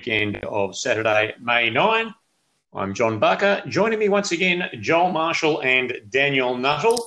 weekend 0.00 0.36
of 0.44 0.74
Saturday, 0.74 1.34
May 1.42 1.68
9. 1.68 2.14
I'm 2.72 2.94
John 2.94 3.18
Barker. 3.18 3.62
Joining 3.68 3.98
me 3.98 4.08
once 4.08 4.32
again, 4.32 4.70
Joel 4.80 5.12
Marshall 5.12 5.60
and 5.60 5.92
Daniel 6.08 6.56
Nuttall. 6.56 7.04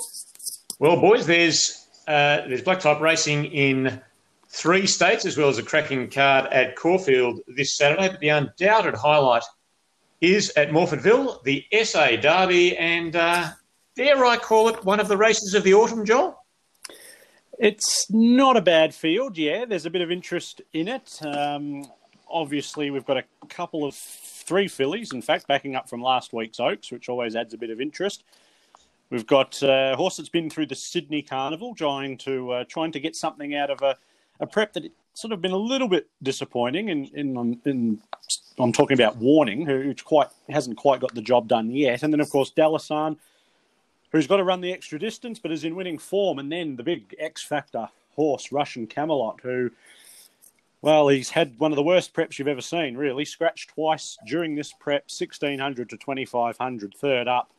Well, 0.78 1.02
boys, 1.02 1.26
there's 1.26 1.88
uh, 2.08 2.46
there's 2.48 2.62
black 2.62 2.82
type 2.82 3.02
racing 3.02 3.46
in 3.46 4.00
three 4.48 4.86
states 4.86 5.26
as 5.26 5.36
well 5.40 5.50
as 5.50 5.58
a 5.58 5.64
cracking 5.64 6.08
card 6.08 6.54
at 6.54 6.76
Caulfield 6.76 7.40
this 7.48 7.76
Saturday. 7.76 8.10
But 8.10 8.20
the 8.20 8.30
undoubted 8.30 8.94
highlight 8.94 9.44
is 10.22 10.52
at 10.56 10.70
Morphettville, 10.70 11.42
the 11.44 11.66
SA 11.84 12.18
Derby, 12.18 12.78
and 12.78 13.16
uh, 13.16 13.50
dare 13.96 14.24
I 14.24 14.38
call 14.38 14.70
it 14.70 14.86
one 14.86 15.00
of 15.00 15.08
the 15.08 15.18
races 15.18 15.56
of 15.56 15.64
the 15.64 15.74
autumn, 15.74 16.06
Joel? 16.06 16.38
It's 17.58 18.06
not 18.12 18.56
a 18.56 18.62
bad 18.62 18.94
field, 18.94 19.36
yeah. 19.36 19.66
There's 19.66 19.88
a 19.88 19.90
bit 19.90 20.04
of 20.04 20.12
interest 20.12 20.62
in 20.74 20.88
it. 20.88 21.20
Um, 21.24 21.88
obviously, 22.30 22.90
we've 22.92 23.06
got 23.06 23.18
a 23.18 23.24
couple 23.50 23.86
of 23.86 23.96
three 23.96 24.68
fillies, 24.68 25.14
in 25.14 25.22
fact, 25.22 25.48
backing 25.48 25.76
up 25.76 25.90
from 25.90 26.02
last 26.02 26.34
week's 26.34 26.60
Oaks, 26.60 26.92
which 26.92 27.10
always 27.10 27.36
adds 27.36 27.54
a 27.54 27.58
bit 27.58 27.70
of 27.70 27.80
interest. 27.80 28.24
We've 29.10 29.28
got 29.28 29.62
a 29.62 29.96
horse 29.96 30.18
that's 30.18 30.30
been 30.30 30.50
through 30.50 30.68
the 30.68 30.76
Sydney 30.76 31.22
Carnival, 31.22 31.76
trying 31.76 32.18
to 32.20 32.52
uh, 32.52 32.64
trying 32.68 32.92
to 32.94 33.00
get 33.00 33.16
something 33.16 33.54
out 33.56 33.70
of 33.70 33.82
a, 33.82 33.96
a 34.40 34.48
prep 34.48 34.74
that 34.74 34.92
sort 35.14 35.32
of 35.32 35.42
been 35.42 35.52
a 35.52 35.58
little 35.58 35.88
bit 35.88 36.08
disappointing. 36.24 36.90
In, 36.90 37.06
in, 37.14 37.62
in 37.66 38.02
I'm 38.58 38.74
talking 38.74 38.96
about 38.96 39.18
Warning, 39.18 39.66
who 39.66 39.94
quite 40.04 40.30
hasn't 40.50 40.78
quite 40.78 41.00
got 41.00 41.14
the 41.14 41.22
job 41.22 41.48
done 41.48 41.70
yet, 41.70 42.02
and 42.02 42.12
then 42.12 42.20
of 42.20 42.30
course 42.30 42.52
Dalasan, 42.52 43.18
who's 44.12 44.26
got 44.26 44.38
to 44.38 44.44
run 44.44 44.62
the 44.62 44.74
extra 44.74 44.98
distance 44.98 45.38
but 45.38 45.52
is 45.52 45.64
in 45.64 45.76
winning 45.76 46.00
form, 46.00 46.40
and 46.40 46.52
then 46.52 46.76
the 46.76 46.84
big 46.84 47.16
X 47.20 47.44
factor 47.44 47.90
horse 48.16 48.52
Russian 48.52 48.88
Camelot, 48.88 49.42
who 49.42 49.70
well, 50.84 51.08
he's 51.08 51.30
had 51.30 51.58
one 51.60 51.72
of 51.72 51.78
the 51.78 51.84
worst 51.84 52.14
preps 52.14 52.38
you've 52.38 52.50
ever 52.50 52.60
seen, 52.60 52.98
really. 52.98 53.24
Scratched 53.24 53.70
twice 53.70 54.18
during 54.28 54.54
this 54.54 54.74
prep, 54.74 55.04
1600 55.04 55.90
to 55.90 55.96
2500, 55.96 56.94
third 56.94 57.30
up. 57.30 57.50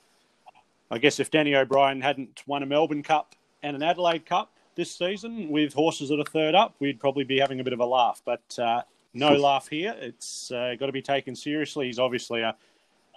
I 0.90 0.98
guess 0.98 1.18
if 1.18 1.30
Danny 1.30 1.56
O'Brien 1.56 2.02
hadn't 2.02 2.42
won 2.46 2.62
a 2.62 2.66
Melbourne 2.66 3.02
Cup 3.02 3.34
and 3.62 3.74
an 3.74 3.82
Adelaide 3.82 4.26
Cup 4.26 4.52
this 4.74 4.94
season 4.94 5.48
with 5.48 5.72
horses 5.72 6.10
that 6.10 6.20
are 6.20 6.24
third 6.24 6.54
up, 6.54 6.74
we'd 6.80 7.00
probably 7.00 7.24
be 7.24 7.38
having 7.38 7.60
a 7.60 7.64
bit 7.64 7.72
of 7.72 7.80
a 7.80 7.86
laugh. 7.86 8.20
But 8.26 8.58
uh, 8.58 8.82
no 9.14 9.34
laugh 9.34 9.68
here. 9.68 9.96
It's 9.98 10.50
uh, 10.50 10.74
got 10.78 10.86
to 10.86 10.92
be 10.92 11.00
taken 11.00 11.34
seriously. 11.34 11.86
He's 11.86 11.98
obviously 11.98 12.42
a, 12.42 12.54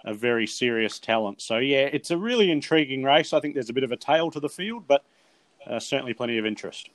a 0.06 0.14
very 0.14 0.46
serious 0.46 0.98
talent. 0.98 1.42
So, 1.42 1.58
yeah, 1.58 1.84
it's 1.92 2.10
a 2.10 2.16
really 2.16 2.50
intriguing 2.50 3.02
race. 3.02 3.34
I 3.34 3.40
think 3.40 3.52
there's 3.52 3.68
a 3.68 3.74
bit 3.74 3.84
of 3.84 3.92
a 3.92 3.96
tail 3.96 4.30
to 4.30 4.40
the 4.40 4.48
field, 4.48 4.84
but 4.88 5.04
uh, 5.66 5.78
certainly 5.78 6.14
plenty 6.14 6.38
of 6.38 6.46
interest. 6.46 6.88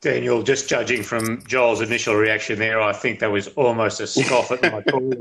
Daniel, 0.00 0.42
just 0.42 0.68
judging 0.68 1.02
from 1.02 1.44
Joel's 1.46 1.82
initial 1.82 2.14
reaction 2.14 2.58
there, 2.58 2.80
I 2.80 2.92
think 2.92 3.20
that 3.20 3.30
was 3.30 3.48
almost 3.48 4.00
a 4.00 4.06
scoff 4.06 4.50
at 4.50 4.62
my 4.62 4.80
call 4.90 5.12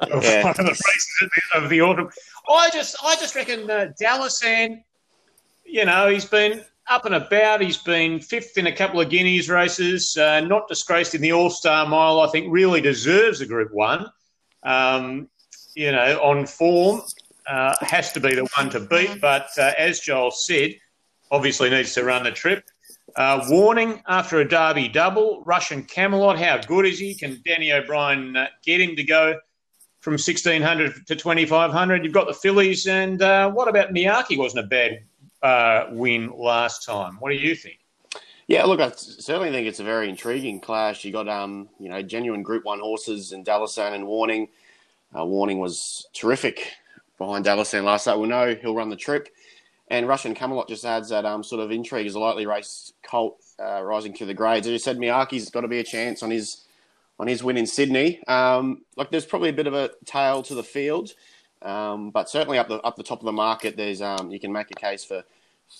of 0.00 0.24
yeah. 0.24 0.44
one 0.44 0.50
of 0.50 0.56
the 0.56 0.62
races 0.62 1.30
of 1.54 1.68
the 1.68 1.80
autumn. 1.80 2.08
I 2.48 2.70
just, 2.70 2.96
I 3.02 3.16
just 3.16 3.34
reckon 3.34 3.68
uh, 3.70 3.92
Dalasan, 4.00 4.82
you 5.64 5.84
know, 5.84 6.08
he's 6.08 6.24
been 6.24 6.64
up 6.88 7.04
and 7.04 7.14
about. 7.14 7.60
He's 7.60 7.76
been 7.76 8.20
fifth 8.20 8.56
in 8.58 8.66
a 8.66 8.72
couple 8.72 9.00
of 9.00 9.10
Guineas 9.10 9.48
races, 9.48 10.16
uh, 10.16 10.40
not 10.40 10.68
disgraced 10.68 11.14
in 11.14 11.20
the 11.20 11.32
All 11.32 11.50
Star 11.50 11.86
Mile. 11.86 12.20
I 12.20 12.28
think 12.28 12.46
really 12.50 12.80
deserves 12.80 13.40
a 13.40 13.46
Group 13.46 13.72
One. 13.72 14.06
Um, 14.62 15.28
you 15.74 15.92
know, 15.92 16.20
on 16.22 16.46
form, 16.46 17.02
uh, 17.46 17.74
has 17.80 18.12
to 18.12 18.20
be 18.20 18.34
the 18.34 18.48
one 18.56 18.70
to 18.70 18.80
beat. 18.80 19.20
But 19.20 19.48
uh, 19.58 19.72
as 19.78 20.00
Joel 20.00 20.30
said, 20.30 20.74
obviously 21.30 21.70
needs 21.70 21.94
to 21.94 22.04
run 22.04 22.24
the 22.24 22.32
trip. 22.32 22.64
Uh, 23.16 23.44
warning 23.48 24.02
after 24.06 24.38
a 24.38 24.48
Derby 24.48 24.88
double. 24.88 25.42
Russian 25.44 25.82
Camelot, 25.82 26.38
how 26.38 26.58
good 26.58 26.86
is 26.86 26.98
he? 26.98 27.14
Can 27.14 27.40
Danny 27.44 27.72
O'Brien 27.72 28.36
uh, 28.36 28.46
get 28.64 28.80
him 28.80 28.96
to 28.96 29.02
go 29.02 29.38
from 30.00 30.12
1600 30.12 31.06
to 31.06 31.16
2500? 31.16 32.04
You've 32.04 32.12
got 32.12 32.26
the 32.26 32.34
fillies. 32.34 32.86
And 32.86 33.20
uh, 33.22 33.50
what 33.50 33.68
about 33.68 33.92
Miyake? 33.92 34.36
Wasn't 34.36 34.64
a 34.64 34.68
bad 34.68 35.02
uh, 35.42 35.86
win 35.90 36.30
last 36.36 36.84
time. 36.84 37.16
What 37.20 37.30
do 37.30 37.36
you 37.36 37.54
think? 37.54 37.78
Yeah, 38.46 38.64
look, 38.64 38.80
I 38.80 38.92
certainly 38.96 39.50
think 39.50 39.66
it's 39.66 39.80
a 39.80 39.84
very 39.84 40.08
intriguing 40.08 40.60
clash. 40.60 41.04
You 41.04 41.12
got, 41.12 41.28
um, 41.28 41.68
you 41.78 41.88
know, 41.90 42.00
genuine 42.00 42.42
Group 42.42 42.64
One 42.64 42.80
horses 42.80 43.32
in 43.32 43.44
Dalasan 43.44 43.94
and 43.94 44.06
Warning. 44.06 44.48
Uh, 45.16 45.24
Warning 45.24 45.58
was 45.58 46.06
terrific 46.14 46.72
behind 47.18 47.44
Dalasan 47.44 47.84
last 47.84 48.06
night. 48.06 48.18
We 48.18 48.28
know 48.28 48.54
he'll 48.54 48.74
run 48.74 48.88
the 48.88 48.96
trip. 48.96 49.28
And 49.90 50.06
Russian 50.06 50.34
Camelot 50.34 50.68
just 50.68 50.84
adds 50.84 51.08
that 51.08 51.24
um, 51.24 51.42
sort 51.42 51.62
of 51.62 51.70
intrigue 51.70 52.06
as 52.06 52.14
a 52.14 52.20
lightly 52.20 52.46
raced 52.46 52.94
colt 53.02 53.42
uh, 53.58 53.82
rising 53.82 54.12
through 54.12 54.26
the 54.26 54.34
grades. 54.34 54.66
As 54.66 54.72
you 54.72 54.78
said, 54.78 54.98
Miyake's 54.98 55.50
got 55.50 55.62
to 55.62 55.68
be 55.68 55.78
a 55.78 55.84
chance 55.84 56.22
on 56.22 56.30
his 56.30 56.64
on 57.18 57.26
his 57.26 57.42
win 57.42 57.56
in 57.56 57.66
Sydney. 57.66 58.22
Um, 58.28 58.82
like 58.96 59.10
there's 59.10 59.26
probably 59.26 59.48
a 59.48 59.54
bit 59.54 59.66
of 59.66 59.74
a 59.74 59.90
tail 60.04 60.42
to 60.44 60.54
the 60.54 60.62
field, 60.62 61.10
um, 61.62 62.10
but 62.10 62.28
certainly 62.28 62.58
up 62.58 62.68
the 62.68 62.80
up 62.80 62.96
the 62.96 63.02
top 63.02 63.20
of 63.20 63.24
the 63.24 63.32
market, 63.32 63.76
there's 63.76 64.02
um, 64.02 64.30
you 64.30 64.38
can 64.38 64.52
make 64.52 64.70
a 64.70 64.74
case 64.74 65.04
for 65.04 65.24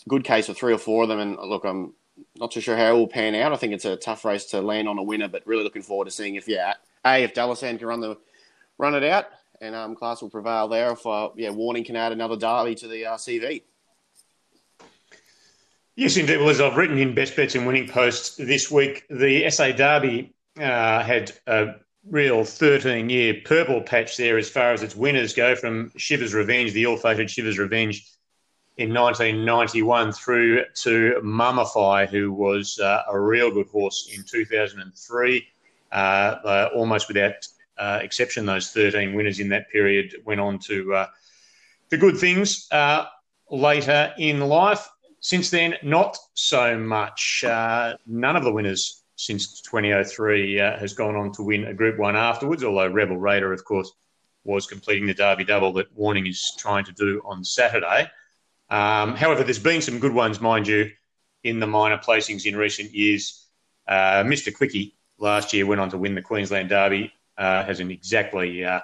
good 0.09 0.25
case 0.25 0.47
for 0.47 0.55
three 0.55 0.73
or 0.73 0.79
four 0.79 1.03
of 1.03 1.09
them. 1.09 1.21
And 1.21 1.37
look, 1.37 1.65
I'm 1.65 1.95
not 2.37 2.51
too 2.51 2.61
sure 2.61 2.77
how 2.77 2.95
it 2.95 2.99
will 2.99 3.09
pan 3.09 3.35
out. 3.35 3.53
I 3.53 3.57
think 3.57 3.75
it's 3.75 3.85
a 3.85 3.97
tough 3.97 4.25
race 4.25 4.47
to 4.47 4.63
land 4.63 4.89
on 4.89 4.99
a 4.99 5.03
winner, 5.03 5.29
but 5.29 5.47
really 5.47 5.65
looking 5.65 5.83
forward 5.83 6.07
to 6.07 6.11
seeing 6.11 6.35
if 6.35 6.49
yeah, 6.49 6.75
a 7.05 7.23
if 7.23 7.35
Dalasan 7.35 7.79
can 7.79 7.87
run 7.87 8.01
the 8.01 8.17
run 8.79 8.95
it 8.95 9.05
out 9.05 9.27
and 9.61 9.75
um, 9.75 9.95
class 9.95 10.23
will 10.23 10.31
prevail 10.31 10.69
there. 10.69 10.93
If 10.93 11.07
uh, 11.07 11.31
yeah, 11.37 11.51
Warning 11.51 11.85
can 11.85 11.97
add 11.97 12.13
another 12.13 12.37
derby 12.37 12.75
to 12.77 12.89
the 12.89 13.07
uh, 13.07 13.17
CV. 13.17 13.63
Yes, 15.99 16.17
indeed. 16.17 16.37
Well, 16.37 16.51
as 16.51 16.61
I've 16.61 16.77
written 16.77 16.97
in 16.97 17.13
Best 17.13 17.35
Bets 17.35 17.57
and 17.57 17.67
Winning 17.67 17.89
Post 17.89 18.39
this 18.39 18.71
week, 18.71 19.05
the 19.11 19.51
SA 19.51 19.73
Derby 19.73 20.33
uh, 20.57 21.03
had 21.03 21.33
a 21.49 21.75
real 22.09 22.45
13 22.45 23.11
year 23.11 23.39
purple 23.45 23.81
patch 23.81 24.17
there 24.17 24.39
as 24.39 24.49
far 24.49 24.71
as 24.73 24.85
its 24.85 24.95
winners 24.95 25.35
go 25.35 25.57
from 25.57 25.91
Shivers 25.97 26.35
Revenge, 26.35 26.73
the 26.73 26.85
ill 26.85 26.97
fated 26.97 27.29
Shivers 27.29 27.59
Revenge 27.59 28.09
in 28.77 28.95
1991 28.95 30.13
through 30.13 30.67
to 30.83 31.21
Mummify, 31.25 32.09
who 32.09 32.33
was 32.33 32.79
uh, 32.79 33.03
a 33.11 33.19
real 33.19 33.51
good 33.51 33.67
horse 33.67 34.09
in 34.15 34.23
2003. 34.23 35.49
Uh, 35.91 35.95
uh, 35.97 36.71
almost 36.77 37.09
without 37.09 37.45
uh, 37.77 37.99
exception, 38.01 38.47
those 38.47 38.71
13 38.71 39.15
winners 39.15 39.41
in 39.41 39.49
that 39.49 39.69
period 39.69 40.15
went 40.25 40.41
on 40.41 40.61
to, 40.61 40.95
uh, 40.95 41.07
to 41.91 41.97
good 41.97 42.17
things 42.17 42.69
later 43.51 44.15
in 44.17 44.39
life. 44.39 44.89
Since 45.21 45.51
then, 45.51 45.75
not 45.83 46.17
so 46.35 46.79
much. 46.79 47.45
Uh, 47.45 47.95
none 48.07 48.37
of 48.37 48.45
the 48.45 48.53
winners 48.53 49.03
since 49.17 49.61
2003 49.63 50.61
uh, 50.61 50.79
has 50.79 50.95
gone 50.95 51.17
on 51.17 51.33
to 51.33 51.43
win 51.43 51.65
a 51.65 51.75
Group 51.75 51.99
1 51.99 52.17
afterwards, 52.17 52.63
although 52.63 52.87
Rebel 52.89 53.17
Raider, 53.17 53.53
of 53.53 53.65
course, 53.65 53.93
was 54.45 54.67
completing 54.67 55.07
the 55.07 55.15
Derby 55.15 55.45
double 55.45 55.73
that 55.75 55.93
Warning 55.95 56.27
is 56.27 56.55
trying 56.57 56.85
to 56.85 56.93
do 56.93 57.21
on 57.25 57.45
Saturday. 57.45 58.11
Um, 58.71 59.17
however, 59.17 59.43
there's 59.43 59.59
been 59.59 59.83
some 59.83 59.99
good 59.99 60.15
ones, 60.15 60.41
mind 60.41 60.69
you, 60.69 60.91
in 61.43 61.59
the 61.59 61.67
minor 61.67 61.99
placings 61.99 62.47
in 62.47 62.57
recent 62.57 62.93
years. 62.95 63.47
Uh, 63.87 64.23
Mr. 64.23 64.55
Quickie 64.55 64.95
last 65.19 65.53
year 65.53 65.67
went 65.67 65.81
on 65.81 65.91
to 65.91 65.99
win 65.99 66.15
the 66.15 66.23
Queensland 66.23 66.69
Derby, 66.69 67.13
uh, 67.37 67.65
hasn't 67.65 67.91
exactly 67.91 68.65
uh, 68.65 68.81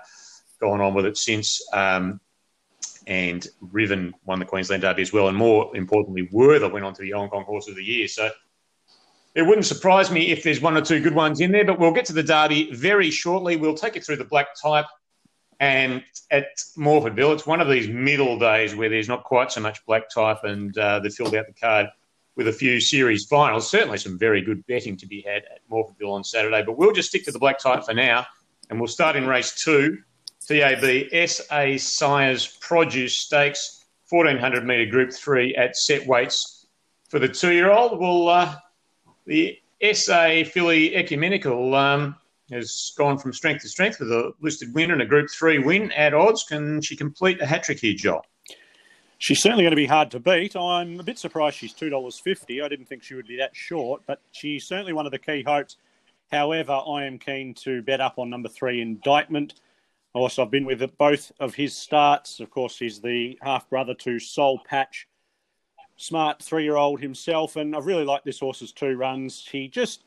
gone 0.60 0.80
on 0.80 0.94
with 0.94 1.06
it 1.06 1.16
since. 1.16 1.62
Um, 1.72 2.20
and 3.06 3.46
Riven 3.60 4.14
won 4.24 4.38
the 4.38 4.44
Queensland 4.44 4.82
Derby 4.82 5.02
as 5.02 5.12
well. 5.12 5.28
And 5.28 5.36
more 5.36 5.74
importantly, 5.76 6.28
Werther 6.32 6.68
went 6.68 6.84
on 6.84 6.94
to 6.94 7.02
the 7.02 7.10
Hong 7.10 7.28
Kong 7.28 7.44
Horse 7.44 7.68
of 7.68 7.76
the 7.76 7.84
Year. 7.84 8.08
So 8.08 8.30
it 9.34 9.42
wouldn't 9.42 9.66
surprise 9.66 10.10
me 10.10 10.30
if 10.30 10.42
there's 10.42 10.60
one 10.60 10.76
or 10.76 10.80
two 10.80 11.00
good 11.00 11.14
ones 11.14 11.40
in 11.40 11.52
there, 11.52 11.64
but 11.64 11.78
we'll 11.78 11.92
get 11.92 12.06
to 12.06 12.12
the 12.12 12.22
Derby 12.22 12.70
very 12.72 13.10
shortly. 13.10 13.56
We'll 13.56 13.74
take 13.74 13.96
you 13.96 14.00
through 14.00 14.16
the 14.16 14.24
black 14.24 14.48
type. 14.60 14.86
And 15.60 16.02
at 16.30 16.46
Morphettville, 16.76 17.34
it's 17.34 17.46
one 17.46 17.60
of 17.60 17.68
these 17.68 17.88
middle 17.88 18.38
days 18.38 18.74
where 18.74 18.88
there's 18.88 19.08
not 19.08 19.24
quite 19.24 19.52
so 19.52 19.60
much 19.60 19.84
black 19.86 20.08
type 20.08 20.44
and 20.44 20.76
uh, 20.78 21.00
they 21.00 21.08
filled 21.08 21.34
out 21.34 21.46
the 21.46 21.52
card 21.52 21.86
with 22.36 22.48
a 22.48 22.52
few 22.52 22.80
series 22.80 23.24
finals. 23.26 23.70
Certainly 23.70 23.98
some 23.98 24.18
very 24.18 24.42
good 24.42 24.66
betting 24.66 24.96
to 24.98 25.06
be 25.06 25.22
had 25.22 25.44
at 25.44 25.60
Morphettville 25.70 26.12
on 26.12 26.24
Saturday, 26.24 26.62
but 26.64 26.76
we'll 26.76 26.92
just 26.92 27.08
stick 27.08 27.24
to 27.24 27.32
the 27.32 27.38
black 27.38 27.58
type 27.58 27.84
for 27.84 27.94
now. 27.94 28.26
And 28.70 28.80
we'll 28.80 28.88
start 28.88 29.14
in 29.14 29.26
race 29.26 29.54
two. 29.62 29.98
TAB 30.46 31.28
SA 31.28 31.76
Sires 31.78 32.58
Produce 32.60 33.16
Stakes, 33.16 33.84
1400 34.08 34.64
metre 34.64 34.90
Group 34.90 35.12
3 35.12 35.54
at 35.54 35.76
set 35.76 36.06
weights. 36.06 36.66
For 37.08 37.18
the 37.18 37.28
two 37.28 37.52
year 37.52 37.70
old, 37.70 37.98
well, 37.98 38.28
uh, 38.28 38.56
the 39.26 39.58
SA 39.92 40.44
filly 40.44 40.94
Ecumenical 40.94 41.74
um, 41.74 42.16
has 42.50 42.92
gone 42.96 43.18
from 43.18 43.32
strength 43.32 43.62
to 43.62 43.68
strength 43.68 44.00
with 44.00 44.12
a 44.12 44.32
listed 44.40 44.74
winner 44.74 44.92
and 44.92 45.02
a 45.02 45.06
Group 45.06 45.30
3 45.30 45.58
win 45.60 45.92
at 45.92 46.14
odds. 46.14 46.44
Can 46.44 46.80
she 46.80 46.96
complete 46.96 47.40
a 47.40 47.46
hat 47.46 47.62
trick 47.64 47.80
here, 47.80 47.94
Joel? 47.94 48.24
She's 49.18 49.40
certainly 49.40 49.62
going 49.62 49.72
to 49.72 49.76
be 49.76 49.86
hard 49.86 50.10
to 50.10 50.20
beat. 50.20 50.54
I'm 50.54 51.00
a 51.00 51.02
bit 51.02 51.18
surprised 51.18 51.56
she's 51.56 51.72
$2.50. 51.72 52.62
I 52.62 52.68
didn't 52.68 52.86
think 52.86 53.02
she 53.02 53.14
would 53.14 53.26
be 53.26 53.36
that 53.38 53.56
short, 53.56 54.02
but 54.06 54.20
she's 54.32 54.64
certainly 54.64 54.92
one 54.92 55.06
of 55.06 55.12
the 55.12 55.18
key 55.18 55.42
hopes. 55.46 55.76
However, 56.30 56.72
I 56.72 57.04
am 57.04 57.18
keen 57.18 57.54
to 57.54 57.80
bet 57.82 58.00
up 58.00 58.18
on 58.18 58.28
number 58.28 58.48
three, 58.48 58.82
Indictment. 58.82 59.54
Also, 60.14 60.42
I've 60.42 60.50
been 60.50 60.64
with 60.64 60.96
both 60.96 61.32
of 61.40 61.54
his 61.54 61.76
starts. 61.76 62.38
Of 62.38 62.48
course, 62.48 62.78
he's 62.78 63.00
the 63.00 63.36
half 63.42 63.68
brother 63.68 63.94
to 63.94 64.20
Soul 64.20 64.60
Patch, 64.64 65.08
smart 65.96 66.40
three 66.40 66.62
year 66.62 66.76
old 66.76 67.00
himself, 67.00 67.56
and 67.56 67.74
I 67.74 67.80
really 67.80 68.04
like 68.04 68.22
this 68.22 68.38
horse's 68.38 68.70
two 68.70 68.96
runs. 68.96 69.46
He 69.50 69.66
just 69.66 70.04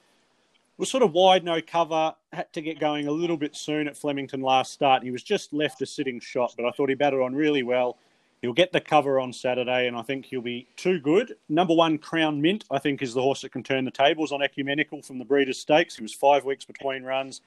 was 0.77 0.89
sort 0.89 1.03
of 1.03 1.11
wide, 1.11 1.43
no 1.43 1.61
cover. 1.61 2.15
Had 2.31 2.53
to 2.53 2.61
get 2.61 2.79
going 2.79 3.07
a 3.07 3.11
little 3.11 3.35
bit 3.35 3.53
soon 3.53 3.85
at 3.85 3.97
Flemington 3.97 4.41
last 4.41 4.71
start. 4.71 5.03
He 5.03 5.11
was 5.11 5.23
just 5.23 5.51
left 5.51 5.81
a 5.81 5.85
sitting 5.85 6.21
shot, 6.21 6.53
but 6.55 6.65
I 6.65 6.71
thought 6.71 6.87
he 6.87 6.95
batted 6.95 7.19
on 7.19 7.35
really 7.35 7.63
well. 7.63 7.97
He'll 8.41 8.53
get 8.53 8.71
the 8.71 8.79
cover 8.79 9.19
on 9.19 9.33
Saturday, 9.33 9.87
and 9.87 9.97
I 9.97 10.03
think 10.03 10.25
he'll 10.25 10.41
be 10.41 10.67
too 10.77 10.99
good. 10.99 11.33
Number 11.49 11.73
one, 11.73 11.97
Crown 11.97 12.39
Mint, 12.39 12.63
I 12.71 12.79
think, 12.79 13.01
is 13.01 13.13
the 13.13 13.21
horse 13.21 13.41
that 13.41 13.51
can 13.51 13.63
turn 13.63 13.83
the 13.83 13.91
tables 13.91 14.31
on 14.31 14.41
Ecumenical 14.41 15.01
from 15.01 15.17
the 15.17 15.25
Breeders' 15.25 15.59
Stakes. 15.59 15.97
He 15.97 16.03
was 16.03 16.13
five 16.13 16.45
weeks 16.45 16.63
between 16.63 17.03
runs, 17.03 17.41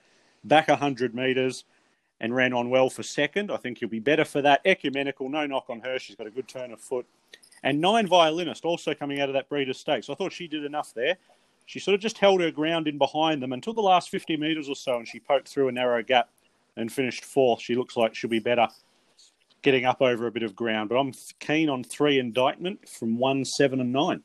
back 0.45 0.69
100 0.69 1.15
metres, 1.15 1.65
and 2.21 2.35
ran 2.35 2.53
on 2.53 2.69
well 2.71 2.91
for 2.91 3.03
second. 3.03 3.51
I 3.51 3.57
think 3.57 3.79
he'll 3.79 3.89
be 3.89 3.99
better 3.99 4.25
for 4.25 4.43
that. 4.43 4.61
Ecumenical, 4.65 5.29
no 5.29 5.47
knock 5.47 5.67
on 5.69 5.81
her. 5.81 5.99
She's 5.99 6.17
got 6.17 6.27
a 6.27 6.31
good 6.31 6.49
turn 6.49 6.73
of 6.73 6.81
foot. 6.81 7.07
And 7.63 7.81
Nine 7.81 8.07
Violinist, 8.07 8.65
also 8.65 8.95
coming 8.95 9.21
out 9.21 9.29
of 9.29 9.35
that 9.35 9.49
Breeders' 9.49 9.79
Stakes. 9.79 10.09
I 10.09 10.15
thought 10.15 10.33
she 10.33 10.47
did 10.47 10.65
enough 10.65 10.93
there. 10.95 11.17
She 11.67 11.79
sort 11.79 11.95
of 11.95 12.01
just 12.01 12.19
held 12.19 12.41
her 12.41 12.51
ground 12.51 12.89
in 12.89 12.99
behind 12.99 13.43
them 13.43 13.53
until 13.53 13.75
the 13.75 13.81
last 13.81 14.09
50 14.11 14.37
metres 14.37 14.69
or 14.69 14.75
so, 14.75 14.97
and 14.97 15.07
she 15.07 15.21
poked 15.21 15.49
through 15.49 15.69
a 15.69 15.73
narrow 15.73 16.03
gap 16.03 16.31
and 16.77 16.91
finished 16.91 17.25
fourth. 17.25 17.61
She 17.61 17.75
looks 17.75 17.97
like 17.97 18.15
she'll 18.15 18.31
be 18.31 18.39
better 18.39 18.67
getting 19.63 19.85
up 19.85 20.01
over 20.01 20.27
a 20.27 20.31
bit 20.31 20.43
of 20.43 20.57
ground. 20.57 20.89
But 20.89 20.97
I'm 20.97 21.13
keen 21.39 21.69
on 21.69 21.85
three 21.85 22.19
indictment 22.19 22.89
from 22.89 23.19
one, 23.19 23.45
seven, 23.45 23.81
and 23.81 23.93
nine. 23.93 24.23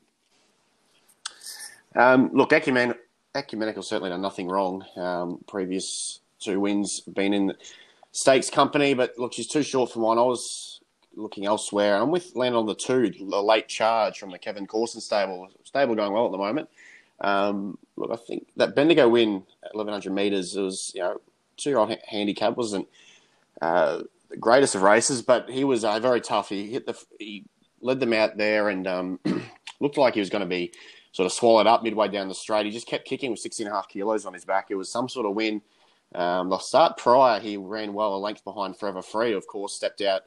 Um, 1.94 2.30
look, 2.32 2.50
Ecumen- 2.50 2.96
Ecumenical 3.34 3.82
certainly 3.82 4.10
done 4.10 4.22
nothing 4.22 4.48
wrong. 4.48 4.84
Um, 4.96 5.44
previous 5.46 6.20
two 6.40 6.60
wins 6.60 7.00
been 7.00 7.34
in 7.34 7.54
stakes 8.16 8.48
company, 8.48 8.94
but 8.94 9.12
look, 9.18 9.34
she's 9.34 9.46
too 9.46 9.62
short 9.62 9.92
for 9.92 9.98
mine. 9.98 10.16
I 10.16 10.22
was 10.22 10.80
looking 11.14 11.44
elsewhere. 11.44 11.96
I'm 11.96 12.10
with 12.10 12.34
landed 12.34 12.56
on 12.56 12.64
the 12.64 12.74
two, 12.74 13.10
the 13.10 13.42
late 13.42 13.68
charge 13.68 14.18
from 14.18 14.30
the 14.30 14.38
Kevin 14.38 14.66
Corson 14.66 15.02
stable. 15.02 15.46
Stable 15.64 15.94
going 15.94 16.14
well 16.14 16.24
at 16.24 16.32
the 16.32 16.38
moment. 16.38 16.70
Um, 17.20 17.76
look, 17.96 18.10
I 18.10 18.16
think 18.16 18.46
that 18.56 18.74
Bendigo 18.74 19.06
win 19.06 19.44
at 19.62 19.74
1100 19.74 20.14
metres 20.14 20.56
was, 20.56 20.92
you 20.94 21.02
know, 21.02 21.20
two 21.58 21.68
year 21.68 21.78
old 21.78 21.94
handicap 22.08 22.56
wasn't 22.56 22.88
uh, 23.60 24.00
the 24.30 24.38
greatest 24.38 24.74
of 24.74 24.80
races, 24.80 25.20
but 25.20 25.50
he 25.50 25.64
was 25.64 25.84
uh, 25.84 26.00
very 26.00 26.22
tough. 26.22 26.48
He 26.48 26.70
hit 26.70 26.86
the 26.86 26.98
he 27.18 27.44
led 27.82 28.00
them 28.00 28.14
out 28.14 28.38
there 28.38 28.70
and 28.70 28.86
um, 28.86 29.20
looked 29.80 29.98
like 29.98 30.14
he 30.14 30.20
was 30.20 30.30
going 30.30 30.40
to 30.40 30.48
be 30.48 30.72
sort 31.12 31.26
of 31.26 31.32
swallowed 31.32 31.66
up 31.66 31.82
midway 31.82 32.08
down 32.08 32.28
the 32.28 32.34
straight. 32.34 32.64
He 32.64 32.72
just 32.72 32.86
kept 32.86 33.06
kicking 33.06 33.30
with 33.30 33.40
16 33.40 33.66
and 33.66 33.74
a 33.74 33.76
half 33.76 33.88
kilos 33.88 34.24
on 34.24 34.32
his 34.32 34.46
back. 34.46 34.68
It 34.70 34.74
was 34.74 34.90
some 34.90 35.10
sort 35.10 35.26
of 35.26 35.34
win. 35.34 35.60
Um, 36.14 36.48
the 36.48 36.58
start 36.58 36.96
prior, 36.96 37.40
he 37.40 37.56
ran 37.56 37.92
well 37.92 38.14
a 38.14 38.18
length 38.18 38.44
behind 38.44 38.78
Forever 38.78 39.02
Free, 39.02 39.32
of 39.32 39.46
course, 39.46 39.74
stepped 39.74 40.00
out 40.00 40.22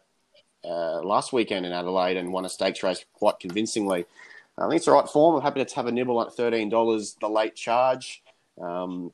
uh, 0.63 1.01
last 1.01 1.33
weekend 1.33 1.65
in 1.65 1.71
Adelaide 1.71 2.17
and 2.17 2.33
won 2.33 2.45
a 2.45 2.49
stakes 2.49 2.83
race 2.83 3.05
quite 3.13 3.39
convincingly. 3.39 4.05
I 4.57 4.63
think 4.63 4.75
it's 4.75 4.85
the 4.85 4.91
right 4.91 5.07
form. 5.07 5.35
I'm 5.35 5.41
happy 5.41 5.63
to 5.63 5.75
have 5.75 5.87
a 5.87 5.91
nibble 5.91 6.21
at 6.21 6.35
$13, 6.35 7.19
the 7.19 7.29
late 7.29 7.55
charge. 7.55 8.21
Um, 8.61 9.13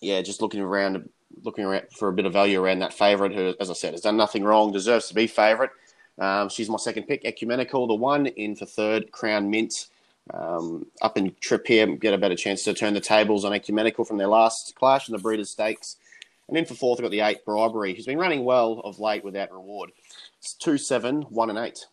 yeah, 0.00 0.20
just 0.20 0.42
looking 0.42 0.60
around 0.60 1.08
looking 1.42 1.64
around 1.64 1.84
for 1.96 2.08
a 2.08 2.12
bit 2.12 2.26
of 2.26 2.32
value 2.32 2.62
around 2.62 2.80
that 2.80 2.92
favourite, 2.92 3.34
who, 3.34 3.54
as 3.58 3.70
I 3.70 3.72
said, 3.72 3.94
has 3.94 4.02
done 4.02 4.18
nothing 4.18 4.44
wrong, 4.44 4.70
deserves 4.70 5.08
to 5.08 5.14
be 5.14 5.26
favourite. 5.26 5.70
Um, 6.18 6.48
she's 6.48 6.68
my 6.68 6.76
second 6.76 7.04
pick, 7.04 7.24
Ecumenical, 7.24 7.86
the 7.86 7.94
one 7.94 8.26
in 8.26 8.54
for 8.54 8.66
third, 8.66 9.10
Crown 9.12 9.50
Mint. 9.50 9.88
Um, 10.32 10.86
up 11.00 11.16
in 11.16 11.34
trip 11.40 11.66
here, 11.66 11.86
get 11.96 12.14
a 12.14 12.18
better 12.18 12.36
chance 12.36 12.62
to 12.64 12.74
turn 12.74 12.94
the 12.94 13.00
tables 13.00 13.44
on 13.44 13.52
Ecumenical 13.52 14.04
from 14.04 14.18
their 14.18 14.28
last 14.28 14.74
clash 14.76 15.08
in 15.08 15.12
the 15.12 15.18
Breeders' 15.18 15.50
Stakes. 15.50 15.96
And 16.48 16.56
in 16.56 16.64
for 16.64 16.74
fourth, 16.74 16.98
I've 16.98 17.04
got 17.04 17.10
the 17.10 17.20
eight, 17.20 17.44
Bribery, 17.44 17.94
who's 17.94 18.06
been 18.06 18.18
running 18.18 18.44
well 18.44 18.80
of 18.84 18.98
late 18.98 19.24
without 19.24 19.52
reward. 19.52 19.90
It's 20.38 20.54
two, 20.54 20.76
seven, 20.78 21.22
one, 21.22 21.50
and 21.50 21.58
eight. 21.58 21.86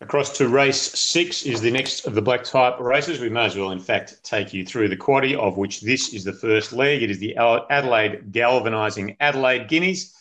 Across 0.00 0.38
to 0.38 0.48
race 0.48 0.80
six 0.80 1.42
is 1.42 1.60
the 1.60 1.72
next 1.72 2.06
of 2.06 2.14
the 2.14 2.22
black 2.22 2.44
type 2.44 2.78
races. 2.78 3.18
We 3.18 3.28
may 3.28 3.46
as 3.46 3.56
well, 3.56 3.72
in 3.72 3.80
fact, 3.80 4.22
take 4.22 4.54
you 4.54 4.64
through 4.64 4.88
the 4.88 4.96
quaddy, 4.96 5.36
of 5.36 5.56
which 5.56 5.80
this 5.80 6.14
is 6.14 6.22
the 6.22 6.32
first 6.32 6.72
leg. 6.72 7.02
It 7.02 7.10
is 7.10 7.18
the 7.18 7.36
Adelaide 7.36 8.30
Galvanising 8.30 9.16
Adelaide 9.18 9.66
Guineas. 9.66 10.14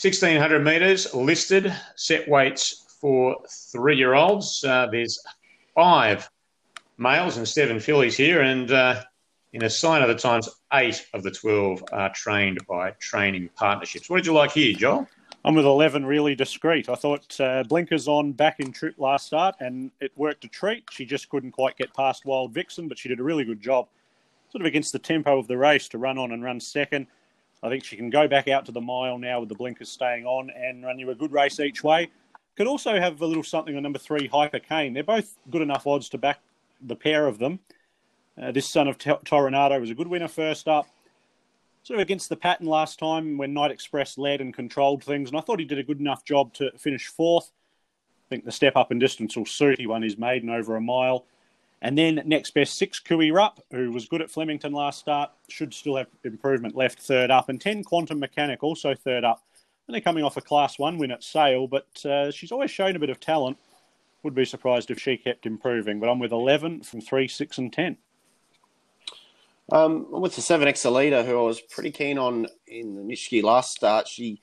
1600 0.00 0.64
metres 0.64 1.12
listed, 1.12 1.74
set 1.96 2.28
weights 2.28 2.96
for 3.00 3.36
three 3.50 3.96
year 3.96 4.14
olds. 4.14 4.64
Uh, 4.64 4.86
there's 4.90 5.22
five 5.74 6.30
males 6.96 7.36
and 7.36 7.46
seven 7.46 7.80
fillies 7.80 8.16
here, 8.16 8.40
and 8.40 8.70
uh, 8.70 9.02
in 9.52 9.64
a 9.64 9.70
sign 9.70 10.02
of 10.02 10.08
the 10.08 10.14
times, 10.14 10.48
eight 10.72 11.06
of 11.14 11.22
the 11.22 11.30
12 11.30 11.84
are 11.92 12.12
trained 12.12 12.58
by 12.68 12.90
training 12.92 13.48
partnerships. 13.56 14.10
What 14.10 14.18
did 14.18 14.26
you 14.26 14.34
like 14.34 14.52
here, 14.52 14.74
Joel? 14.74 15.08
I'm 15.44 15.54
with 15.54 15.64
11 15.64 16.04
really 16.04 16.34
discreet. 16.34 16.88
I 16.88 16.94
thought 16.94 17.40
uh, 17.40 17.62
blinkers 17.62 18.08
on 18.08 18.32
back 18.32 18.60
in 18.60 18.72
trip 18.72 18.96
last 18.98 19.26
start 19.26 19.54
and 19.60 19.90
it 20.00 20.12
worked 20.16 20.44
a 20.44 20.48
treat. 20.48 20.84
She 20.90 21.06
just 21.06 21.28
couldn't 21.28 21.52
quite 21.52 21.78
get 21.78 21.94
past 21.94 22.26
Wild 22.26 22.52
Vixen, 22.52 22.88
but 22.88 22.98
she 22.98 23.08
did 23.08 23.20
a 23.20 23.22
really 23.22 23.44
good 23.44 23.60
job, 23.60 23.88
sort 24.50 24.62
of 24.62 24.66
against 24.66 24.92
the 24.92 24.98
tempo 24.98 25.38
of 25.38 25.46
the 25.46 25.56
race 25.56 25.88
to 25.88 25.98
run 25.98 26.18
on 26.18 26.32
and 26.32 26.42
run 26.42 26.60
second. 26.60 27.06
I 27.62 27.68
think 27.68 27.84
she 27.84 27.96
can 27.96 28.10
go 28.10 28.28
back 28.28 28.48
out 28.48 28.66
to 28.66 28.72
the 28.72 28.80
mile 28.80 29.18
now 29.18 29.40
with 29.40 29.48
the 29.48 29.54
blinkers 29.54 29.88
staying 29.88 30.26
on 30.26 30.50
and 30.50 30.84
run 30.84 30.98
you 30.98 31.10
a 31.10 31.14
good 31.14 31.32
race 31.32 31.58
each 31.60 31.82
way. 31.82 32.10
Could 32.56 32.66
also 32.66 32.98
have 32.98 33.20
a 33.20 33.26
little 33.26 33.42
something 33.42 33.76
on 33.76 33.82
number 33.82 33.98
three, 33.98 34.26
Hyper 34.26 34.58
Kane. 34.58 34.92
They're 34.92 35.04
both 35.04 35.36
good 35.50 35.62
enough 35.62 35.86
odds 35.86 36.08
to 36.10 36.18
back 36.18 36.40
the 36.82 36.96
pair 36.96 37.26
of 37.26 37.38
them. 37.38 37.60
Uh, 38.40 38.52
this 38.52 38.70
son 38.70 38.88
of 38.88 38.98
T- 38.98 39.10
Toronado 39.24 39.80
was 39.80 39.90
a 39.90 39.94
good 39.94 40.08
winner 40.08 40.28
first 40.28 40.68
up 40.68 40.86
sort 41.88 42.00
of 42.00 42.02
against 42.02 42.28
the 42.28 42.36
pattern 42.36 42.66
last 42.66 42.98
time 42.98 43.38
when 43.38 43.54
Night 43.54 43.70
Express 43.70 44.18
led 44.18 44.42
and 44.42 44.52
controlled 44.52 45.02
things, 45.02 45.30
and 45.30 45.38
I 45.38 45.40
thought 45.40 45.58
he 45.58 45.64
did 45.64 45.78
a 45.78 45.82
good 45.82 46.00
enough 46.00 46.22
job 46.22 46.52
to 46.54 46.70
finish 46.76 47.06
fourth. 47.06 47.50
I 48.26 48.28
think 48.28 48.44
the 48.44 48.52
step 48.52 48.76
up 48.76 48.92
in 48.92 48.98
distance 48.98 49.36
will 49.38 49.46
suit. 49.46 49.78
He 49.80 49.86
won 49.86 50.02
his 50.02 50.18
maiden 50.18 50.50
over 50.50 50.76
a 50.76 50.82
mile. 50.82 51.24
And 51.80 51.96
then 51.96 52.20
next 52.26 52.50
best 52.52 52.76
six, 52.76 53.00
Kui 53.00 53.30
Rupp, 53.30 53.60
who 53.70 53.90
was 53.90 54.06
good 54.06 54.20
at 54.20 54.30
Flemington 54.30 54.72
last 54.72 54.98
start, 54.98 55.30
should 55.48 55.72
still 55.72 55.96
have 55.96 56.08
improvement 56.24 56.76
left 56.76 56.98
third 56.98 57.30
up. 57.30 57.48
And 57.48 57.58
10, 57.58 57.84
Quantum 57.84 58.18
Mechanic, 58.18 58.62
also 58.62 58.94
third 58.94 59.24
up. 59.24 59.42
And 59.86 59.94
they're 59.94 60.02
coming 60.02 60.24
off 60.24 60.36
a 60.36 60.42
class 60.42 60.78
one 60.78 60.98
win 60.98 61.10
at 61.10 61.24
Sale, 61.24 61.68
but 61.68 62.04
uh, 62.04 62.30
she's 62.30 62.52
always 62.52 62.70
shown 62.70 62.96
a 62.96 62.98
bit 62.98 63.08
of 63.08 63.18
talent. 63.18 63.56
Would 64.24 64.34
be 64.34 64.44
surprised 64.44 64.90
if 64.90 64.98
she 64.98 65.16
kept 65.16 65.46
improving. 65.46 66.00
But 66.00 66.10
I'm 66.10 66.18
with 66.18 66.32
11 66.32 66.82
from 66.82 67.00
3, 67.00 67.28
6, 67.28 67.56
and 67.56 67.72
10. 67.72 67.96
Um, 69.70 70.06
with 70.10 70.34
the 70.34 70.40
seven 70.40 70.68
Exalita, 70.68 71.26
who 71.26 71.38
I 71.38 71.42
was 71.42 71.60
pretty 71.60 71.90
keen 71.90 72.18
on 72.18 72.46
in 72.66 72.94
the 72.94 73.02
Nishiki 73.02 73.42
last 73.42 73.72
start, 73.72 74.08
she 74.08 74.40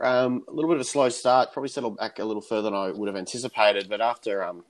um, 0.00 0.44
a 0.46 0.52
little 0.52 0.70
bit 0.70 0.76
of 0.76 0.82
a 0.82 0.84
slow 0.84 1.08
start, 1.08 1.52
probably 1.52 1.68
settled 1.68 1.96
back 1.96 2.18
a 2.18 2.24
little 2.24 2.42
further 2.42 2.62
than 2.62 2.74
I 2.74 2.90
would 2.90 3.08
have 3.08 3.16
anticipated. 3.16 3.88
But 3.88 4.00
after 4.00 4.44
um, 4.44 4.64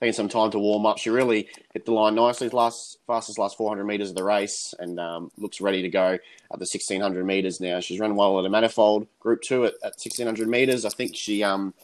taking 0.00 0.12
some 0.12 0.28
time 0.28 0.50
to 0.50 0.58
warm 0.58 0.86
up, 0.86 0.98
she 0.98 1.10
really 1.10 1.48
hit 1.72 1.84
the 1.84 1.92
line 1.92 2.16
nicely. 2.16 2.48
Last 2.48 2.98
fastest 3.06 3.38
last 3.38 3.56
400 3.56 3.84
meters 3.84 4.10
of 4.10 4.16
the 4.16 4.24
race, 4.24 4.74
and 4.80 4.98
um, 4.98 5.30
looks 5.38 5.60
ready 5.60 5.82
to 5.82 5.88
go 5.88 6.14
at 6.14 6.20
the 6.50 6.66
1600 6.68 7.24
meters 7.24 7.60
now. 7.60 7.78
She's 7.78 8.00
run 8.00 8.16
well 8.16 8.40
at 8.40 8.44
a 8.44 8.50
manifold 8.50 9.06
Group 9.20 9.42
Two 9.42 9.66
at, 9.66 9.74
at 9.84 9.94
1600 9.94 10.48
meters. 10.48 10.84
I 10.84 10.90
think 10.90 11.14
she 11.14 11.44
um, 11.44 11.74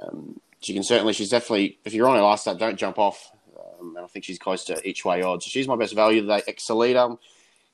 um, 0.00 0.40
she 0.60 0.74
can 0.74 0.82
certainly. 0.82 1.12
She's 1.12 1.30
definitely. 1.30 1.78
If 1.84 1.94
you're 1.94 2.08
on 2.08 2.16
her 2.16 2.22
last 2.22 2.42
start, 2.42 2.58
don't 2.58 2.76
jump 2.76 2.98
off 2.98 3.30
um, 3.80 3.96
and 3.96 4.04
I 4.04 4.08
think 4.08 4.24
she's 4.24 4.38
close 4.38 4.64
to 4.64 4.88
each 4.88 5.04
way 5.04 5.22
odds. 5.22 5.44
She's 5.44 5.68
my 5.68 5.76
best 5.76 5.94
value 5.94 6.20
today. 6.20 6.42
Excelita, 6.48 7.18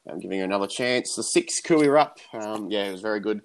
I'm 0.08 0.20
giving 0.20 0.38
her 0.38 0.44
another 0.44 0.66
chance. 0.66 1.16
The 1.16 1.22
six, 1.22 1.60
Kui 1.60 1.88
up. 1.88 2.18
um, 2.32 2.70
yeah, 2.70 2.84
it 2.84 2.92
was 2.92 3.00
very 3.00 3.20
good. 3.20 3.42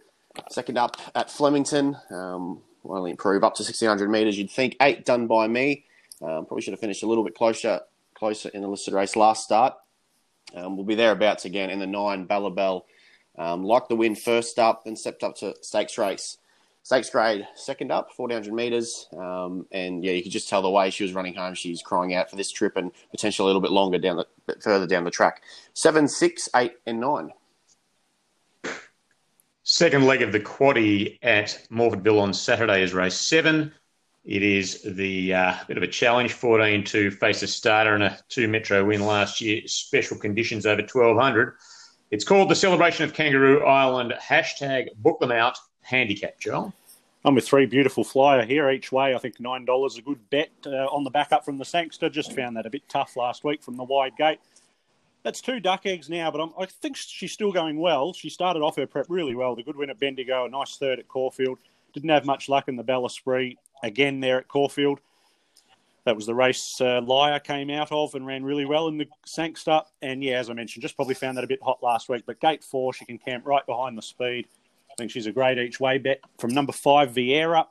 Second 0.50 0.78
up 0.78 0.98
at 1.16 1.30
Flemington, 1.30 1.98
um, 2.10 2.62
will 2.84 2.98
only 2.98 3.12
improve 3.12 3.44
up 3.44 3.56
to 3.56 3.64
1600 3.64 4.10
metres. 4.10 4.38
You'd 4.38 4.52
think 4.52 4.76
eight 4.82 5.06
done 5.06 5.28
by 5.28 5.48
me. 5.48 5.86
Um, 6.22 6.46
probably 6.46 6.62
should 6.62 6.74
have 6.74 6.80
finished 6.80 7.04
a 7.04 7.08
little 7.08 7.24
bit 7.24 7.36
closer, 7.36 7.82
closer 8.14 8.50
in 8.50 8.62
the 8.62 8.68
listed 8.68 8.94
race 8.94 9.16
last 9.16 9.44
start. 9.44 9.74
Um, 10.56 10.76
we'll 10.76 10.86
be 10.86 10.96
thereabouts 10.96 11.46
again 11.46 11.70
in 11.70 11.80
the 11.80 11.88
nine, 11.88 12.28
Ballabel. 12.28 12.84
Um, 13.38 13.64
like 13.64 13.88
the 13.88 13.96
win 13.96 14.16
first 14.16 14.60
up, 14.60 14.84
then 14.86 14.96
stepped 14.96 15.24
up 15.24 15.38
to 15.38 15.56
stakes 15.62 15.98
race. 15.98 16.38
Stakes 16.84 17.12
grade, 17.12 17.48
second 17.56 17.92
up, 17.92 18.10
1400 18.16 18.54
metres. 18.54 19.08
Um, 19.16 19.68
and 19.72 20.04
yeah, 20.04 20.14
you 20.14 20.24
could 20.24 20.32
just 20.32 20.50
tell 20.50 20.64
the 20.64 20.70
way 20.70 20.90
she 20.90 21.04
was 21.04 21.14
running 21.14 21.36
home. 21.36 21.54
She's 21.54 21.82
crying 21.82 22.16
out 22.16 22.30
for 22.30 22.36
this 22.36 22.52
trip 22.52 22.76
and 22.76 22.92
potentially 23.12 23.46
a 23.46 23.48
little 23.48 23.62
bit 23.62 23.72
longer 23.72 24.00
down 24.00 24.18
the, 24.18 24.26
bit 24.48 24.64
further 24.64 24.88
down 24.88 25.04
the 25.04 25.12
track. 25.12 25.44
Seven, 25.74 26.08
six, 26.08 26.50
eight, 26.56 26.74
and 26.88 27.00
nine. 27.00 27.32
Second 29.64 30.08
leg 30.08 30.24
of 30.24 30.32
the 30.32 30.40
quaddy 30.40 31.20
at 31.22 31.66
Morphettville 31.72 32.20
on 32.20 32.34
Saturday 32.34 32.82
is 32.82 32.94
race 32.94 33.16
seven. 33.16 33.72
It 34.26 34.42
is 34.42 34.82
the 34.84 35.34
uh, 35.34 35.56
bit 35.68 35.78
of 35.78 35.84
a 35.84 35.88
challenge, 35.88 36.34
14 36.34 36.84
to 36.86 37.12
face 37.12 37.44
a 37.44 37.48
starter 37.48 37.94
and 37.94 38.04
a 38.04 38.20
two 38.28 38.48
metro 38.48 38.84
win 38.86 39.06
last 39.06 39.40
year. 39.40 39.62
Special 39.68 40.18
conditions 40.18 40.66
over 40.66 40.82
1200. 40.82 41.56
It's 42.10 42.26
called 42.26 42.50
the 42.50 42.56
Celebration 42.56 43.06
of 43.06 43.14
Kangaroo 43.14 43.66
Island. 43.66 44.14
Hashtag 44.20 44.88
book 44.98 45.20
them 45.20 45.32
out 45.32 45.58
handicap, 45.82 46.40
Joel? 46.40 46.74
I'm 47.24 47.36
with 47.36 47.48
three 47.48 47.68
beautiful 47.68 48.04
flyer 48.04 48.46
here 48.46 48.70
each 48.72 48.92
way. 48.92 49.14
I 49.14 49.20
think 49.20 49.40
nine 49.40 49.66
dollars 49.66 49.98
a 49.98 50.02
good 50.02 50.30
bet 50.30 50.50
uh, 50.66 50.88
on 50.88 51.04
the 51.04 51.12
back 51.12 51.32
up 51.32 51.46
from 51.46 51.58
the 51.58 51.66
Sangster. 51.66 52.10
Just 52.10 52.34
found 52.34 52.58
that 52.58 52.66
a 52.66 52.70
bit 52.70 52.88
tough 52.90 53.16
last 53.16 53.44
week 53.44 53.62
from 53.62 53.78
the 53.78 53.84
wide 53.84 54.18
gate. 54.18 54.40
That's 55.24 55.40
two 55.40 55.60
duck 55.60 55.86
eggs 55.86 56.10
now, 56.10 56.32
but 56.32 56.42
I'm, 56.42 56.52
i 56.58 56.66
think 56.66 56.98
she's 56.98 57.32
still 57.32 57.52
going 57.52 57.78
well. 57.78 58.12
She 58.12 58.30
started 58.30 58.62
off 58.62 58.76
her 58.78 58.88
prep 58.88 59.06
really 59.08 59.36
well. 59.36 59.56
The 59.56 59.62
good 59.62 59.76
win 59.76 59.92
at 59.92 60.00
Bendigo, 60.00 60.46
a 60.46 60.50
nice 60.50 60.78
third 60.78 60.98
at 60.98 61.08
Caulfield. 61.08 61.60
Didn't 61.94 62.10
have 62.10 62.26
much 62.26 62.50
luck 62.50 62.68
in 62.68 62.76
the 62.76 62.84
Bella 62.84 63.10
Spree 63.10 63.58
again 63.84 64.20
there 64.20 64.40
at 64.40 64.48
Caulfield. 64.48 65.00
That 66.06 66.16
was 66.16 66.26
the 66.26 66.34
race 66.34 66.82
uh, 66.82 67.02
Liar 67.02 67.40
came 67.40 67.70
out 67.70 67.92
of 67.92 68.16
and 68.16 68.26
ran 68.26 68.44
really 68.44 68.66
well 68.66 68.88
in 68.88 68.98
the 68.98 69.08
Sangster. 69.26 69.82
And 70.02 70.24
yeah, 70.24 70.40
as 70.40 70.50
I 70.50 70.54
mentioned, 70.54 70.82
just 70.82 70.96
probably 70.96 71.14
found 71.14 71.38
that 71.38 71.44
a 71.44 71.48
bit 71.48 71.62
hot 71.62 71.84
last 71.84 72.10
week. 72.10 72.24
But 72.26 72.40
gate 72.40 72.64
four, 72.64 72.92
she 72.92 73.06
can 73.06 73.20
camp 73.20 73.46
right 73.46 73.66
behind 73.68 73.96
the 73.96 74.02
speed. 74.02 74.48
I 74.92 74.96
think 74.98 75.12
she's 75.12 75.28
a 75.28 75.32
great 75.32 75.58
each 75.58 75.80
way 75.80 75.98
bet. 75.98 76.22
From 76.38 76.54
number 76.54 76.74
five, 76.74 77.12
Vieira. 77.12 77.66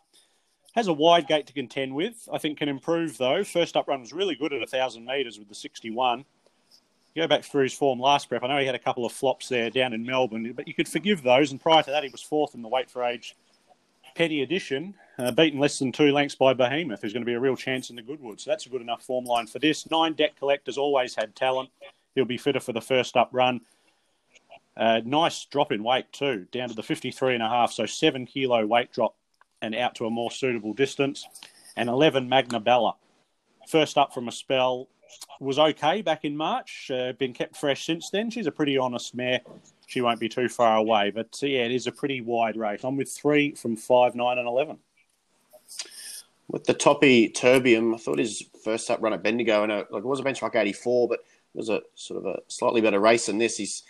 Has 0.76 0.86
a 0.86 0.92
wide 0.92 1.26
gate 1.26 1.48
to 1.48 1.52
contend 1.52 1.94
with. 1.96 2.28
I 2.32 2.38
think 2.38 2.58
can 2.58 2.68
improve 2.68 3.18
though. 3.18 3.42
First 3.42 3.76
up 3.76 3.88
run 3.88 4.00
was 4.00 4.12
really 4.12 4.36
good 4.36 4.52
at 4.52 4.60
1,000 4.60 5.04
metres 5.04 5.36
with 5.36 5.48
the 5.48 5.54
61. 5.54 6.24
Go 7.16 7.26
back 7.26 7.42
through 7.42 7.64
his 7.64 7.74
form 7.74 7.98
last 7.98 8.28
prep. 8.28 8.44
I 8.44 8.46
know 8.46 8.58
he 8.58 8.66
had 8.66 8.76
a 8.76 8.80
couple 8.80 9.04
of 9.04 9.12
flops 9.12 9.48
there 9.48 9.68
down 9.68 9.92
in 9.92 10.06
Melbourne, 10.06 10.52
but 10.52 10.68
you 10.68 10.74
could 10.74 10.88
forgive 10.88 11.22
those. 11.22 11.50
And 11.50 11.60
prior 11.60 11.82
to 11.82 11.90
that, 11.90 12.04
he 12.04 12.08
was 12.08 12.22
fourth 12.22 12.54
in 12.54 12.62
the 12.62 12.68
weight 12.68 12.88
for 12.88 13.02
age 13.02 13.34
Petty 14.14 14.42
Edition, 14.42 14.94
uh, 15.18 15.32
beaten 15.32 15.58
less 15.58 15.78
than 15.78 15.92
two 15.92 16.12
lengths 16.12 16.34
by 16.34 16.54
Behemoth, 16.54 17.02
who's 17.02 17.12
going 17.12 17.22
to 17.22 17.26
be 17.26 17.34
a 17.34 17.40
real 17.40 17.56
chance 17.56 17.90
in 17.90 17.96
the 17.96 18.02
Goodwood. 18.02 18.40
So 18.40 18.50
that's 18.50 18.66
a 18.66 18.68
good 18.68 18.80
enough 18.80 19.02
form 19.02 19.24
line 19.24 19.46
for 19.46 19.58
this. 19.58 19.90
Nine 19.90 20.12
deck 20.12 20.38
collectors 20.38 20.78
always 20.78 21.14
had 21.14 21.34
talent. 21.34 21.70
He'll 22.14 22.24
be 22.24 22.38
fitter 22.38 22.60
for 22.60 22.72
the 22.72 22.80
first 22.80 23.16
up 23.16 23.28
run. 23.32 23.60
Uh, 24.80 25.02
nice 25.04 25.44
drop 25.44 25.70
in 25.72 25.84
weight 25.84 26.10
too, 26.10 26.46
down 26.52 26.70
to 26.70 26.74
the 26.74 26.82
53 26.82 27.34
and 27.34 27.42
a 27.42 27.48
half, 27.48 27.70
so 27.70 27.84
seven 27.84 28.24
kilo 28.24 28.66
weight 28.66 28.90
drop 28.90 29.14
and 29.60 29.74
out 29.74 29.94
to 29.96 30.06
a 30.06 30.10
more 30.10 30.30
suitable 30.30 30.72
distance. 30.72 31.28
And 31.76 31.88
11 31.88 32.28
Magna 32.28 32.58
Bella. 32.58 32.96
First 33.68 33.98
up 33.98 34.14
from 34.14 34.26
a 34.26 34.32
spell, 34.32 34.88
was 35.38 35.58
okay 35.58 36.02
back 36.02 36.24
in 36.24 36.36
March. 36.36 36.90
Uh, 36.92 37.12
been 37.12 37.32
kept 37.32 37.56
fresh 37.56 37.84
since 37.84 38.10
then. 38.10 38.30
She's 38.30 38.46
a 38.46 38.52
pretty 38.52 38.78
honest 38.78 39.14
mare. 39.14 39.40
She 39.86 40.00
won't 40.00 40.20
be 40.20 40.28
too 40.28 40.48
far 40.48 40.76
away. 40.76 41.10
But 41.10 41.38
yeah, 41.42 41.64
it 41.64 41.72
is 41.72 41.86
a 41.86 41.92
pretty 41.92 42.20
wide 42.20 42.56
race. 42.56 42.84
I'm 42.84 42.96
with 42.96 43.10
three 43.10 43.54
from 43.54 43.76
five, 43.76 44.14
nine, 44.14 44.38
and 44.38 44.46
eleven. 44.46 44.78
With 46.48 46.64
the 46.64 46.74
Toppy 46.74 47.28
Terbium, 47.28 47.94
I 47.94 47.98
thought 47.98 48.18
his 48.18 48.44
first 48.64 48.90
up 48.90 49.00
run 49.02 49.12
at 49.12 49.22
Bendigo, 49.22 49.62
and 49.62 49.72
like 49.72 49.86
it 49.90 50.04
was 50.04 50.20
a 50.20 50.24
benchmark 50.24 50.56
84, 50.56 51.08
but 51.08 51.20
it 51.20 51.24
was 51.54 51.68
a 51.68 51.82
sort 51.94 52.24
of 52.24 52.26
a 52.26 52.40
slightly 52.48 52.80
better 52.80 52.98
race 52.98 53.26
than 53.26 53.38
this. 53.38 53.56
He's 53.56 53.84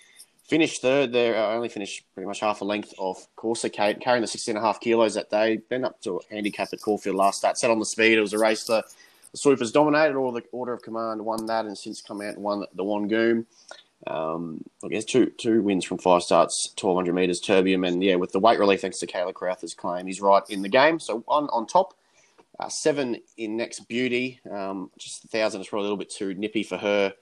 finished 0.51 0.83
third 0.83 1.13
there. 1.13 1.37
I 1.37 1.55
only 1.55 1.69
finished 1.69 2.05
pretty 2.13 2.27
much 2.27 2.41
half 2.41 2.61
a 2.61 2.65
length 2.65 2.93
off 2.99 3.29
Corsa 3.37 3.73
carrying 3.73 4.21
the 4.21 4.27
16 4.27 4.57
and 4.57 4.63
a 4.63 4.67
half 4.67 4.81
kilos 4.81 5.15
that 5.15 5.31
day. 5.31 5.61
Then 5.69 5.85
up 5.85 6.03
to 6.03 6.19
a 6.19 6.35
handicap 6.35 6.71
at 6.73 6.83
Caulfield 6.83 7.15
last 7.15 7.39
start. 7.39 7.57
Set 7.57 7.71
on 7.71 7.79
the 7.79 7.87
speed. 7.87 8.19
It 8.19 8.21
was 8.21 8.33
a 8.33 8.39
race 8.39 8.65
that 8.65 8.85
the 9.31 9.39
Swoopers 9.39 9.71
dominated 9.71 10.17
all 10.17 10.33
the 10.33 10.43
order 10.51 10.73
of 10.73 10.83
command, 10.83 11.25
won 11.25 11.47
that, 11.47 11.67
and 11.67 11.79
since 11.79 12.03
come 12.03 12.21
out 12.21 12.35
and 12.35 12.43
won 12.43 12.65
the 12.75 12.83
Wangoom. 12.83 13.47
Um, 14.09 14.65
I 14.85 14.89
guess 14.89 15.05
two 15.05 15.27
two 15.39 15.63
wins 15.63 15.85
from 15.85 15.99
five 15.99 16.23
starts, 16.25 16.75
1200 16.81 17.15
metres, 17.15 17.41
Terbium, 17.41 17.87
and 17.87 18.03
yeah, 18.03 18.17
with 18.17 18.33
the 18.33 18.41
weight 18.41 18.59
relief 18.59 18.81
thanks 18.81 18.99
to 18.99 19.07
Kayla 19.07 19.35
Crowther's 19.35 19.75
claim, 19.75 20.07
he's 20.07 20.21
right 20.21 20.43
in 20.49 20.63
the 20.63 20.69
game. 20.69 20.99
So 20.99 21.19
one 21.27 21.49
on 21.51 21.67
top, 21.67 21.95
uh, 22.59 22.69
seven 22.69 23.21
in 23.37 23.57
next 23.57 23.81
beauty. 23.89 24.41
Um, 24.51 24.91
just 24.99 25.25
a 25.27 25.29
thousand 25.29 25.61
is 25.61 25.69
probably 25.69 25.83
a 25.83 25.91
little 25.91 25.99
bit 25.99 26.11
too 26.11 26.35
nippy 26.35 26.65
for 26.65 26.79
her. 26.79 27.15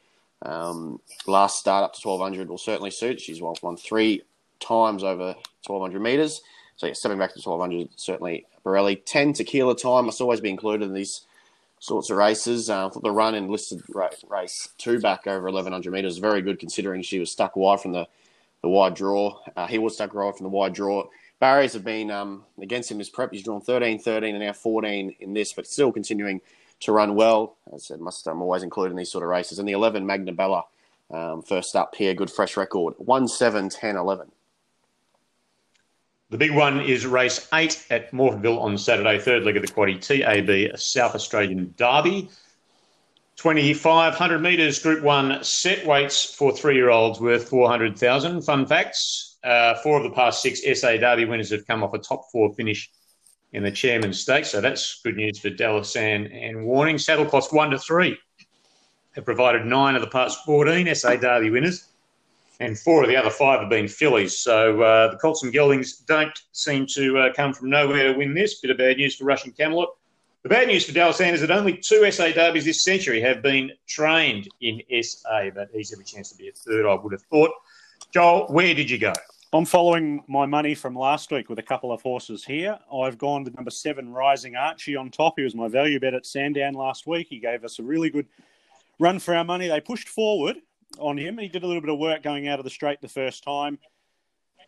Um, 0.42 1.00
last 1.26 1.58
start 1.58 1.84
up 1.84 1.94
to 1.94 2.08
1200 2.08 2.48
will 2.48 2.58
certainly 2.58 2.90
suit. 2.90 3.20
She's 3.20 3.40
won, 3.40 3.56
won 3.62 3.76
three 3.76 4.22
times 4.60 5.02
over 5.02 5.34
1200 5.66 6.00
metres. 6.00 6.40
So 6.76 6.86
yeah, 6.86 6.92
seven 6.92 7.18
back 7.18 7.34
to 7.34 7.40
1200 7.40 7.90
certainly 7.96 8.46
Borelli. 8.62 8.96
10 8.96 9.32
tequila 9.32 9.76
time 9.76 10.06
must 10.06 10.20
always 10.20 10.40
be 10.40 10.50
included 10.50 10.84
in 10.84 10.94
these 10.94 11.22
sorts 11.80 12.10
of 12.10 12.16
races. 12.16 12.70
Uh, 12.70 12.88
the 13.02 13.10
run 13.10 13.34
in 13.34 13.48
listed 13.48 13.82
race 14.28 14.68
two 14.78 15.00
back 15.00 15.26
over 15.26 15.46
1100 15.46 15.92
metres 15.92 16.18
very 16.18 16.40
good 16.40 16.58
considering 16.58 17.02
she 17.02 17.18
was 17.18 17.30
stuck 17.30 17.56
wide 17.56 17.80
from 17.80 17.92
the, 17.92 18.06
the 18.62 18.68
wide 18.68 18.94
draw. 18.94 19.38
Uh, 19.56 19.66
he 19.66 19.78
was 19.78 19.94
stuck 19.94 20.14
wide 20.14 20.36
from 20.36 20.44
the 20.44 20.50
wide 20.50 20.72
draw. 20.72 21.04
Barriers 21.40 21.72
have 21.72 21.84
been 21.84 22.10
um, 22.10 22.44
against 22.60 22.90
him 22.90 22.98
this 22.98 23.08
prep. 23.08 23.32
He's 23.32 23.44
drawn 23.44 23.60
13, 23.60 24.00
13, 24.00 24.34
and 24.34 24.44
now 24.44 24.52
14 24.52 25.14
in 25.20 25.34
this, 25.34 25.52
but 25.52 25.68
still 25.68 25.92
continuing 25.92 26.40
to 26.80 26.92
run 26.92 27.14
well. 27.14 27.56
As 27.68 27.74
I 27.74 27.78
said, 27.78 28.00
must 28.00 28.26
um, 28.28 28.42
always 28.42 28.62
include 28.62 28.90
in 28.90 28.96
these 28.96 29.10
sort 29.10 29.24
of 29.24 29.30
races. 29.30 29.58
And 29.58 29.68
the 29.68 29.72
11, 29.72 30.06
Magna 30.06 30.32
Bella, 30.32 30.64
um, 31.10 31.42
first 31.42 31.74
up 31.76 31.94
here, 31.94 32.14
good 32.14 32.30
fresh 32.30 32.56
record. 32.56 32.94
1, 32.98 33.28
7, 33.28 33.68
10, 33.68 33.96
11. 33.96 34.30
The 36.30 36.36
big 36.36 36.54
one 36.54 36.80
is 36.80 37.06
race 37.06 37.48
eight 37.54 37.86
at 37.90 38.12
Morphettville 38.12 38.60
on 38.60 38.76
Saturday, 38.76 39.18
third 39.18 39.44
leg 39.44 39.56
of 39.56 39.62
the 39.62 39.72
Quaddy 39.72 39.98
TAB 39.98 40.78
South 40.78 41.14
Australian 41.14 41.74
Derby. 41.78 42.28
2,500 43.36 44.38
metres, 44.40 44.80
Group 44.80 45.02
1 45.02 45.42
set 45.42 45.86
weights 45.86 46.34
for 46.34 46.52
three 46.52 46.74
year 46.74 46.90
olds 46.90 47.20
worth 47.20 47.48
400,000. 47.48 48.42
Fun 48.42 48.66
facts 48.66 49.28
uh, 49.44 49.74
four 49.76 49.96
of 49.96 50.02
the 50.02 50.10
past 50.10 50.42
six 50.42 50.60
SA 50.80 50.96
Derby 50.96 51.24
winners 51.24 51.50
have 51.50 51.66
come 51.66 51.82
off 51.82 51.94
a 51.94 51.98
top 51.98 52.30
four 52.30 52.52
finish 52.54 52.90
in 53.52 53.62
the 53.62 53.70
Chairman's 53.70 54.20
Stakes, 54.20 54.50
so 54.50 54.60
that's 54.60 55.00
good 55.02 55.16
news 55.16 55.38
for 55.38 55.50
Dalasan 55.50 56.30
and 56.32 56.64
Warning. 56.64 56.98
Saddle 56.98 57.26
cost 57.26 57.52
1 57.52 57.70
to 57.70 57.78
3 57.78 58.18
have 59.14 59.24
provided 59.24 59.64
nine 59.64 59.94
of 59.94 60.02
the 60.02 60.08
past 60.08 60.44
14 60.44 60.94
SA 60.94 61.16
Derby 61.16 61.50
winners 61.50 61.88
and 62.60 62.78
four 62.78 63.02
of 63.02 63.08
the 63.08 63.16
other 63.16 63.30
five 63.30 63.60
have 63.60 63.68
been 63.68 63.88
fillies. 63.88 64.38
So 64.38 64.82
uh, 64.82 65.12
the 65.12 65.16
Colts 65.18 65.42
and 65.42 65.52
Geldings 65.52 66.04
don't 66.06 66.36
seem 66.52 66.86
to 66.94 67.18
uh, 67.18 67.32
come 67.32 67.52
from 67.52 67.70
nowhere 67.70 68.12
to 68.12 68.18
win 68.18 68.34
this. 68.34 68.60
Bit 68.60 68.72
of 68.72 68.78
bad 68.78 68.96
news 68.96 69.16
for 69.16 69.24
Russian 69.24 69.52
Camelot. 69.52 69.90
The 70.42 70.48
bad 70.48 70.68
news 70.68 70.84
for 70.84 70.92
Dallas 70.92 71.20
is 71.20 71.40
that 71.40 71.50
only 71.50 71.76
two 71.76 72.10
SA 72.10 72.30
derbies 72.30 72.64
this 72.64 72.82
century 72.82 73.20
have 73.20 73.42
been 73.42 73.72
trained 73.86 74.48
in 74.60 74.80
SA, 75.02 75.50
but 75.54 75.68
he's 75.72 75.92
every 75.92 76.04
chance 76.04 76.30
to 76.30 76.36
be 76.36 76.48
a 76.48 76.52
third, 76.52 76.86
I 76.86 76.94
would 76.94 77.12
have 77.12 77.22
thought. 77.22 77.50
Joel, 78.12 78.46
where 78.48 78.74
did 78.74 78.88
you 78.88 78.98
go? 78.98 79.12
I'm 79.50 79.64
following 79.64 80.22
my 80.28 80.44
money 80.44 80.74
from 80.74 80.94
last 80.94 81.30
week 81.30 81.48
with 81.48 81.58
a 81.58 81.62
couple 81.62 81.90
of 81.90 82.02
horses 82.02 82.44
here. 82.44 82.78
I've 82.92 83.16
gone 83.16 83.46
to 83.46 83.50
number 83.50 83.70
seven, 83.70 84.12
Rising 84.12 84.56
Archie 84.56 84.94
on 84.94 85.10
top. 85.10 85.34
He 85.38 85.42
was 85.42 85.54
my 85.54 85.68
value 85.68 85.98
bet 85.98 86.12
at 86.12 86.26
Sandown 86.26 86.74
last 86.74 87.06
week. 87.06 87.28
He 87.30 87.38
gave 87.38 87.64
us 87.64 87.78
a 87.78 87.82
really 87.82 88.10
good 88.10 88.26
run 88.98 89.18
for 89.18 89.34
our 89.34 89.44
money. 89.44 89.66
They 89.66 89.80
pushed 89.80 90.10
forward 90.10 90.56
on 90.98 91.16
him. 91.16 91.38
He 91.38 91.48
did 91.48 91.62
a 91.62 91.66
little 91.66 91.80
bit 91.80 91.88
of 91.88 91.98
work 91.98 92.22
going 92.22 92.46
out 92.46 92.58
of 92.58 92.64
the 92.64 92.70
straight 92.70 93.00
the 93.00 93.08
first 93.08 93.42
time. 93.42 93.78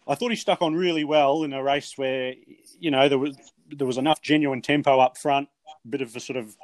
I 0.09 0.15
thought 0.15 0.31
he 0.31 0.37
stuck 0.37 0.63
on 0.63 0.75
really 0.75 1.05
well 1.05 1.43
in 1.43 1.53
a 1.53 1.63
race 1.63 1.99
where 1.99 2.33
you 2.79 2.91
know 2.91 3.07
there 3.07 3.19
was 3.19 3.37
there 3.69 3.87
was 3.87 3.99
enough 3.99 4.23
genuine 4.23 4.63
tempo 4.63 4.99
up 4.99 5.19
front, 5.19 5.51
a 5.85 5.89
bit 5.89 6.01
of 6.01 6.17
a 6.17 6.21
sort 6.21 6.39
of 6.39 6.57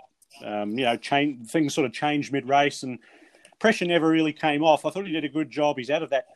um, 0.42 0.70
you 0.70 0.86
know 0.86 0.96
change 0.96 1.50
things 1.50 1.74
sort 1.74 1.84
of 1.84 1.92
changed 1.92 2.32
mid 2.32 2.48
race 2.48 2.82
and 2.82 2.98
pressure 3.58 3.84
never 3.84 4.08
really 4.08 4.32
came 4.32 4.62
off. 4.64 4.86
I 4.86 4.90
thought 4.90 5.06
he 5.06 5.12
did 5.12 5.24
a 5.24 5.28
good 5.28 5.50
job. 5.50 5.76
He's 5.76 5.90
out 5.90 6.02
of 6.02 6.08
that 6.10 6.28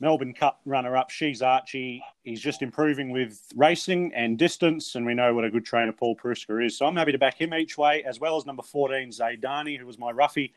Melbourne 0.00 0.34
Cup 0.34 0.60
runner 0.66 0.96
up. 0.96 1.10
She's 1.10 1.40
Archie. 1.40 2.02
He's 2.22 2.40
just 2.40 2.62
improving 2.62 3.10
with 3.10 3.40
racing 3.54 4.12
and 4.14 4.38
distance, 4.38 4.94
and 4.94 5.06
we 5.06 5.14
know 5.14 5.32
what 5.32 5.44
a 5.44 5.50
good 5.50 5.64
trainer 5.64 5.92
Paul 5.92 6.16
Preusker 6.16 6.64
is. 6.64 6.76
So 6.76 6.86
I'm 6.86 6.96
happy 6.96 7.12
to 7.12 7.18
back 7.18 7.40
him 7.40 7.54
each 7.54 7.78
way, 7.78 8.04
as 8.04 8.20
well 8.20 8.36
as 8.36 8.44
number 8.44 8.62
14 8.62 9.08
Zaydani, 9.08 9.78
who 9.78 9.86
was 9.86 9.98
my 9.98 10.10
roughie 10.10 10.52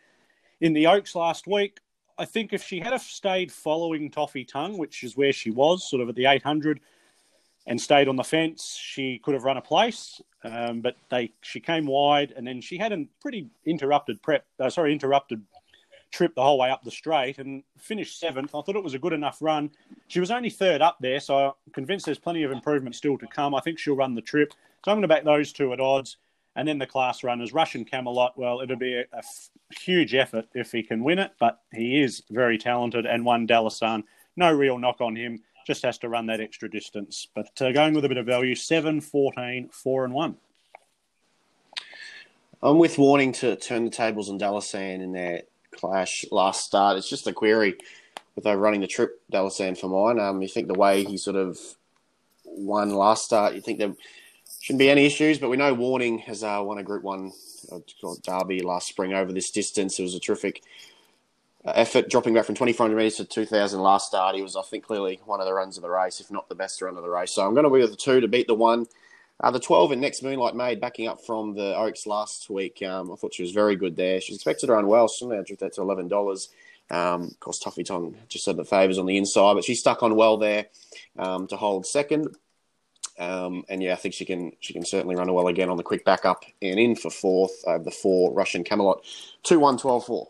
in 0.59 0.73
the 0.73 0.87
Oaks 0.87 1.15
last 1.15 1.47
week. 1.47 1.79
I 2.17 2.25
think 2.25 2.51
if 2.51 2.63
she 2.63 2.79
had 2.79 2.91
have 2.91 3.01
stayed 3.01 3.49
following 3.49 4.11
Toffee 4.11 4.43
Tongue, 4.43 4.77
which 4.77 5.03
is 5.05 5.15
where 5.15 5.31
she 5.31 5.51
was, 5.51 5.89
sort 5.89 6.01
of 6.01 6.09
at 6.09 6.15
the 6.15 6.25
800, 6.25 6.81
and 7.65 7.79
stayed 7.79 8.09
on 8.09 8.17
the 8.17 8.23
fence, 8.23 8.75
she 8.75 9.19
could 9.19 9.35
have 9.35 9.43
run 9.43 9.55
a 9.55 9.61
place. 9.61 10.21
Um, 10.43 10.81
but 10.81 10.95
they 11.09 11.31
she 11.41 11.61
came 11.61 11.85
wide, 11.85 12.33
and 12.35 12.45
then 12.45 12.59
she 12.59 12.77
had 12.77 12.91
a 12.91 13.05
pretty 13.21 13.47
interrupted 13.65 14.21
prep. 14.21 14.45
Uh, 14.59 14.69
sorry, 14.69 14.91
interrupted 14.91 15.41
trip 16.11 16.35
the 16.35 16.41
whole 16.41 16.57
way 16.57 16.69
up 16.69 16.83
the 16.83 16.91
straight 16.91 17.37
and 17.37 17.63
finished 17.77 18.19
seventh. 18.19 18.55
I 18.55 18.61
thought 18.61 18.75
it 18.75 18.83
was 18.83 18.93
a 18.93 18.99
good 18.99 19.13
enough 19.13 19.41
run. 19.41 19.71
She 20.07 20.19
was 20.19 20.31
only 20.31 20.49
third 20.49 20.81
up 20.81 20.97
there, 20.99 21.19
so 21.19 21.37
I'm 21.37 21.73
convinced 21.73 22.05
there's 22.05 22.19
plenty 22.19 22.43
of 22.43 22.51
improvement 22.51 22.95
still 22.95 23.17
to 23.17 23.27
come. 23.27 23.53
I 23.53 23.61
think 23.61 23.79
she'll 23.79 23.95
run 23.95 24.15
the 24.15 24.21
trip. 24.21 24.53
So 24.83 24.91
I'm 24.91 24.97
going 24.97 25.03
to 25.03 25.07
back 25.07 25.23
those 25.23 25.51
two 25.51 25.73
at 25.73 25.79
odds. 25.79 26.17
And 26.55 26.67
then 26.67 26.79
the 26.79 26.87
class 26.87 27.23
runners, 27.23 27.53
Russian 27.53 27.85
Camelot. 27.85 28.37
Well, 28.37 28.61
it'll 28.61 28.75
be 28.75 28.95
a, 28.95 29.01
a 29.13 29.19
f- 29.19 29.49
huge 29.69 30.15
effort 30.15 30.45
if 30.53 30.71
he 30.71 30.83
can 30.83 31.03
win 31.03 31.19
it, 31.19 31.31
but 31.39 31.61
he 31.71 32.01
is 32.01 32.23
very 32.31 32.57
talented 32.57 33.05
and 33.05 33.23
won 33.23 33.47
Dalasan. 33.47 34.03
No 34.35 34.51
real 34.51 34.77
knock 34.77 34.99
on 34.99 35.15
him, 35.15 35.41
just 35.65 35.83
has 35.83 35.99
to 35.99 36.09
run 36.09 36.25
that 36.25 36.41
extra 36.41 36.69
distance. 36.69 37.27
But 37.35 37.61
uh, 37.61 37.71
going 37.71 37.93
with 37.93 38.03
a 38.03 38.09
bit 38.09 38.17
of 38.17 38.25
value, 38.25 38.55
7, 38.55 38.99
14, 38.99 39.69
4 39.69 40.05
and 40.05 40.13
1. 40.13 40.37
I'm 42.61 42.77
with 42.77 42.97
warning 42.97 43.31
to 43.33 43.55
turn 43.55 43.85
the 43.85 43.91
tables 43.91 44.29
on 44.29 44.39
Dalasan 44.39 45.01
in 45.01 45.13
their 45.13 45.43
clash 45.75 46.25
last 46.31 46.65
start. 46.65 46.97
It's 46.97 47.09
just 47.09 47.27
a 47.27 47.33
query 47.33 47.75
with 48.35 48.45
over 48.45 48.59
running 48.59 48.81
the 48.81 48.87
trip, 48.87 49.21
Dalasan 49.31 49.77
for 49.77 49.87
mine. 49.87 50.19
Um, 50.23 50.41
you 50.41 50.47
think 50.47 50.67
the 50.67 50.73
way 50.73 51.03
he 51.03 51.17
sort 51.17 51.35
of 51.35 51.59
won 52.45 52.91
last 52.91 53.25
start, 53.25 53.55
you 53.55 53.61
think 53.61 53.79
there 53.79 53.93
Shouldn't 54.61 54.79
be 54.79 54.89
any 54.89 55.05
issues, 55.05 55.39
but 55.39 55.49
we 55.49 55.57
know 55.57 55.73
Warning 55.73 56.19
has 56.19 56.43
uh, 56.43 56.61
won 56.61 56.79
a 56.79 56.83
Group 56.83 57.03
One 57.03 57.31
uh, 57.71 57.79
Derby 58.23 58.61
last 58.61 58.87
spring 58.87 59.13
over 59.13 59.31
this 59.31 59.51
distance. 59.51 59.97
It 59.97 60.03
was 60.03 60.15
a 60.15 60.19
terrific 60.19 60.61
uh, 61.63 61.71
effort, 61.75 62.09
dropping 62.09 62.33
back 62.33 62.45
from 62.45 62.55
2,400 62.55 62.95
metres 62.95 63.15
to 63.15 63.25
2,000 63.25 63.79
last 63.79 64.07
start. 64.07 64.35
He 64.35 64.41
was, 64.41 64.57
I 64.57 64.61
think, 64.63 64.83
clearly 64.83 65.21
one 65.25 65.39
of 65.39 65.45
the 65.45 65.53
runs 65.53 65.77
of 65.77 65.83
the 65.83 65.89
race, 65.89 66.19
if 66.19 66.29
not 66.29 66.49
the 66.49 66.55
best 66.55 66.81
run 66.81 66.97
of 66.97 67.03
the 67.03 67.09
race. 67.09 67.31
So 67.33 67.47
I'm 67.47 67.53
going 67.53 67.63
to 67.63 67.69
be 67.69 67.79
with 67.79 67.91
the 67.91 67.95
two 67.95 68.19
to 68.19 68.27
beat 68.27 68.47
the 68.47 68.53
one. 68.53 68.85
Uh, 69.41 69.51
the 69.51 69.59
12 69.59 69.93
and 69.93 70.01
Next 70.01 70.21
Moonlight 70.21 70.55
Maid, 70.55 70.81
backing 70.81 71.07
up 71.07 71.25
from 71.25 71.53
the 71.53 71.75
Oaks 71.77 72.05
last 72.05 72.49
week. 72.49 72.83
Um, 72.83 73.11
I 73.11 73.15
thought 73.15 73.33
she 73.33 73.43
was 73.43 73.51
very 73.51 73.77
good 73.77 73.95
there. 73.95 74.19
She's 74.19 74.35
expected 74.35 74.67
to 74.67 74.73
run 74.73 74.87
well. 74.87 75.07
She's 75.07 75.21
only 75.21 75.41
drift 75.43 75.61
that 75.61 75.73
to 75.73 75.81
$11. 75.81 76.49
Um, 76.91 77.23
of 77.23 77.39
course, 77.39 77.59
Toffee 77.59 77.83
Tongue 77.83 78.15
just 78.27 78.43
said 78.43 78.57
the 78.57 78.65
favours 78.65 78.97
on 78.97 79.05
the 79.05 79.17
inside, 79.17 79.53
but 79.53 79.63
she 79.63 79.75
stuck 79.75 80.03
on 80.03 80.15
well 80.15 80.37
there 80.37 80.65
um, 81.17 81.47
to 81.47 81.55
hold 81.55 81.85
second. 81.85 82.35
Um, 83.17 83.63
and 83.69 83.83
yeah, 83.83 83.93
I 83.93 83.95
think 83.97 84.13
she 84.13 84.23
can 84.23 84.53
she 84.61 84.71
can 84.71 84.85
certainly 84.85 85.15
run 85.15 85.31
well 85.33 85.47
again 85.47 85.69
on 85.69 85.75
the 85.75 85.83
quick 85.83 86.05
backup 86.05 86.45
and 86.61 86.79
in 86.79 86.95
for 86.95 87.09
fourth 87.09 87.51
over 87.67 87.83
the 87.83 87.91
four 87.91 88.33
Russian 88.33 88.63
Camelot. 88.63 89.03
2 89.43 89.59
1 89.59 89.77
12 89.77 90.05
4. 90.05 90.27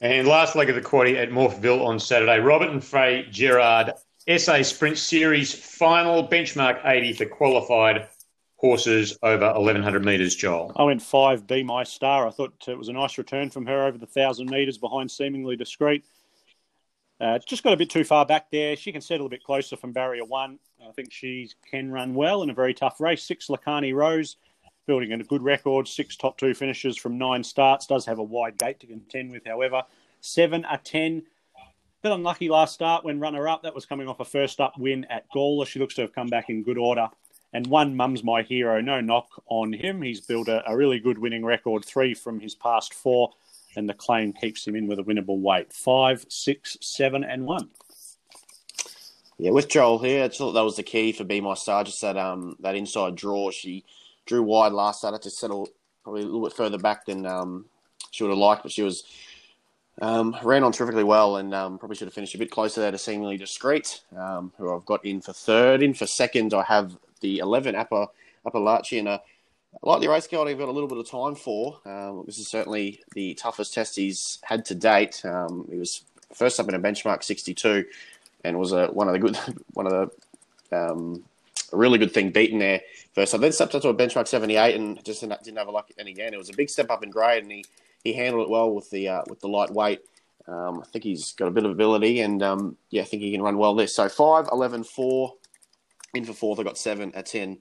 And 0.00 0.26
last 0.28 0.56
leg 0.56 0.70
of 0.70 0.76
the 0.76 0.80
quarter 0.80 1.14
at 1.16 1.30
Morphettville 1.30 1.84
on 1.84 2.00
Saturday. 2.00 2.38
Robert 2.38 2.70
and 2.70 2.82
Faye 2.82 3.26
Gerard 3.30 3.92
SA 4.36 4.62
Sprint 4.62 4.98
Series 4.98 5.54
final 5.54 6.28
benchmark 6.28 6.84
80 6.84 7.14
for 7.14 7.24
qualified 7.24 8.08
horses 8.56 9.16
over 9.22 9.46
1100 9.46 10.04
metres, 10.04 10.34
Joel. 10.34 10.72
I 10.76 10.82
went 10.82 11.00
five, 11.00 11.46
Be 11.46 11.62
My 11.62 11.82
Star. 11.82 12.26
I 12.26 12.30
thought 12.30 12.52
it 12.68 12.76
was 12.76 12.88
a 12.88 12.92
nice 12.92 13.16
return 13.16 13.48
from 13.48 13.64
her 13.66 13.86
over 13.86 13.96
the 13.96 14.04
1,000 14.04 14.50
metres 14.50 14.76
behind 14.76 15.10
Seemingly 15.10 15.56
Discreet. 15.56 16.04
Uh, 17.18 17.38
just 17.38 17.62
got 17.62 17.72
a 17.72 17.76
bit 17.76 17.88
too 17.88 18.04
far 18.04 18.26
back 18.26 18.50
there. 18.50 18.76
She 18.76 18.92
can 18.92 19.00
settle 19.00 19.26
a 19.26 19.30
bit 19.30 19.42
closer 19.42 19.76
from 19.76 19.92
barrier 19.92 20.24
one. 20.24 20.58
I 20.86 20.92
think 20.92 21.10
she 21.10 21.50
can 21.68 21.90
run 21.90 22.14
well 22.14 22.42
in 22.42 22.50
a 22.50 22.54
very 22.54 22.74
tough 22.74 23.00
race. 23.00 23.22
Six 23.22 23.46
Lacani 23.48 23.94
Rose, 23.94 24.36
building 24.86 25.12
a 25.12 25.24
good 25.24 25.42
record. 25.42 25.88
Six 25.88 26.16
top 26.16 26.36
two 26.36 26.52
finishes 26.52 26.98
from 26.98 27.16
nine 27.16 27.42
starts. 27.42 27.86
Does 27.86 28.04
have 28.04 28.18
a 28.18 28.22
wide 28.22 28.58
gate 28.58 28.78
to 28.80 28.86
contend 28.86 29.32
with, 29.32 29.46
however. 29.46 29.84
Seven 30.20 30.66
a 30.70 30.78
ten. 30.78 31.22
Bit 32.02 32.12
unlucky 32.12 32.48
last 32.48 32.74
start 32.74 33.04
when 33.04 33.18
runner 33.18 33.48
up. 33.48 33.62
That 33.62 33.74
was 33.74 33.84
coming 33.84 34.06
off 34.06 34.20
a 34.20 34.24
first 34.24 34.60
up 34.60 34.78
win 34.78 35.04
at 35.10 35.28
Gawler. 35.34 35.66
She 35.66 35.80
looks 35.80 35.94
to 35.96 36.02
have 36.02 36.14
come 36.14 36.28
back 36.28 36.48
in 36.48 36.62
good 36.62 36.78
order. 36.78 37.08
And 37.52 37.66
one, 37.66 37.96
Mum's 37.96 38.22
My 38.22 38.42
Hero. 38.42 38.80
No 38.80 39.00
knock 39.00 39.42
on 39.48 39.72
him. 39.72 40.02
He's 40.02 40.20
built 40.20 40.48
a, 40.48 40.68
a 40.70 40.76
really 40.76 41.00
good 41.00 41.18
winning 41.18 41.44
record. 41.44 41.84
Three 41.84 42.14
from 42.14 42.38
his 42.38 42.54
past 42.54 42.94
four 42.94 43.32
and 43.76 43.88
the 43.88 43.94
claim 43.94 44.32
keeps 44.32 44.66
him 44.66 44.76
in 44.76 44.86
with 44.86 44.98
a 44.98 45.02
winnable 45.02 45.40
weight. 45.40 45.72
Five, 45.72 46.24
six, 46.28 46.76
seven, 46.80 47.24
and 47.24 47.46
one. 47.46 47.70
Yeah, 49.38 49.50
with 49.50 49.68
Joel 49.68 49.98
here, 50.00 50.24
I 50.24 50.28
thought 50.28 50.52
that 50.52 50.64
was 50.64 50.76
the 50.76 50.82
key 50.82 51.12
for 51.12 51.24
Be 51.24 51.40
My 51.40 51.54
Star. 51.54 51.84
Just 51.84 52.00
that 52.02 52.16
um 52.16 52.56
that 52.60 52.74
inside 52.74 53.14
draw. 53.16 53.50
She 53.50 53.84
drew 54.26 54.42
wide 54.42 54.72
last 54.72 54.98
start 54.98 55.20
to 55.22 55.30
settle 55.30 55.68
probably 56.02 56.22
a 56.22 56.26
little 56.26 56.42
bit 56.42 56.56
further 56.56 56.78
back 56.78 57.06
than 57.06 57.26
um, 57.26 57.66
she 58.10 58.24
would 58.24 58.30
have 58.30 58.38
liked, 58.38 58.62
but 58.62 58.72
she 58.72 58.82
was 58.82 59.04
um, 60.00 60.36
ran 60.42 60.62
on 60.62 60.72
terrifically 60.72 61.04
well 61.04 61.36
and 61.36 61.54
um, 61.54 61.78
probably 61.78 61.96
should 61.96 62.06
have 62.06 62.14
finished 62.14 62.34
a 62.34 62.38
bit 62.38 62.50
closer 62.50 62.80
there 62.80 62.90
to 62.90 62.98
seemingly 62.98 63.36
discreet, 63.36 64.00
um, 64.16 64.52
who 64.56 64.74
I've 64.74 64.86
got 64.86 65.04
in 65.04 65.20
for 65.20 65.32
third. 65.32 65.82
In 65.82 65.94
for 65.94 66.06
second, 66.06 66.54
I 66.54 66.62
have 66.62 66.96
the 67.20 67.38
11 67.38 67.74
Upper 67.74 68.06
Appalachia 68.46 69.00
and 69.00 69.08
a 69.08 69.22
Lightly 69.82 70.08
race 70.08 70.26
girl, 70.26 70.48
I've 70.48 70.58
got 70.58 70.68
a 70.68 70.72
little 70.72 70.88
bit 70.88 70.98
of 70.98 71.08
time 71.08 71.34
for. 71.34 71.78
Um, 71.84 72.24
this 72.26 72.38
is 72.38 72.48
certainly 72.48 73.00
the 73.14 73.34
toughest 73.34 73.74
test 73.74 73.96
he's 73.96 74.38
had 74.42 74.64
to 74.66 74.74
date. 74.74 75.24
Um, 75.24 75.68
he 75.70 75.78
was 75.78 76.04
first 76.32 76.58
up 76.58 76.68
in 76.68 76.74
a 76.74 76.80
benchmark 76.80 77.22
62, 77.22 77.84
and 78.44 78.58
was 78.58 78.72
a, 78.72 78.88
one 78.88 79.08
of 79.08 79.12
the 79.12 79.18
good, 79.20 79.36
one 79.74 79.86
of 79.86 80.10
the 80.70 80.76
um, 80.76 81.22
really 81.72 81.98
good 81.98 82.12
thing 82.12 82.30
beaten 82.30 82.58
there 82.58 82.80
first. 83.14 83.34
I 83.34 83.38
then 83.38 83.52
stepped 83.52 83.74
up 83.74 83.82
to 83.82 83.88
a 83.88 83.94
benchmark 83.94 84.26
78 84.26 84.74
and 84.74 85.04
just 85.04 85.20
didn't 85.20 85.56
have 85.56 85.68
a 85.68 85.70
luck. 85.70 85.90
And 85.96 86.08
again, 86.08 86.34
it 86.34 86.38
was 86.38 86.50
a 86.50 86.54
big 86.56 86.70
step 86.70 86.90
up 86.90 87.04
in 87.04 87.10
grade, 87.10 87.44
and 87.44 87.52
he, 87.52 87.64
he 88.04 88.12
handled 88.12 88.44
it 88.44 88.50
well 88.50 88.72
with 88.72 88.90
the 88.90 89.08
uh, 89.08 89.22
with 89.28 89.40
the 89.40 89.48
lightweight. 89.48 90.00
Um, 90.46 90.80
I 90.82 90.86
think 90.86 91.04
he's 91.04 91.32
got 91.32 91.48
a 91.48 91.50
bit 91.50 91.64
of 91.64 91.70
ability, 91.70 92.20
and 92.20 92.42
um, 92.42 92.76
yeah, 92.90 93.02
I 93.02 93.04
think 93.04 93.22
he 93.22 93.32
can 93.32 93.42
run 93.42 93.58
well 93.58 93.74
there. 93.74 93.86
So 93.86 94.08
5, 94.08 94.48
11, 94.50 94.84
4, 94.84 95.34
in 96.14 96.24
for 96.24 96.32
fourth. 96.32 96.58
I 96.58 96.62
got 96.62 96.78
seven, 96.78 97.14
at 97.14 97.26
10 97.26 97.58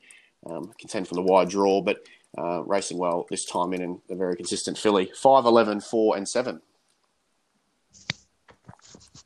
um, 0.50 0.72
contend 0.79 1.08
from 1.08 1.17
the 1.17 1.22
wide 1.22 1.50
draw, 1.50 1.82
but 1.82 2.06
uh, 2.38 2.63
racing 2.63 2.98
well 2.98 3.25
this 3.29 3.46
time 3.46 3.74
in 3.74 3.82
and 3.82 4.00
a 4.10 4.15
very 4.15 4.36
consistent 4.36 4.77
filly. 4.77 5.12
5, 5.15 5.46
11, 5.46 5.82
4, 5.82 6.17
and 6.17 6.27
7. 6.27 6.62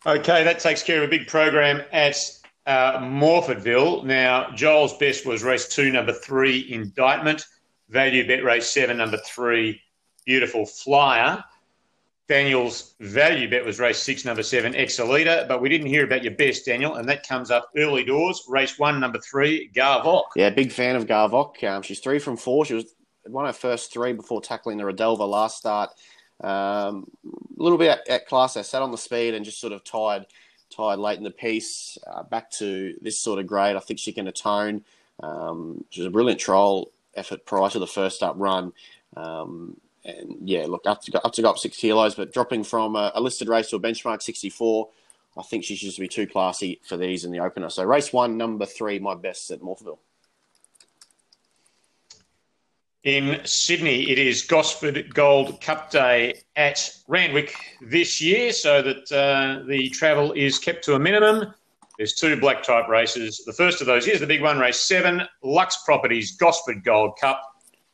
Okay, 0.06 0.44
that 0.44 0.60
takes 0.60 0.82
care 0.82 0.98
of 0.98 1.03
a 1.03 1.08
big 1.08 1.27
program 1.27 1.84
at 1.91 2.18
uh, 2.65 2.98
Morphettville. 3.00 4.03
Now, 4.03 4.50
Joel's 4.56 4.98
best 4.98 5.25
was 5.25 5.44
race 5.44 5.68
two, 5.68 5.91
number 5.91 6.13
three, 6.13 6.72
Indictment. 6.72 7.46
Value 7.89 8.25
bet 8.25 8.44
race 8.44 8.70
seven, 8.70 8.98
number 8.98 9.18
three, 9.18 9.82
Beautiful 10.25 10.65
Flyer. 10.65 11.43
Daniel's 12.27 12.93
value 13.01 13.49
bet 13.49 13.65
was 13.65 13.77
race 13.77 13.97
six, 13.97 14.23
number 14.23 14.41
seven, 14.41 14.73
Exalita, 14.73 15.45
but 15.49 15.61
we 15.61 15.67
didn't 15.67 15.87
hear 15.87 16.05
about 16.05 16.23
your 16.23 16.33
best, 16.33 16.65
Daniel, 16.65 16.95
and 16.95 17.09
that 17.09 17.27
comes 17.27 17.51
up 17.51 17.69
early 17.75 18.05
doors. 18.05 18.45
Race 18.47 18.79
one, 18.79 19.01
number 19.01 19.19
three, 19.19 19.69
Garvok. 19.75 20.23
Yeah, 20.38 20.49
big 20.49 20.71
fan 20.71 20.95
of 20.95 21.07
Garvok. 21.07 21.62
Um, 21.63 21.81
she's 21.81 21.99
three 21.99 22.19
from 22.19 22.38
four. 22.38 22.63
She 22.65 22.73
was 22.73 22.95
one 23.25 23.45
of 23.45 23.53
her 23.53 23.60
first 23.60 23.91
three 23.91 24.13
before 24.13 24.41
tackling 24.41 24.77
the 24.77 24.86
Rodelva 24.86 25.27
last 25.27 25.57
start. 25.57 25.89
Um, 26.41 27.12
a 27.25 27.62
little 27.62 27.77
bit 27.77 27.89
at, 27.89 28.07
at, 28.07 28.27
class. 28.27 28.55
I 28.55 28.62
sat 28.62 28.81
on 28.81 28.91
the 28.91 28.97
speed 28.97 29.34
and 29.34 29.43
just 29.43 29.60
sort 29.60 29.73
of 29.73 29.84
tied, 29.84 30.25
tied 30.69 30.99
late 30.99 31.17
in 31.17 31.23
the 31.25 31.31
piece 31.31 31.97
uh, 32.07 32.23
back 32.23 32.49
to 32.51 32.95
this 33.01 33.19
sort 33.19 33.39
of 33.39 33.47
grade. 33.47 33.75
I 33.75 33.79
think 33.79 33.99
she 33.99 34.13
can 34.13 34.27
atone. 34.27 34.86
Um, 35.21 35.84
she 35.89 35.99
was 35.99 36.07
a 36.07 36.12
brilliant 36.12 36.39
trial 36.39 36.91
effort 37.13 37.45
prior 37.45 37.69
to 37.69 37.79
the 37.79 37.88
first 37.88 38.23
up 38.23 38.36
run. 38.38 38.71
Um, 39.17 39.77
and 40.03 40.37
yeah, 40.49 40.65
look, 40.67 40.85
up 40.85 41.01
to 41.03 41.11
go, 41.11 41.19
up 41.23 41.33
to 41.33 41.41
go 41.41 41.49
up 41.49 41.57
six 41.57 41.77
kilos, 41.77 42.15
but 42.15 42.33
dropping 42.33 42.63
from 42.63 42.95
a, 42.95 43.11
a 43.15 43.21
listed 43.21 43.47
race 43.47 43.69
to 43.69 43.75
a 43.75 43.79
benchmark 43.79 44.21
64, 44.21 44.89
I 45.37 45.43
think 45.43 45.63
she 45.63 45.75
should 45.75 45.87
just 45.87 45.99
be 45.99 46.07
too 46.07 46.27
classy 46.27 46.81
for 46.83 46.97
these 46.97 47.23
in 47.23 47.31
the 47.31 47.39
opener. 47.39 47.69
So 47.69 47.83
race 47.83 48.11
one, 48.11 48.37
number 48.37 48.65
three, 48.65 48.99
my 48.99 49.15
best 49.15 49.51
at 49.51 49.61
Morphettville. 49.61 49.99
In 53.03 53.41
Sydney, 53.45 54.11
it 54.11 54.19
is 54.19 54.43
Gosford 54.43 55.11
Gold 55.15 55.59
Cup 55.59 55.89
Day 55.89 56.35
at 56.55 56.87
Randwick 57.07 57.55
this 57.81 58.21
year, 58.21 58.53
so 58.53 58.81
that 58.83 59.11
uh, 59.11 59.65
the 59.67 59.89
travel 59.89 60.33
is 60.33 60.59
kept 60.59 60.83
to 60.85 60.93
a 60.93 60.99
minimum. 60.99 61.51
There's 61.97 62.13
two 62.13 62.39
black 62.39 62.61
type 62.61 62.87
races. 62.87 63.43
The 63.43 63.53
first 63.53 63.81
of 63.81 63.87
those 63.87 64.07
is 64.07 64.19
the 64.19 64.27
big 64.27 64.41
one, 64.41 64.59
race 64.59 64.81
seven, 64.81 65.23
Lux 65.41 65.83
Properties 65.83 66.31
Gosford 66.37 66.83
Gold 66.83 67.17
Cup, 67.19 67.41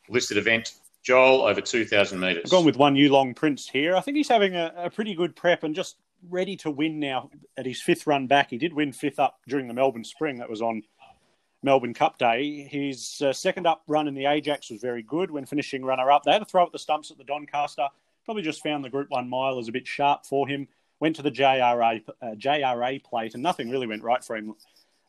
listed 0.09 0.37
event 0.37 0.73
Joel 1.07 1.43
over 1.43 1.61
2,000 1.61 2.19
metres. 2.19 2.43
I've 2.43 2.51
gone 2.51 2.65
with 2.65 2.75
one 2.75 2.95
Yulong 2.95 3.33
Prince 3.33 3.69
here. 3.69 3.95
I 3.95 4.01
think 4.01 4.17
he's 4.17 4.27
having 4.27 4.55
a, 4.57 4.73
a, 4.75 4.89
pretty 4.89 5.15
good 5.15 5.37
prep 5.37 5.63
and 5.63 5.73
just 5.73 5.95
ready 6.29 6.57
to 6.57 6.69
win 6.69 6.99
now 6.99 7.29
at 7.55 7.65
his 7.65 7.81
fifth 7.81 8.05
run 8.07 8.27
back. 8.27 8.49
He 8.49 8.57
did 8.57 8.73
win 8.73 8.91
fifth 8.91 9.17
up 9.17 9.39
during 9.47 9.69
the 9.69 9.73
Melbourne 9.73 10.03
Spring. 10.03 10.39
That 10.39 10.49
was 10.49 10.61
on 10.61 10.83
Melbourne 11.63 11.93
Cup 11.93 12.17
Day. 12.17 12.67
His 12.69 13.21
uh, 13.21 13.31
second 13.31 13.65
up 13.65 13.83
run 13.87 14.09
in 14.09 14.15
the 14.15 14.25
Ajax 14.25 14.69
was 14.69 14.81
very 14.81 15.01
good 15.01 15.31
when 15.31 15.45
finishing 15.45 15.85
runner 15.85 16.11
up. 16.11 16.23
They 16.23 16.33
had 16.33 16.39
to 16.39 16.45
throw 16.45 16.65
at 16.65 16.73
the 16.73 16.79
stumps 16.79 17.09
at 17.09 17.17
the 17.17 17.23
Doncaster. 17.23 17.87
Probably 18.25 18.43
just 18.43 18.61
found 18.61 18.83
the 18.83 18.89
Group 18.89 19.09
1 19.09 19.29
mile 19.29 19.59
as 19.59 19.69
a 19.69 19.71
bit 19.71 19.87
sharp 19.87 20.25
for 20.25 20.45
him. 20.45 20.67
Went 20.99 21.15
to 21.15 21.21
the 21.21 21.31
JRA, 21.31 22.03
uh, 22.21 22.25
JRA 22.31 23.01
plate 23.01 23.33
and 23.33 23.41
nothing 23.41 23.69
really 23.69 23.87
went 23.87 24.03
right 24.03 24.21
for 24.21 24.35
him 24.35 24.55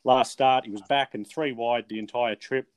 last 0.05 0.31
start. 0.31 0.63
He 0.63 0.71
was 0.71 0.81
back 0.83 1.13
and 1.13 1.27
three 1.27 1.51
wide 1.51 1.89
the 1.89 1.99
entire 1.99 2.35
trip. 2.35 2.67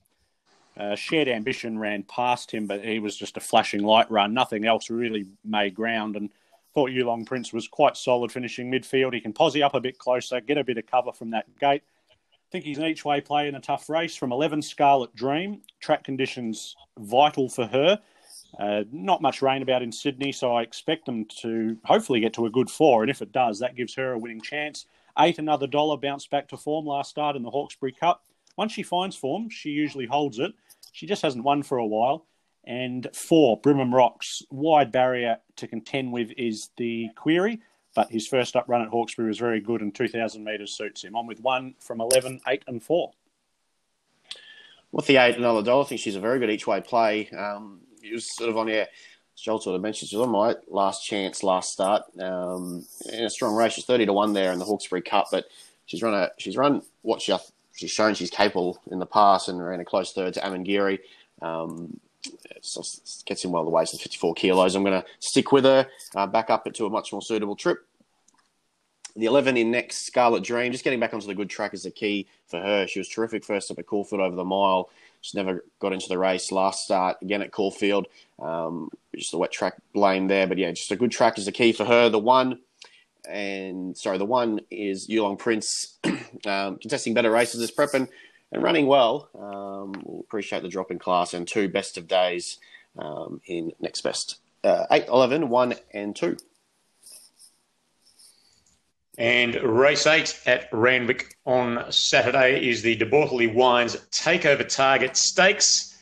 Uh, 0.75 0.95
shared 0.95 1.27
ambition 1.27 1.77
ran 1.77 2.03
past 2.03 2.49
him, 2.49 2.65
but 2.65 2.83
he 2.83 2.99
was 2.99 3.15
just 3.15 3.37
a 3.37 3.39
flashing 3.39 3.83
light 3.83 4.09
run. 4.09 4.33
Nothing 4.33 4.65
else 4.65 4.89
really 4.89 5.27
made 5.45 5.75
ground. 5.75 6.15
And 6.15 6.29
thought 6.73 6.89
Yulong 6.89 7.25
Prince 7.25 7.53
was 7.53 7.67
quite 7.67 7.95
solid 7.95 8.31
finishing 8.31 8.71
midfield. 8.71 9.13
He 9.13 9.21
can 9.21 9.33
posse 9.33 9.61
up 9.61 9.75
a 9.75 9.81
bit 9.81 9.99
closer, 9.99 10.41
get 10.41 10.57
a 10.57 10.63
bit 10.63 10.77
of 10.77 10.87
cover 10.87 11.11
from 11.11 11.29
that 11.31 11.45
gate. 11.59 11.83
I 12.11 12.51
think 12.51 12.65
he's 12.65 12.77
an 12.77 12.85
each 12.85 13.05
way 13.05 13.21
play 13.21 13.47
in 13.47 13.55
a 13.55 13.59
tough 13.59 13.89
race 13.89 14.15
from 14.15 14.31
11 14.31 14.61
Scarlet 14.61 15.15
Dream. 15.15 15.61
Track 15.79 16.03
conditions 16.03 16.75
vital 16.97 17.49
for 17.49 17.67
her. 17.67 17.99
Uh, 18.59 18.83
not 18.91 19.21
much 19.21 19.41
rain 19.41 19.61
about 19.61 19.81
in 19.81 19.91
Sydney, 19.91 20.31
so 20.31 20.55
I 20.55 20.61
expect 20.61 21.05
them 21.05 21.25
to 21.41 21.77
hopefully 21.83 22.19
get 22.19 22.33
to 22.33 22.45
a 22.45 22.51
good 22.51 22.69
four. 22.69 23.01
And 23.01 23.09
if 23.09 23.21
it 23.21 23.31
does, 23.31 23.59
that 23.59 23.75
gives 23.75 23.95
her 23.95 24.13
a 24.13 24.19
winning 24.19 24.41
chance. 24.41 24.85
Eight, 25.17 25.39
another 25.39 25.67
dollar, 25.67 25.97
bounced 25.97 26.29
back 26.29 26.47
to 26.49 26.57
form 26.57 26.85
last 26.85 27.09
start 27.09 27.35
in 27.35 27.43
the 27.43 27.49
Hawkesbury 27.49 27.91
Cup. 27.91 28.23
Once 28.57 28.71
she 28.71 28.83
finds 28.83 29.15
form, 29.15 29.49
she 29.49 29.69
usually 29.69 30.05
holds 30.05 30.39
it. 30.39 30.53
She 30.91 31.05
just 31.05 31.21
hasn't 31.21 31.43
won 31.43 31.63
for 31.63 31.77
a 31.77 31.85
while. 31.85 32.25
And 32.65 33.07
four, 33.13 33.59
Brimham 33.59 33.93
Rocks. 33.93 34.41
Wide 34.49 34.91
barrier 34.91 35.37
to 35.57 35.67
contend 35.67 36.13
with 36.13 36.31
is 36.37 36.69
the 36.77 37.09
query, 37.15 37.61
but 37.95 38.11
his 38.11 38.27
first 38.27 38.55
up 38.55 38.69
run 38.69 38.81
at 38.81 38.89
Hawkesbury 38.89 39.27
was 39.27 39.39
very 39.39 39.59
good 39.59 39.81
and 39.81 39.93
2,000 39.93 40.43
metres 40.43 40.71
suits 40.71 41.03
him. 41.03 41.15
On 41.15 41.27
with 41.27 41.41
one 41.41 41.75
from 41.79 41.99
11, 41.99 42.41
8 42.47 42.63
and 42.67 42.81
4. 42.81 43.11
With 44.93 45.07
the 45.07 45.17
eight, 45.17 45.37
another 45.37 45.63
dollar, 45.63 45.83
I 45.83 45.87
think 45.87 46.01
she's 46.01 46.15
a 46.15 46.19
very 46.19 46.37
good 46.37 46.51
each 46.51 46.67
way 46.67 46.79
play. 46.79 47.27
Um, 47.31 47.79
it 48.03 48.13
was 48.13 48.35
sort 48.35 48.51
of 48.51 48.57
on, 48.57 48.67
yeah, 48.67 48.85
Joel 49.35 49.59
sort 49.59 49.75
of 49.75 49.81
mentioned 49.81 50.09
she 50.09 50.15
was 50.15 50.27
on 50.27 50.31
my 50.31 50.55
last 50.67 51.03
chance 51.03 51.41
last 51.41 51.73
start 51.73 52.03
um, 52.19 52.85
in 53.11 53.23
a 53.23 53.29
strong 53.29 53.55
race. 53.55 53.73
She's 53.73 53.85
30 53.85 54.05
to 54.05 54.13
1 54.13 54.33
there 54.33 54.51
in 54.51 54.59
the 54.59 54.65
Hawkesbury 54.65 55.01
Cup, 55.01 55.29
but 55.31 55.45
she's 55.87 56.03
run 56.03 56.13
a, 56.13 56.29
she's 56.37 56.55
run 56.55 56.83
what 57.01 57.21
she, 57.23 57.35
she's 57.73 57.91
shown 57.91 58.13
she's 58.13 58.29
capable 58.29 58.81
in 58.91 58.99
the 58.99 59.05
past 59.05 59.49
and 59.49 59.63
ran 59.63 59.79
a 59.79 59.85
close 59.85 60.13
third 60.13 60.33
to 60.35 60.39
Amangiri. 60.41 60.99
Um, 61.41 61.99
gets 63.25 63.43
him 63.43 63.51
well 63.51 63.65
the 63.65 63.69
way, 63.69 63.85
so 63.85 63.97
54 63.97 64.33
kilos. 64.35 64.75
I'm 64.75 64.83
going 64.83 65.01
to 65.01 65.07
stick 65.19 65.51
with 65.51 65.65
her, 65.65 65.87
uh, 66.15 66.27
back 66.27 66.49
up 66.49 66.67
it 66.67 66.75
to 66.75 66.85
a 66.85 66.89
much 66.89 67.11
more 67.11 67.21
suitable 67.21 67.55
trip. 67.55 67.85
The 69.15 69.25
11 69.25 69.57
in 69.57 69.69
next, 69.69 70.05
Scarlet 70.05 70.43
Dream. 70.43 70.71
Just 70.71 70.83
getting 70.83 70.99
back 70.99 71.13
onto 71.13 71.27
the 71.27 71.35
good 71.35 71.49
track 71.49 71.73
is 71.73 71.83
the 71.83 71.91
key 71.91 72.27
for 72.47 72.59
her. 72.59 72.87
She 72.87 72.99
was 72.99 73.07
terrific 73.07 73.45
first 73.45 73.69
up 73.69 73.77
at 73.77 73.85
Caulfield 73.85 74.21
over 74.21 74.35
the 74.35 74.43
mile. 74.43 74.89
She 75.21 75.37
never 75.37 75.63
got 75.79 75.93
into 75.93 76.09
the 76.09 76.17
race 76.17 76.51
last 76.51 76.83
start 76.83 77.17
again 77.21 77.41
at 77.41 77.51
Caulfield. 77.51 78.07
Um, 78.39 78.89
just 79.15 79.33
a 79.33 79.37
wet 79.37 79.51
track 79.51 79.75
blame 79.93 80.27
there, 80.27 80.47
but 80.47 80.57
yeah, 80.57 80.71
just 80.71 80.91
a 80.91 80.95
good 80.95 81.11
track 81.11 81.37
is 81.37 81.45
the 81.45 81.51
key 81.51 81.73
for 81.73 81.85
her. 81.85 82.09
The 82.09 82.19
one 82.19 82.59
and 83.29 83.97
sorry, 83.97 84.17
the 84.17 84.25
one 84.25 84.61
is 84.69 85.07
Yulong 85.07 85.37
Prince, 85.37 85.97
um, 86.45 86.77
contesting 86.77 87.13
better 87.13 87.31
races 87.31 87.59
this 87.59 87.71
prep 87.71 87.93
and, 87.93 88.07
and 88.51 88.63
running 88.63 88.87
well. 88.87 89.29
Um, 89.35 89.93
we'll 90.03 90.21
appreciate 90.21 90.61
the 90.61 90.69
drop 90.69 90.91
in 90.91 90.99
class 90.99 91.33
and 91.33 91.47
two 91.47 91.69
best 91.69 91.97
of 91.97 92.07
days 92.07 92.57
um, 92.97 93.41
in 93.45 93.71
next 93.79 94.01
best. 94.01 94.39
Uh, 94.63 94.85
8, 94.91 95.07
11, 95.07 95.49
1 95.49 95.73
and 95.93 96.15
2. 96.15 96.37
And 99.17 99.55
race 99.55 100.07
eight 100.07 100.39
at 100.47 100.69
Randwick 100.71 101.37
on 101.45 101.91
Saturday 101.91 102.67
is 102.67 102.81
the 102.81 102.95
De 102.95 103.05
Bortoli 103.05 103.53
Wines 103.53 103.95
Takeover 104.09 104.67
Target 104.67 105.15
Stakes, 105.15 105.95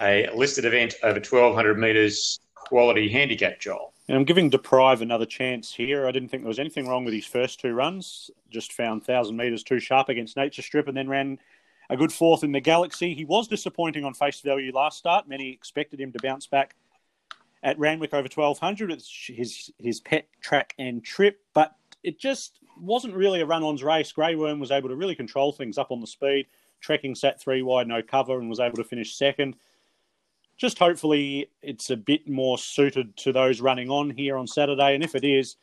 a 0.00 0.30
listed 0.34 0.64
event 0.64 0.94
over 1.02 1.20
1,200 1.20 1.78
metres 1.78 2.40
quality 2.54 3.10
handicap, 3.10 3.60
Joel. 3.60 3.92
And 4.08 4.16
I'm 4.16 4.24
giving 4.24 4.50
Deprive 4.50 5.02
another 5.02 5.26
chance 5.26 5.74
here. 5.74 6.06
I 6.06 6.12
didn't 6.12 6.28
think 6.28 6.42
there 6.42 6.48
was 6.48 6.60
anything 6.60 6.86
wrong 6.86 7.04
with 7.04 7.14
his 7.14 7.26
first 7.26 7.60
two 7.60 7.72
runs. 7.72 8.30
Just 8.50 8.72
found 8.72 9.00
1,000 9.00 9.36
metres 9.36 9.64
too 9.64 9.80
sharp 9.80 10.08
against 10.08 10.36
Nature 10.36 10.62
Strip 10.62 10.86
and 10.86 10.96
then 10.96 11.08
ran 11.08 11.38
a 11.90 11.96
good 11.96 12.12
fourth 12.12 12.44
in 12.44 12.52
the 12.52 12.60
Galaxy. 12.60 13.14
He 13.14 13.24
was 13.24 13.48
disappointing 13.48 14.04
on 14.04 14.14
face 14.14 14.40
value 14.40 14.72
last 14.72 14.98
start. 14.98 15.28
Many 15.28 15.50
expected 15.50 16.00
him 16.00 16.12
to 16.12 16.18
bounce 16.22 16.46
back 16.46 16.76
at 17.64 17.78
Randwick 17.80 18.14
over 18.14 18.28
1200. 18.32 18.92
It's 18.92 19.26
his, 19.26 19.72
his 19.78 20.00
pet 20.00 20.28
track 20.40 20.74
and 20.78 21.04
trip, 21.04 21.40
but 21.52 21.74
it 22.04 22.20
just 22.20 22.60
wasn't 22.80 23.14
really 23.14 23.40
a 23.40 23.46
run-ons 23.46 23.82
race. 23.82 24.12
Grey 24.12 24.36
Worm 24.36 24.60
was 24.60 24.70
able 24.70 24.88
to 24.88 24.96
really 24.96 25.16
control 25.16 25.50
things 25.50 25.78
up 25.78 25.90
on 25.90 26.00
the 26.00 26.06
speed. 26.06 26.46
Trekking 26.80 27.16
sat 27.16 27.40
three 27.40 27.62
wide, 27.62 27.88
no 27.88 28.02
cover, 28.02 28.38
and 28.38 28.48
was 28.48 28.60
able 28.60 28.76
to 28.76 28.84
finish 28.84 29.16
second. 29.16 29.56
Just 30.56 30.78
hopefully 30.78 31.50
it's 31.62 31.90
a 31.90 31.96
bit 31.96 32.28
more 32.28 32.56
suited 32.56 33.16
to 33.18 33.32
those 33.32 33.60
running 33.60 33.90
on 33.90 34.10
here 34.10 34.36
on 34.36 34.46
Saturday. 34.46 34.94
And 34.94 35.04
if 35.04 35.14
it 35.14 35.24
is, 35.24 35.56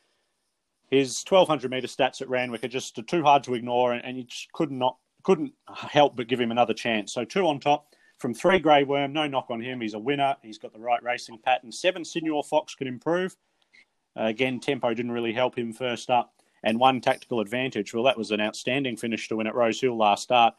his 0.90 1.24
1200 1.28 1.70
metre 1.70 1.86
stats 1.86 2.20
at 2.20 2.28
Randwick 2.28 2.62
are 2.64 2.68
just 2.68 2.98
too 3.08 3.22
hard 3.22 3.42
to 3.44 3.54
ignore, 3.54 3.92
and, 3.92 4.04
and 4.04 4.16
you 4.16 4.24
could 4.52 4.70
not 4.70 4.96
couldn't 5.24 5.52
help 5.68 6.16
but 6.16 6.28
give 6.28 6.40
him 6.40 6.50
another 6.50 6.74
chance. 6.74 7.12
So 7.12 7.24
two 7.24 7.46
on 7.46 7.58
top 7.58 7.86
from 8.18 8.34
three 8.34 8.58
Grey 8.58 8.84
Worm, 8.84 9.12
no 9.12 9.26
knock 9.26 9.46
on 9.50 9.60
him. 9.60 9.80
He's 9.80 9.94
a 9.94 9.98
winner. 9.98 10.36
He's 10.42 10.58
got 10.58 10.72
the 10.72 10.78
right 10.78 11.02
racing 11.02 11.38
pattern. 11.44 11.72
Seven 11.72 12.04
Signor 12.04 12.44
Fox 12.44 12.74
can 12.74 12.86
improve. 12.86 13.34
Uh, 14.18 14.24
again, 14.24 14.60
tempo 14.60 14.94
didn't 14.94 15.12
really 15.12 15.32
help 15.32 15.58
him 15.58 15.72
first 15.72 16.10
up. 16.10 16.34
And 16.62 16.78
one 16.78 17.00
tactical 17.00 17.40
advantage. 17.40 17.92
Well, 17.92 18.04
that 18.04 18.16
was 18.16 18.30
an 18.30 18.40
outstanding 18.40 18.96
finish 18.96 19.28
to 19.28 19.36
win 19.36 19.46
at 19.46 19.54
Rose 19.54 19.80
Hill 19.80 19.96
last 19.96 20.22
start. 20.22 20.54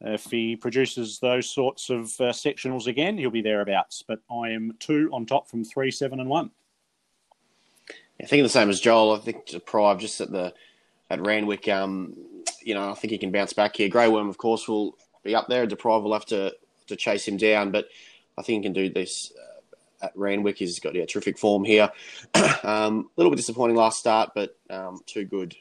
If 0.00 0.26
he 0.26 0.56
produces 0.56 1.18
those 1.18 1.48
sorts 1.48 1.88
of 1.88 2.06
uh, 2.20 2.32
sectionals 2.32 2.86
again, 2.86 3.16
he'll 3.16 3.30
be 3.30 3.42
thereabouts. 3.42 4.04
But 4.06 4.20
I 4.30 4.50
am 4.50 4.74
two 4.78 5.08
on 5.12 5.24
top 5.24 5.48
from 5.48 5.64
three, 5.64 5.90
seven, 5.90 6.20
and 6.20 6.28
one. 6.28 6.50
I 8.20 8.26
think 8.26 8.42
the 8.42 8.48
same 8.48 8.70
as 8.70 8.80
Joel. 8.80 9.14
I 9.14 9.18
think 9.18 9.46
Deprive 9.46 9.98
just 9.98 10.20
at 10.20 10.30
the 10.30 10.52
at 11.10 11.24
Randwick. 11.24 11.68
Um, 11.68 12.14
you 12.62 12.74
know, 12.74 12.90
I 12.90 12.94
think 12.94 13.12
he 13.12 13.18
can 13.18 13.32
bounce 13.32 13.52
back 13.52 13.76
here. 13.76 13.88
Grey 13.88 14.08
Worm, 14.08 14.28
of 14.28 14.38
course, 14.38 14.68
will 14.68 14.96
be 15.22 15.34
up 15.34 15.48
there. 15.48 15.66
Deprive 15.66 16.02
will 16.02 16.12
have 16.12 16.26
to 16.26 16.54
to 16.88 16.96
chase 16.96 17.26
him 17.26 17.36
down, 17.36 17.70
but 17.70 17.88
I 18.36 18.42
think 18.42 18.62
he 18.62 18.66
can 18.66 18.72
do 18.74 18.92
this 18.92 19.32
uh, 19.36 20.06
at 20.06 20.12
Randwick. 20.16 20.58
He's 20.58 20.80
got 20.80 20.94
yeah, 20.94 21.06
terrific 21.06 21.38
form 21.38 21.64
here. 21.64 21.90
um, 22.62 23.08
a 23.16 23.16
little 23.16 23.30
bit 23.30 23.36
disappointing 23.36 23.76
last 23.76 23.98
start, 23.98 24.32
but 24.34 24.56
um, 24.68 25.00
too 25.06 25.24
good 25.24 25.56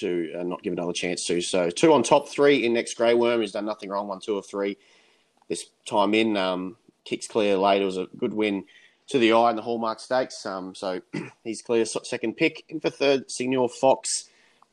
to 0.00 0.34
uh, 0.38 0.42
not 0.42 0.62
give 0.62 0.72
another 0.72 0.92
chance 0.92 1.26
to. 1.26 1.40
So 1.40 1.70
two 1.70 1.92
on 1.92 2.02
top, 2.02 2.28
three 2.28 2.64
in 2.64 2.72
next 2.72 2.94
Grey 2.94 3.14
Worm. 3.14 3.40
He's 3.40 3.52
done 3.52 3.66
nothing 3.66 3.90
wrong. 3.90 4.08
One, 4.08 4.20
two, 4.20 4.34
or 4.34 4.42
three 4.42 4.76
this 5.48 5.66
time 5.86 6.14
in. 6.14 6.36
Um, 6.36 6.76
kicks 7.04 7.26
clear 7.26 7.56
late. 7.56 7.82
It 7.82 7.86
was 7.86 7.96
a 7.96 8.06
good 8.18 8.34
win 8.34 8.64
to 9.08 9.18
the 9.18 9.32
eye 9.32 9.50
in 9.50 9.56
the 9.56 9.62
Hallmark 9.62 10.00
Stakes. 10.00 10.44
Um, 10.44 10.74
so 10.74 11.00
he's 11.44 11.62
clear 11.62 11.84
second 11.84 12.36
pick. 12.36 12.64
In 12.68 12.80
for 12.80 12.90
third, 12.90 13.30
Signor 13.30 13.68
Fox. 13.68 14.28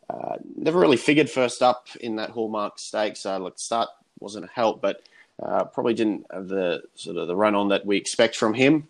Uh, 0.09 0.35
never 0.55 0.79
really 0.79 0.97
figured 0.97 1.29
first 1.29 1.63
up 1.63 1.87
in 2.01 2.17
that 2.17 2.29
Hallmark 2.29 2.77
Stakes. 2.77 3.25
Uh, 3.25 3.39
like 3.39 3.57
start 3.57 3.89
wasn't 4.19 4.45
a 4.45 4.49
help, 4.49 4.81
but 4.81 5.01
uh, 5.41 5.63
probably 5.65 5.93
didn't 5.93 6.25
have 6.31 6.47
the 6.47 6.83
sort 6.95 7.17
of 7.17 7.27
the 7.27 7.35
run 7.35 7.55
on 7.55 7.69
that 7.69 7.85
we 7.85 7.97
expect 7.97 8.35
from 8.35 8.53
him, 8.53 8.87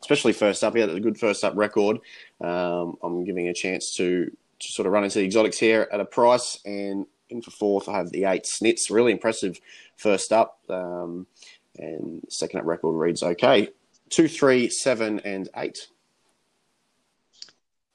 especially 0.00 0.32
first 0.32 0.64
up. 0.64 0.74
He 0.74 0.80
had 0.80 0.90
a 0.90 1.00
good 1.00 1.18
first 1.18 1.44
up 1.44 1.54
record. 1.56 1.98
Um, 2.40 2.96
I'm 3.02 3.24
giving 3.24 3.48
a 3.48 3.54
chance 3.54 3.94
to 3.96 4.30
sort 4.60 4.86
of 4.86 4.92
run 4.92 5.04
into 5.04 5.18
the 5.18 5.24
exotics 5.24 5.58
here 5.58 5.88
at 5.92 6.00
a 6.00 6.04
price. 6.04 6.58
And 6.64 7.06
in 7.30 7.42
for 7.42 7.50
fourth, 7.50 7.88
I 7.88 7.96
have 7.98 8.10
the 8.10 8.24
eight 8.24 8.44
Snits. 8.44 8.90
Really 8.90 9.12
impressive 9.12 9.58
first 9.96 10.32
up. 10.32 10.58
Um, 10.68 11.26
and 11.76 12.22
second 12.28 12.60
up 12.60 12.66
record 12.66 12.98
reads 12.98 13.22
okay. 13.22 13.68
Two, 14.10 14.28
three, 14.28 14.70
seven, 14.70 15.20
and 15.20 15.48
eight. 15.56 15.88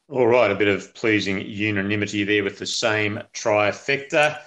All 0.09 0.27
right, 0.27 0.51
a 0.51 0.55
bit 0.55 0.67
of 0.67 0.93
pleasing 0.93 1.41
unanimity 1.41 2.23
there 2.23 2.43
with 2.43 2.59
the 2.59 2.65
same 2.65 3.19
trifecta. 3.33 4.39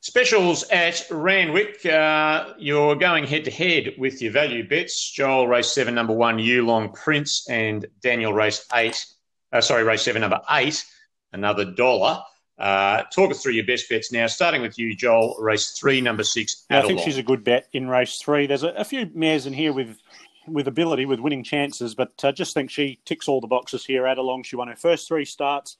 Specials 0.00 0.64
at 0.70 1.04
Randwick. 1.10 1.84
Uh, 1.84 2.54
you're 2.58 2.96
going 2.96 3.24
head 3.24 3.44
to 3.44 3.50
head 3.50 3.94
with 3.98 4.22
your 4.22 4.32
value 4.32 4.66
bets. 4.66 5.12
Joel, 5.12 5.46
race 5.46 5.68
seven, 5.68 5.94
number 5.94 6.12
one, 6.12 6.38
Yulong 6.38 6.94
Prince, 6.94 7.46
and 7.48 7.86
Daniel, 8.00 8.32
race 8.32 8.66
eight. 8.74 9.04
Uh, 9.52 9.60
sorry, 9.60 9.84
race 9.84 10.02
seven, 10.02 10.22
number 10.22 10.40
eight, 10.50 10.84
another 11.32 11.64
dollar. 11.64 12.22
Uh, 12.58 13.02
talk 13.04 13.30
us 13.30 13.42
through 13.42 13.52
your 13.52 13.66
best 13.66 13.88
bets 13.88 14.12
now, 14.12 14.26
starting 14.26 14.62
with 14.62 14.78
you, 14.78 14.94
Joel. 14.94 15.36
Race 15.40 15.72
three, 15.72 16.00
number 16.00 16.22
six. 16.22 16.64
Yeah, 16.70 16.80
I 16.80 16.86
think 16.86 17.00
she's 17.00 17.18
a 17.18 17.22
good 17.22 17.42
bet 17.42 17.68
in 17.72 17.88
race 17.88 18.18
three. 18.18 18.46
There's 18.46 18.62
a, 18.62 18.68
a, 18.68 18.84
few 18.84 19.10
mares 19.14 19.46
in 19.46 19.52
here 19.52 19.72
with 19.72 19.98
with 20.46 20.68
ability, 20.68 21.06
with 21.06 21.20
winning 21.20 21.42
chances, 21.42 21.94
but 21.94 22.12
I 22.22 22.28
uh, 22.28 22.32
just 22.32 22.54
think 22.54 22.70
she 22.70 23.00
ticks 23.04 23.26
all 23.26 23.40
the 23.40 23.46
boxes 23.46 23.84
here. 23.84 24.04
Adelong, 24.04 24.44
she 24.44 24.56
won 24.56 24.68
her 24.68 24.76
first 24.76 25.08
three 25.08 25.24
starts 25.24 25.78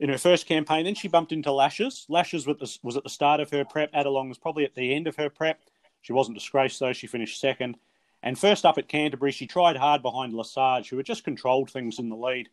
in 0.00 0.08
her 0.08 0.18
first 0.18 0.46
campaign. 0.46 0.84
Then 0.84 0.94
she 0.94 1.08
bumped 1.08 1.32
into 1.32 1.52
Lashes. 1.52 2.06
Lashes 2.08 2.46
was 2.46 2.96
at 2.96 3.02
the 3.02 3.10
start 3.10 3.40
of 3.40 3.50
her 3.50 3.64
prep. 3.64 3.92
Adelong 3.92 4.28
was 4.28 4.38
probably 4.38 4.64
at 4.64 4.74
the 4.74 4.94
end 4.94 5.06
of 5.06 5.16
her 5.16 5.30
prep. 5.30 5.60
She 6.02 6.12
wasn't 6.12 6.36
disgraced 6.36 6.80
though. 6.80 6.92
She 6.92 7.06
finished 7.06 7.40
second. 7.40 7.78
And 8.22 8.38
first 8.38 8.64
up 8.64 8.78
at 8.78 8.88
Canterbury, 8.88 9.32
she 9.32 9.46
tried 9.46 9.76
hard 9.76 10.02
behind 10.02 10.32
Lesage, 10.32 10.88
who 10.88 10.96
had 10.96 11.06
just 11.06 11.24
controlled 11.24 11.70
things 11.70 11.98
in 11.98 12.08
the 12.08 12.16
lead. 12.16 12.48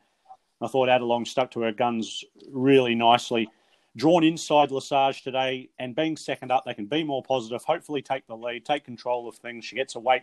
I 0.62 0.68
thought 0.68 0.90
Adelong 0.90 1.26
stuck 1.26 1.52
to 1.52 1.62
her 1.62 1.72
guns 1.72 2.24
really 2.50 2.96
nicely. 2.96 3.50
Drawn 3.98 4.24
inside 4.24 4.72
Lesage 4.72 5.24
today 5.24 5.70
and 5.80 5.96
being 5.96 6.16
second 6.16 6.52
up, 6.52 6.64
they 6.66 6.74
can 6.74 6.86
be 6.86 7.04
more 7.04 7.24
positive, 7.24 7.64
hopefully 7.64 8.02
take 8.02 8.26
the 8.28 8.38
lead, 8.38 8.64
take 8.64 8.86
control 8.86 9.28
of 9.28 9.36
things. 9.36 9.66
She 9.66 9.76
gets 9.76 9.96
a 9.96 10.00
weight 10.00 10.22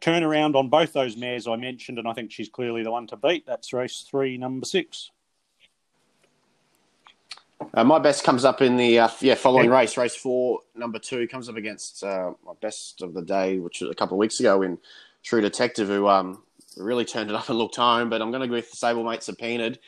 turnaround 0.00 0.54
on 0.54 0.68
both 0.68 0.92
those 0.92 1.16
mares 1.16 1.46
I 1.46 1.56
mentioned, 1.56 1.98
and 1.98 2.06
I 2.06 2.12
think 2.12 2.30
she's 2.30 2.48
clearly 2.48 2.82
the 2.82 2.90
one 2.90 3.06
to 3.08 3.16
beat. 3.16 3.46
That's 3.46 3.72
race 3.72 4.04
three, 4.08 4.36
number 4.36 4.66
six. 4.66 5.10
Uh, 7.74 7.82
my 7.82 7.98
best 7.98 8.24
comes 8.24 8.44
up 8.44 8.62
in 8.62 8.76
the 8.76 9.00
uh, 9.00 9.08
yeah 9.20 9.34
following 9.34 9.68
race, 9.68 9.96
race 9.96 10.14
four, 10.14 10.60
number 10.76 10.98
two 10.98 11.26
comes 11.26 11.48
up 11.48 11.56
against 11.56 12.04
uh, 12.04 12.32
my 12.46 12.52
best 12.60 13.02
of 13.02 13.14
the 13.14 13.22
day, 13.22 13.58
which 13.58 13.80
was 13.80 13.90
a 13.90 13.94
couple 13.94 14.14
of 14.14 14.18
weeks 14.18 14.38
ago 14.38 14.62
in 14.62 14.78
True 15.24 15.40
Detective, 15.40 15.88
who 15.88 16.06
um, 16.06 16.42
really 16.78 17.04
turned 17.04 17.30
it 17.30 17.36
up 17.36 17.48
and 17.48 17.58
looked 17.58 17.76
home. 17.76 18.10
But 18.10 18.22
I'm 18.22 18.30
going 18.30 18.42
to 18.42 18.48
go 18.48 18.54
with 18.54 18.70
the 18.70 18.76
Sablemate 18.76 19.22
Subpoenaed. 19.22 19.78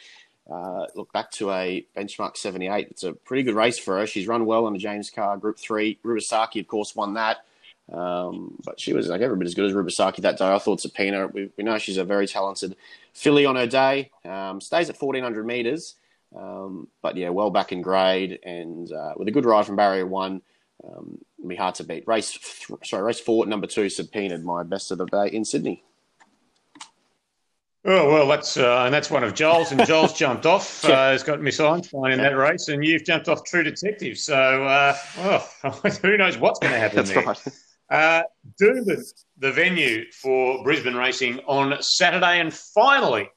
Uh, 0.51 0.87
look 0.97 1.13
back 1.13 1.31
to 1.31 1.53
a 1.53 1.87
benchmark 1.97 2.37
78. 2.37 2.89
It's 2.91 3.05
a 3.05 3.13
pretty 3.13 3.45
good 3.45 3.55
race 3.55 3.79
for 3.79 3.99
her. 3.99 4.07
She's 4.07 4.27
run 4.27 4.47
well 4.47 4.67
on 4.67 4.73
the 4.73 4.79
James 4.79 5.11
Carr 5.11 5.37
Group 5.37 5.59
Three. 5.59 5.99
Rubisaki, 6.05 6.61
of 6.61 6.67
course, 6.67 6.97
won 6.97 7.15
that. 7.15 7.45
Um, 7.93 8.57
but 8.65 8.79
she 8.79 8.93
was 8.93 9.09
like 9.09 9.21
every 9.21 9.37
bit 9.37 9.47
as 9.47 9.55
good 9.55 9.65
as 9.65 9.73
Rubisaki 9.73 10.19
that 10.19 10.39
day. 10.39 10.53
I 10.53 10.59
thought 10.59 10.81
Subpoena. 10.81 11.29
We, 11.29 11.51
we 11.57 11.65
know 11.65 11.79
she's 11.79 11.97
a 11.97 12.05
very 12.05 12.27
talented 12.27 12.77
filly 13.13 13.47
on 13.47 13.57
her 13.57 13.67
day. 13.67 14.11
Um, 14.25 14.61
stays 14.61 14.91
at 14.91 15.01
1400 15.01 15.45
meters, 15.45 15.97
um, 16.37 16.89
but 17.03 17.17
yeah, 17.17 17.31
well 17.31 17.51
back 17.51 17.73
in 17.73 17.83
grade 17.83 18.39
and 18.45 18.93
uh, 18.93 19.15
with 19.17 19.29
a 19.29 19.33
good 19.33 19.45
ride 19.45 19.67
from 19.67 19.77
barrier 19.77 20.07
one. 20.07 20.43
Um, 20.85 21.19
be 21.47 21.57
hard 21.57 21.75
to 21.77 21.85
beat. 21.85 22.07
Race, 22.07 22.67
th- 22.67 22.79
sorry, 22.85 23.03
race 23.03 23.21
four, 23.21 23.45
number 23.47 23.67
two, 23.67 23.89
Subpoenaed, 23.89 24.45
my 24.45 24.63
best 24.63 24.91
of 24.91 24.99
the 24.99 25.07
day 25.07 25.29
in 25.29 25.45
Sydney. 25.45 25.85
Oh 27.85 28.13
well, 28.13 28.29
that's 28.29 28.59
uh, 28.59 28.83
and 28.85 28.93
that's 28.93 29.11
one 29.11 29.25
of 29.25 29.35
Joel's, 29.35 29.73
and 29.73 29.87
Joel's 29.87 30.13
jumped 30.19 30.45
off. 30.45 30.85
Uh, 30.85 31.13
has 31.13 31.23
got 31.23 31.41
Miss 31.41 31.59
Einstein 31.61 32.13
in 32.13 32.19
that 32.19 32.37
race, 32.37 32.69
and 32.69 32.85
you've 32.85 33.05
jumped 33.05 33.29
off 33.29 33.43
True 33.45 33.63
Detective. 33.63 34.19
So, 34.19 34.65
uh, 34.65 34.97
well, 35.17 35.49
who 36.03 36.19
knows 36.19 36.37
what's 36.37 36.59
going 36.59 36.75
to 36.75 36.79
happen 36.79 36.97
that's 36.97 37.11
there? 37.11 37.25
Right. 37.25 37.47
Uh, 37.91 38.23
Doomben, 38.61 39.03
the 39.39 39.51
venue 39.51 40.05
for 40.13 40.63
Brisbane 40.63 40.95
racing 40.95 41.41
on 41.47 41.83
Saturday, 41.83 42.41
and 42.41 42.53
finally 42.53 43.31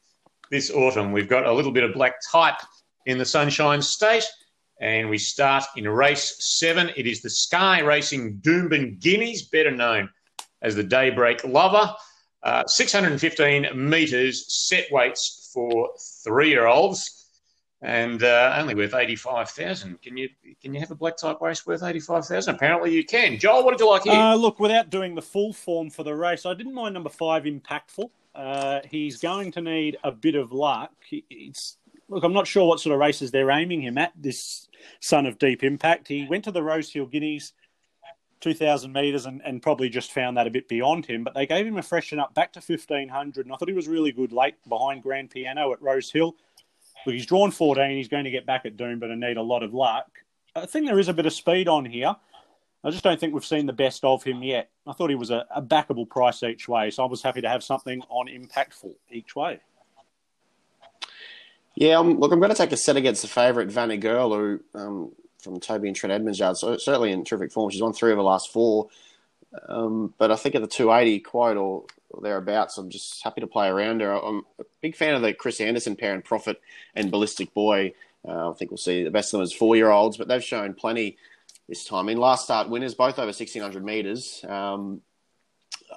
this 0.51 0.69
autumn 0.69 1.12
we've 1.12 1.29
got 1.29 1.47
a 1.47 1.51
little 1.51 1.71
bit 1.71 1.84
of 1.84 1.93
black 1.93 2.15
type 2.32 2.60
in 3.06 3.17
the 3.17 3.25
Sunshine 3.25 3.82
State, 3.82 4.25
and 4.82 5.10
we 5.10 5.17
start 5.17 5.63
in 5.77 5.88
race 5.88 6.36
seven. 6.39 6.91
It 6.97 7.08
is 7.08 7.21
the 7.21 7.29
Sky 7.29 7.79
Racing 7.79 8.39
Doomben 8.41 8.99
Guineas, 8.99 9.43
better 9.43 9.71
known 9.71 10.10
as 10.62 10.75
the 10.75 10.84
Daybreak 10.84 11.45
Lover. 11.45 11.93
Uh, 12.43 12.67
615 12.67 13.69
metres 13.73 14.45
set 14.53 14.91
weights 14.91 15.49
for 15.53 15.91
three-year-olds, 16.25 17.29
and 17.82 18.21
uh, 18.23 18.56
only 18.58 18.75
worth 18.75 18.93
85,000. 18.93 20.01
Can 20.01 20.17
you 20.17 20.29
can 20.62 20.73
you 20.73 20.79
have 20.79 20.91
a 20.91 20.95
black 20.95 21.15
type 21.15 21.39
race 21.41 21.65
worth 21.65 21.84
85,000? 21.84 22.56
Apparently 22.56 22.93
you 22.93 23.06
can. 23.06 23.39
Joel, 23.39 23.63
what 23.63 23.71
did 23.71 23.79
you 23.79 23.89
like 23.89 24.03
here? 24.03 24.13
Uh, 24.13 24.36
look, 24.36 24.60
without 24.60 24.89
doing 24.89 25.15
the 25.15 25.21
full 25.21 25.53
form 25.53 25.89
for 25.89 26.03
the 26.03 26.15
race, 26.15 26.45
I 26.45 26.53
didn't 26.53 26.73
mind 26.73 26.93
number 26.93 27.10
five, 27.10 27.43
Impactful. 27.43 28.10
Uh, 28.36 28.79
he's 28.89 29.19
going 29.19 29.51
to 29.51 29.62
need 29.62 29.97
a 30.03 30.12
bit 30.12 30.36
of 30.36 30.51
luck. 30.51 30.91
It's 31.12 31.77
look, 32.10 32.23
I'm 32.23 32.34
not 32.34 32.47
sure 32.47 32.67
what 32.67 32.79
sort 32.79 32.93
of 32.93 32.99
races 32.99 33.32
they're 33.32 33.51
aiming 33.51 33.82
him 33.82 33.97
at. 33.97 34.12
This 34.15 34.67
son 34.99 35.25
of 35.25 35.38
Deep 35.38 35.63
Impact, 35.63 36.08
he 36.08 36.25
went 36.25 36.43
to 36.45 36.51
the 36.51 36.63
Rosehill 36.63 37.06
Guineas 37.06 37.53
2,000 38.43 38.91
metres 38.91 39.25
and, 39.25 39.41
and 39.43 39.62
probably 39.62 39.89
just 39.89 40.12
found 40.12 40.38
that 40.38 40.47
a 40.47 40.51
bit 40.51 40.67
beyond 40.67 41.06
him. 41.06 41.23
But 41.23 41.34
they 41.34 41.45
gave 41.45 41.65
him 41.65 41.77
a 41.77 41.82
freshen 41.82 42.19
up 42.19 42.34
back 42.34 42.53
to 42.53 42.60
1,500, 42.60 43.45
and 43.45 43.53
I 43.53 43.58
thought 43.58 43.69
he 43.69 43.73
was 43.73 43.88
really 43.88 44.12
good 44.12 44.32
late 44.32 44.56
behind 44.67 45.01
Grand 45.01 45.32
Piano 45.32 45.71
at 45.71 45.82
Rose 45.82 46.12
Hill. 46.12 46.36
Look, 47.06 47.15
he's 47.15 47.25
drawn 47.25 47.51
14. 47.51 47.97
He's 47.97 48.08
going 48.08 48.25
to 48.25 48.32
get 48.32 48.45
back 48.45 48.65
at 48.65 48.77
Doom, 48.77 48.99
but 48.99 49.12
I 49.12 49.15
need 49.15 49.38
a 49.38 49.41
lot 49.41 49.63
of 49.63 49.73
luck. 49.73 50.08
I 50.56 50.65
think 50.65 50.86
there 50.86 50.99
is 50.99 51.08
a 51.08 51.13
bit 51.13 51.25
of 51.25 51.34
speed 51.34 51.67
on 51.67 51.86
here. 51.86 52.15
I 52.84 52.89
just 52.89 53.03
don't 53.03 53.19
think 53.19 53.34
we've 53.34 53.45
seen 53.45 53.65
the 53.65 53.73
best 53.73 54.03
of 54.03 54.23
him 54.23 54.43
yet. 54.43 54.69
I 54.86 54.91
thought 54.91 55.10
he 55.10 55.15
was 55.15 55.32
a, 55.32 55.45
a 55.56 55.62
backable 55.62 56.08
price 56.08 56.43
each 56.43 56.67
way, 56.67 56.91
so 56.91 57.03
I 57.03 57.08
was 57.08 57.21
happy 57.21 57.39
to 57.41 57.49
have 57.49 57.63
something 57.63 58.01
on 58.10 58.27
impactful 58.27 58.93
each 59.10 59.36
way. 59.36 59.62
Yeah, 61.75 61.97
um, 61.97 62.19
look, 62.19 62.32
I'm 62.32 62.39
going 62.39 62.51
to 62.51 62.58
take 62.58 62.73
a 62.73 62.77
set 62.77 62.97
against 62.97 63.21
the 63.21 63.27
favourite, 63.29 63.71
Vanna 63.71 63.97
Girl, 63.97 64.34
who 64.34 64.60
um, 64.75 65.12
from 65.43 65.60
Toby 65.60 65.88
and 65.88 65.95
Trent 65.95 66.13
Edmonds 66.13 66.39
yard. 66.39 66.58
So 66.58 66.77
certainly 66.77 67.12
in 67.12 67.23
terrific 67.23 67.51
form. 67.51 67.69
She's 67.69 67.82
won 67.82 67.93
three 67.93 68.12
of 68.12 68.17
the 68.17 68.23
last 68.23 68.51
four. 68.51 68.89
Um, 69.67 70.13
but 70.17 70.32
I 70.32 70.36
think 70.36 70.56
at 70.56 70.62
the 70.62 70.67
280 70.67 71.19
quote 71.19 71.58
or 71.58 71.86
thereabouts, 72.21 72.77
I'm 72.77 72.89
just 72.89 73.23
happy 73.23 73.41
to 73.41 73.47
play 73.47 73.67
around 73.67 74.01
her. 74.01 74.13
I'm 74.13 74.43
a 74.60 74.63
big 74.82 74.95
fan 74.95 75.15
of 75.15 75.21
the 75.21 75.34
Chris 75.34 75.62
Anderson 75.62 75.95
pair 75.95 76.13
and 76.13 76.23
Profit 76.23 76.60
and 76.95 77.12
Ballistic 77.12 77.53
Boy. 77.53 77.93
Uh, 78.27 78.51
I 78.51 78.53
think 78.53 78.71
we'll 78.71 78.77
see 78.77 79.03
the 79.03 79.12
best 79.12 79.34
of 79.34 79.38
them 79.38 79.43
as 79.43 79.53
four 79.53 79.75
year 79.75 79.89
olds, 79.89 80.17
but 80.17 80.27
they've 80.27 80.43
shown 80.43 80.73
plenty 80.73 81.17
this 81.67 81.86
time. 81.86 82.10
In 82.10 82.17
last 82.17 82.45
start 82.45 82.69
winners, 82.69 82.93
both 82.93 83.19
over 83.19 83.27
1600 83.27 83.84
metres. 83.84 84.43
Um, 84.47 85.01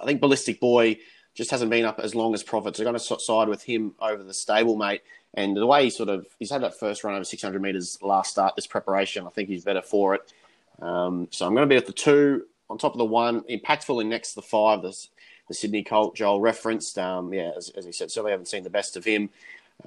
I 0.01 0.05
think 0.05 0.21
Ballistic 0.21 0.61
Boy 0.61 0.99
just 1.35 1.51
hasn't 1.51 1.71
been 1.71 1.85
up 1.85 2.01
as 2.01 2.15
long 2.15 2.35
as 2.35 2.43
Profit. 2.43 2.77
So 2.77 2.83
I'm 2.83 2.93
going 2.93 2.99
to 2.99 3.21
side 3.21 3.49
with 3.49 3.63
him 3.63 3.95
over 4.01 4.23
the 4.23 4.33
stablemate. 4.33 5.01
And 5.37 5.57
the 5.57 5.67
way 5.67 5.85
he 5.85 5.91
sort 5.91 6.09
of 6.09 6.27
he's 6.39 6.51
had 6.51 6.63
that 6.63 6.79
first 6.79 7.05
run 7.05 7.15
over 7.15 7.25
600 7.25 7.61
meters 7.61 7.99
last 8.03 8.31
start, 8.31 8.57
this 8.57 8.67
preparation, 8.67 9.27
I 9.27 9.31
think 9.31 9.49
he's 9.49 9.65
better 9.65 9.83
for 9.83 10.15
it. 10.15 10.33
Um, 10.81 11.29
so 11.31 11.47
I'm 11.47 11.55
going 11.55 11.69
to 11.69 11.73
be 11.73 11.77
at 11.77 11.87
the 11.87 11.93
two 11.93 12.47
on 12.69 12.79
top 12.79 12.93
of 12.93 12.99
the 12.99 13.05
one, 13.05 13.43
impactful 13.43 14.01
in 14.01 14.09
next 14.09 14.31
to 14.31 14.37
the 14.37 14.43
five. 14.43 14.83
The, 14.83 14.97
the 15.49 15.55
Sydney 15.55 15.85
Colt 15.85 16.17
Joel 16.17 16.41
referenced. 16.41 16.99
Um, 16.99 17.33
yeah, 17.33 17.53
as, 17.57 17.71
as, 17.71 17.85
he 17.85 17.93
said, 17.93 18.11
certainly 18.11 18.33
haven't 18.33 18.49
seen 18.49 18.65
the 18.65 18.71
best 18.71 18.97
of 18.97 19.05
him, 19.05 19.31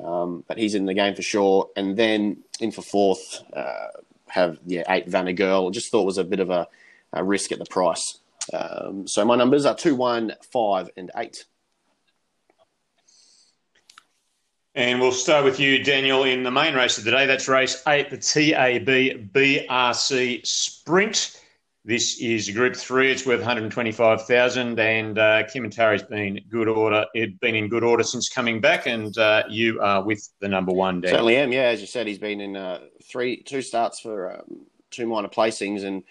um, 0.02 0.44
but 0.48 0.58
he's 0.58 0.76
in 0.76 0.86
the 0.86 0.94
game 0.94 1.16
for 1.16 1.22
sure. 1.22 1.70
And 1.76 1.98
then 1.98 2.38
in 2.60 2.72
for 2.72 2.82
fourth, 2.82 3.44
uh, 3.54 3.88
have 4.28 4.60
yeah 4.66 4.84
eight 4.90 5.08
Vanna 5.08 5.34
Girl. 5.34 5.72
Just 5.72 5.92
thought 5.92 6.06
was 6.06 6.18
a 6.18 6.24
bit 6.24 6.40
of 6.40 6.50
a, 6.50 6.68
a 7.14 7.24
risk 7.24 7.52
at 7.52 7.60
the 7.60 7.66
price. 7.66 8.20
Um, 8.54 9.08
so 9.08 9.26
my 9.26 9.36
numbers 9.36 9.66
are 9.66 9.76
two, 9.76 9.96
one, 9.96 10.34
five, 10.52 10.90
and 10.96 11.12
eight. 11.18 11.46
And 14.76 15.02
we'll 15.02 15.12
start 15.12 15.46
with 15.46 15.60
you, 15.60 15.84
Daniel, 15.84 16.24
in 16.26 16.44
the 16.44 16.52
main 16.52 16.76
race 16.76 17.00
of 17.00 17.04
the 17.04 17.10
day. 17.10 17.26
That's 17.26 17.48
race 17.48 17.82
eight, 17.88 18.12
the 18.12 18.18
TAB 18.18 19.32
BRC 19.34 20.46
Sprint. 20.46 21.42
This 21.86 22.22
is 22.22 22.48
Group 22.52 22.76
Three. 22.76 23.12
It's 23.12 23.26
worth 23.26 23.40
125,000, 23.40 24.80
and 24.80 25.18
uh, 25.18 25.44
Kementari's 25.44 26.04
been 26.04 26.40
good 26.50 26.68
order. 26.68 27.04
It 27.16 27.40
Been 27.40 27.56
in 27.56 27.68
good 27.68 27.84
order 27.84 28.04
since 28.04 28.30
coming 28.30 28.62
back, 28.62 28.86
and 28.86 29.18
uh, 29.18 29.42
you 29.50 29.82
are 29.82 30.04
with 30.04 30.30
the 30.40 30.48
number 30.48 30.72
one. 30.72 31.02
Daniel. 31.02 31.18
Certainly 31.18 31.38
am. 31.38 31.52
Yeah, 31.52 31.62
as 31.62 31.82
you 31.82 31.88
said, 31.88 32.06
he's 32.06 32.20
been 32.20 32.40
in 32.40 32.56
uh, 32.56 32.82
three, 33.04 33.42
two 33.42 33.64
starts 33.64 34.00
for 34.00 34.38
um, 34.38 34.68
two 34.92 35.08
minor 35.08 35.30
placings, 35.30 35.84
and 35.84 36.04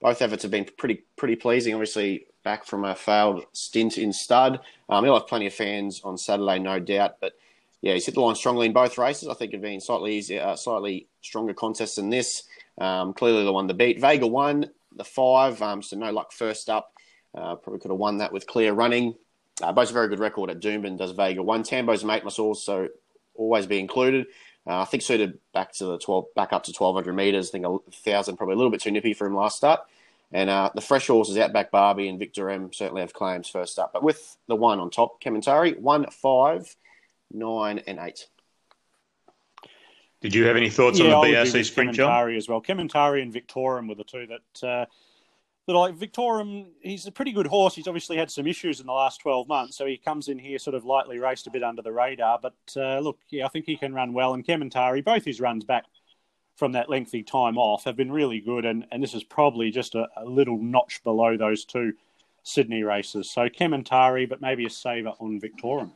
both 0.00 0.22
efforts 0.22 0.44
have 0.44 0.52
been 0.52 0.66
pretty, 0.78 1.02
pretty 1.16 1.34
pleasing. 1.34 1.74
Obviously, 1.74 2.28
back 2.44 2.64
from 2.64 2.84
a 2.84 2.94
failed 2.94 3.46
stint 3.52 3.98
in 3.98 4.12
stud. 4.12 4.60
Um, 4.88 5.02
he'll 5.02 5.18
have 5.18 5.26
plenty 5.26 5.48
of 5.48 5.54
fans 5.54 6.02
on 6.04 6.16
Saturday, 6.16 6.60
no 6.60 6.78
doubt, 6.78 7.16
but 7.20 7.32
yeah, 7.82 7.94
he's 7.94 8.06
hit 8.06 8.14
the 8.14 8.20
line 8.20 8.34
strongly 8.34 8.66
in 8.66 8.72
both 8.72 8.98
races. 8.98 9.28
I 9.28 9.34
think 9.34 9.50
it'd 9.50 9.62
been 9.62 9.80
slightly 9.80 10.16
easier, 10.16 10.42
uh, 10.42 10.56
slightly 10.56 11.06
stronger 11.22 11.54
contest 11.54 11.96
than 11.96 12.10
this. 12.10 12.44
Um, 12.78 13.14
clearly 13.14 13.44
the 13.44 13.52
one 13.52 13.68
to 13.68 13.74
beat. 13.74 14.00
Vega 14.00 14.26
won 14.26 14.70
the 14.94 15.04
five, 15.04 15.60
um, 15.62 15.82
so 15.82 15.96
no 15.96 16.10
luck 16.10 16.32
first 16.32 16.68
up. 16.68 16.92
Uh, 17.34 17.54
probably 17.56 17.80
could 17.80 17.90
have 17.90 17.98
won 17.98 18.18
that 18.18 18.32
with 18.32 18.46
clear 18.46 18.72
running. 18.72 19.14
Uh, 19.62 19.72
both 19.72 19.90
a 19.90 19.92
very 19.92 20.08
good 20.08 20.18
record 20.18 20.50
at 20.50 20.60
Doomben. 20.60 20.98
Does 20.98 21.12
Vega 21.12 21.42
one? 21.42 21.62
Tambo's 21.62 22.04
mate 22.04 22.24
must 22.24 22.38
also 22.38 22.88
always 23.34 23.66
be 23.66 23.78
included. 23.78 24.26
Uh, 24.66 24.80
I 24.80 24.84
think 24.84 25.02
suited 25.02 25.38
back 25.54 25.72
to 25.74 25.84
the 25.84 25.98
twelve, 25.98 26.26
back 26.34 26.52
up 26.52 26.64
to 26.64 26.72
twelve 26.72 26.94
hundred 26.94 27.14
meters. 27.14 27.50
I 27.50 27.52
think 27.52 27.66
a 27.66 27.78
thousand 27.90 28.36
probably 28.36 28.54
a 28.54 28.56
little 28.56 28.70
bit 28.70 28.80
too 28.80 28.90
nippy 28.90 29.14
for 29.14 29.26
him 29.26 29.34
last 29.34 29.56
start. 29.56 29.80
And 30.32 30.50
uh, 30.50 30.70
the 30.74 30.80
fresh 30.80 31.06
horses, 31.06 31.38
Outback 31.38 31.70
Barbie 31.70 32.08
and 32.08 32.20
Victorum, 32.20 32.74
certainly 32.74 33.00
have 33.00 33.12
claims 33.12 33.48
first 33.48 33.78
up. 33.78 33.92
But 33.92 34.02
with 34.02 34.36
the 34.48 34.56
one 34.56 34.80
on 34.80 34.90
top, 34.90 35.22
Kementari, 35.22 35.78
one 35.78 36.06
five 36.10 36.74
nine, 37.30 37.80
and 37.86 37.98
eight. 38.00 38.26
Did 40.20 40.34
you 40.34 40.44
have 40.46 40.56
any 40.56 40.70
thoughts 40.70 40.98
yeah, 40.98 41.14
on 41.14 41.26
the 41.26 41.34
BRC 41.34 41.64
sprint, 41.64 41.94
John? 41.94 42.34
as 42.34 42.48
well. 42.48 42.60
Kementari 42.60 43.22
and 43.22 43.32
Victorum 43.32 43.88
were 43.88 43.94
the 43.94 44.04
two 44.04 44.26
that 44.26 44.66
uh, 44.66 44.86
that 45.66 45.72
like 45.72 45.94
Victorum. 45.94 46.66
He's 46.80 47.06
a 47.06 47.12
pretty 47.12 47.32
good 47.32 47.46
horse. 47.46 47.74
He's 47.74 47.86
obviously 47.86 48.16
had 48.16 48.30
some 48.30 48.46
issues 48.46 48.80
in 48.80 48.86
the 48.86 48.92
last 48.92 49.20
twelve 49.20 49.46
months, 49.46 49.76
so 49.76 49.86
he 49.86 49.98
comes 49.98 50.28
in 50.28 50.38
here 50.38 50.58
sort 50.58 50.74
of 50.74 50.84
lightly 50.84 51.18
raced 51.18 51.46
a 51.46 51.50
bit 51.50 51.62
under 51.62 51.82
the 51.82 51.92
radar. 51.92 52.38
But 52.40 52.56
uh, 52.76 52.98
look, 53.00 53.18
yeah, 53.28 53.44
I 53.44 53.48
think 53.48 53.66
he 53.66 53.76
can 53.76 53.94
run 53.94 54.12
well. 54.12 54.34
And 54.34 54.44
Kementari, 54.44 55.04
both 55.04 55.24
his 55.24 55.40
runs 55.40 55.64
back 55.64 55.84
from 56.56 56.72
that 56.72 56.88
lengthy 56.88 57.22
time 57.22 57.58
off 57.58 57.84
have 57.84 57.96
been 57.96 58.10
really 58.10 58.40
good, 58.40 58.64
and, 58.64 58.86
and 58.90 59.02
this 59.02 59.14
is 59.14 59.22
probably 59.22 59.70
just 59.70 59.94
a, 59.94 60.08
a 60.16 60.24
little 60.24 60.58
notch 60.58 61.04
below 61.04 61.36
those 61.36 61.66
two 61.66 61.92
Sydney 62.42 62.82
races. 62.82 63.30
So 63.30 63.48
Kementari, 63.48 64.28
but 64.28 64.40
maybe 64.40 64.64
a 64.64 64.70
saver 64.70 65.12
on 65.20 65.38
Victorum. 65.40 65.90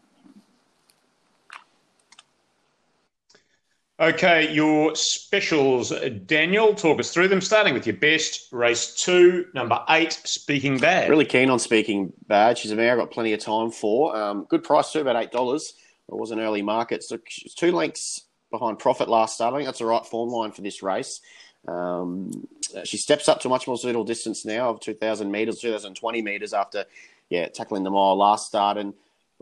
Okay, 4.00 4.50
your 4.50 4.94
specials, 4.94 5.92
Daniel. 6.24 6.74
Talk 6.74 7.00
us 7.00 7.12
through 7.12 7.28
them, 7.28 7.42
starting 7.42 7.74
with 7.74 7.86
your 7.86 7.96
best. 7.96 8.50
Race 8.50 8.94
two, 8.94 9.44
number 9.52 9.78
eight, 9.90 10.18
Speaking 10.24 10.78
Bad. 10.78 11.10
Really 11.10 11.26
keen 11.26 11.50
on 11.50 11.58
Speaking 11.58 12.10
Bad. 12.26 12.56
She's 12.56 12.70
a 12.70 12.76
mare 12.76 12.92
I've 12.92 12.98
got 12.98 13.10
plenty 13.10 13.34
of 13.34 13.40
time 13.40 13.70
for. 13.70 14.16
Um, 14.16 14.46
good 14.48 14.64
price 14.64 14.90
too, 14.90 15.00
about 15.00 15.30
$8. 15.30 15.34
It 15.34 15.74
was 16.08 16.30
an 16.30 16.40
early 16.40 16.62
market. 16.62 17.02
So 17.02 17.18
two 17.56 17.72
lengths 17.72 18.24
behind 18.50 18.78
Profit 18.78 19.10
last 19.10 19.34
start. 19.34 19.52
I 19.52 19.58
think 19.58 19.66
that's 19.66 19.80
the 19.80 19.84
right 19.84 20.06
form 20.06 20.30
line 20.30 20.52
for 20.52 20.62
this 20.62 20.82
race. 20.82 21.20
Um, 21.68 22.48
she 22.84 22.96
steps 22.96 23.28
up 23.28 23.40
to 23.40 23.50
much 23.50 23.66
more 23.66 23.76
suitable 23.76 24.04
distance 24.04 24.46
now 24.46 24.70
of 24.70 24.80
2,000 24.80 25.30
metres, 25.30 25.58
2,020 25.58 26.22
metres 26.22 26.54
after 26.54 26.86
yeah 27.28 27.48
tackling 27.48 27.82
the 27.82 27.90
mile 27.90 28.16
last 28.16 28.46
start. 28.46 28.78
And 28.78 28.94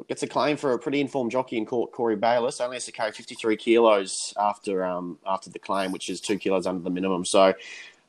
gets 0.07 0.23
a 0.23 0.27
claim 0.27 0.57
for 0.57 0.73
a 0.73 0.79
pretty 0.79 1.01
informed 1.01 1.33
jockey 1.33 1.57
in 1.57 1.67
court, 1.67 1.93
Corey 1.93 2.17
Bayless. 2.17 2.61
Only 2.61 2.77
has 2.77 2.85
to 2.85 2.93
carry 2.93 3.11
53 3.11 3.57
kilos 3.57 4.33
after 4.39 4.85
um, 4.85 5.19
after 5.27 5.51
the 5.51 5.59
claim, 5.59 5.91
which 5.91 6.09
is 6.09 6.21
two 6.21 6.39
kilos 6.39 6.67
under 6.67 6.83
the 6.83 6.91
minimum. 6.91 7.25
So 7.25 7.55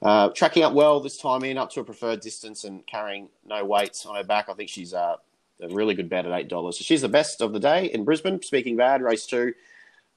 uh, 0.02 0.30
tracking 0.30 0.63
up 0.63 0.73
well 0.73 0.99
this 0.99 1.17
time 1.17 1.43
in, 1.43 1.58
up 1.58 1.71
to 1.71 1.80
a 1.80 1.84
preferred 1.84 2.21
distance 2.21 2.63
and 2.63 2.86
carrying 2.86 3.30
no 3.45 3.65
weights 3.65 4.06
on 4.06 4.15
her 4.15 4.23
back. 4.23 4.49
I 4.49 4.54
think 4.54 4.69
she's 4.69 4.93
uh, 4.93 5.15
a 5.62 5.67
really 5.69 5.95
good 5.95 6.10
bet 6.10 6.25
at 6.25 6.32
eight 6.32 6.47
dollars. 6.47 6.78
So 6.78 6.84
she's 6.84 7.02
the 7.02 7.10
best 7.10 7.41
of 7.41 7.54
the 7.54 7.60
day 7.60 7.86
in 7.86 8.06
Brisbane. 8.06 8.41
Speaking 8.41 8.78
bad, 8.78 9.02
race 9.02 9.25
two, 9.25 9.54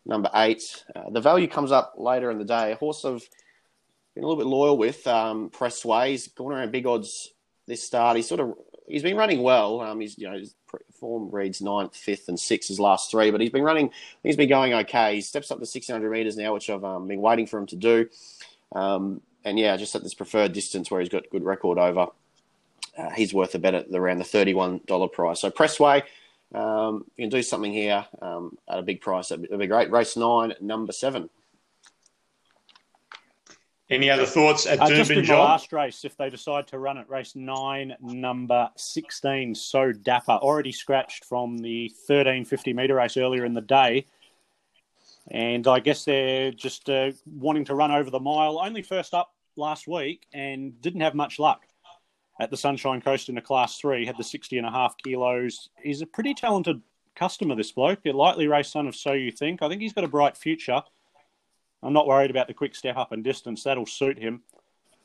number 0.05 0.31
eight. 0.35 0.85
Uh, 0.95 1.11
the 1.11 1.21
value 1.21 1.49
comes 1.49 1.73
up 1.73 1.95
later 1.97 2.31
in 2.31 2.39
the 2.39 2.45
day. 2.45 2.73
A 2.73 2.77
horse 2.77 3.05
I've 3.05 3.27
been 4.15 4.25
a 4.25 4.27
little 4.27 4.43
bit 4.43 4.49
loyal 4.49 4.77
with, 4.77 5.07
um, 5.07 5.49
Press 5.49 5.85
Ways, 5.85 6.29
going 6.29 6.57
around 6.57 6.71
big 6.71 6.87
odds 6.87 7.33
this 7.67 7.83
start. 7.83 8.17
He's 8.17 8.29
sort 8.29 8.41
of 8.41 8.55
he's 8.93 9.03
been 9.03 9.17
running 9.17 9.43
well. 9.43 9.81
Um, 9.81 10.01
he's 10.01 10.17
you 10.19 10.29
know 10.29 10.39
his 10.39 10.55
form 10.93 11.31
reads 11.31 11.61
ninth, 11.61 11.97
fifth, 11.97 12.29
and 12.29 12.39
sixth 12.39 12.69
his 12.69 12.79
last 12.79 13.11
three, 13.11 13.31
but 13.31 13.41
he's 13.41 13.51
been 13.51 13.63
running. 13.63 13.91
He's 14.23 14.37
been 14.37 14.49
going 14.49 14.75
okay. 14.75 15.17
He 15.17 15.21
steps 15.21 15.51
up 15.51 15.59
to 15.59 15.67
600 15.67 16.11
meters 16.11 16.37
now, 16.37 16.55
which 16.55 16.71
I've 16.71 16.85
um, 16.85 17.09
been 17.09 17.21
waiting 17.21 17.47
for 17.47 17.59
him 17.59 17.67
to 17.67 17.77
do. 17.77 18.09
Um, 18.73 19.21
and 19.45 19.59
yeah, 19.59 19.77
just 19.77 19.95
at 19.95 20.03
this 20.03 20.15
preferred 20.15 20.53
distance 20.53 20.91
where 20.91 21.01
he's 21.01 21.09
got 21.09 21.29
good 21.31 21.45
record 21.45 21.79
over, 21.79 22.09
uh, 22.97 23.11
he's 23.11 23.35
worth 23.35 23.55
a 23.55 23.59
bet 23.59 23.75
at 23.75 23.87
around 23.93 24.19
the 24.19 24.25
$31 24.25 25.13
price. 25.13 25.41
So 25.41 25.51
Pressway, 25.51 26.03
um, 26.55 27.05
you 27.17 27.25
can 27.25 27.31
do 27.31 27.43
something 27.43 27.73
here 27.73 28.07
um, 28.21 28.57
at 28.69 28.79
a 28.79 28.83
big 28.83 29.01
price. 29.01 29.29
That'd 29.29 29.59
be 29.59 29.67
great. 29.67 29.91
Race 29.91 30.17
nine, 30.17 30.55
number 30.61 30.93
seven. 30.93 31.31
Any 33.91 34.09
other 34.09 34.25
thoughts 34.25 34.67
at 34.67 34.81
uh, 34.81 34.87
Doomben, 34.87 34.97
just 34.97 35.11
in 35.11 35.25
John? 35.25 35.37
the 35.37 35.43
last 35.43 35.73
race, 35.73 36.05
if 36.05 36.17
they 36.17 36.31
decide 36.31 36.67
to 36.69 36.79
run 36.79 36.97
it, 36.97 37.09
race 37.11 37.35
nine, 37.35 37.95
number 38.01 38.71
sixteen, 38.77 39.55
so 39.55 39.93
dapper, 39.93 40.33
already 40.33 40.73
scratched 40.73 41.25
from 41.25 41.59
the 41.59 41.93
thirteen 42.07 42.45
fifty 42.45 42.73
meter 42.73 42.95
race 42.95 43.17
earlier 43.17 43.45
in 43.45 43.55
the 43.55 43.61
day, 43.61 44.07
and 45.31 45.67
I 45.67 45.81
guess 45.81 46.05
they're 46.05 46.53
just 46.53 46.89
uh, 46.89 47.13
wanting 47.27 47.65
to 47.67 47.75
run 47.75 47.91
over 47.91 48.11
the 48.11 48.21
mile. 48.21 48.59
Only 48.59 48.83
first 48.83 49.15
up 49.15 49.35
last 49.57 49.87
week, 49.87 50.27
and 50.33 50.81
didn't 50.81 51.03
have 51.03 51.15
much 51.15 51.39
luck 51.39 51.67
at 52.41 52.51
the 52.51 52.57
Sunshine 52.57 53.01
Coast 53.01 53.29
in 53.29 53.39
a 53.39 53.43
class 53.43 53.79
three. 53.79 54.07
Had 54.07 54.17
the 54.17 54.25
60 54.25 54.59
and 54.59 54.67
a 54.67 54.71
half 54.71 54.97
kilos. 54.99 55.69
He's 55.83 56.03
a 56.03 56.07
pretty 56.07 56.35
talented 56.35 56.81
customer. 57.15 57.55
This 57.55 57.73
bloke, 57.73 58.01
a 58.07 58.13
lightly 58.13 58.47
raced 58.47 58.73
son 58.73 58.89
of 58.89 58.97
So 58.97 59.13
You 59.13 59.31
Think. 59.31 59.63
I 59.63 59.69
think 59.69 59.81
he's 59.81 59.93
got 59.93 60.05
a 60.05 60.09
bright 60.09 60.37
future. 60.37 60.83
I'm 61.83 61.93
not 61.93 62.07
worried 62.07 62.31
about 62.31 62.47
the 62.47 62.55
quick 62.55 62.75
step 62.75 62.97
up 62.97 63.13
and 63.13 63.25
distance. 63.25 63.65
That'll 63.65 63.87
suit 63.87 64.19
him. 64.19 64.43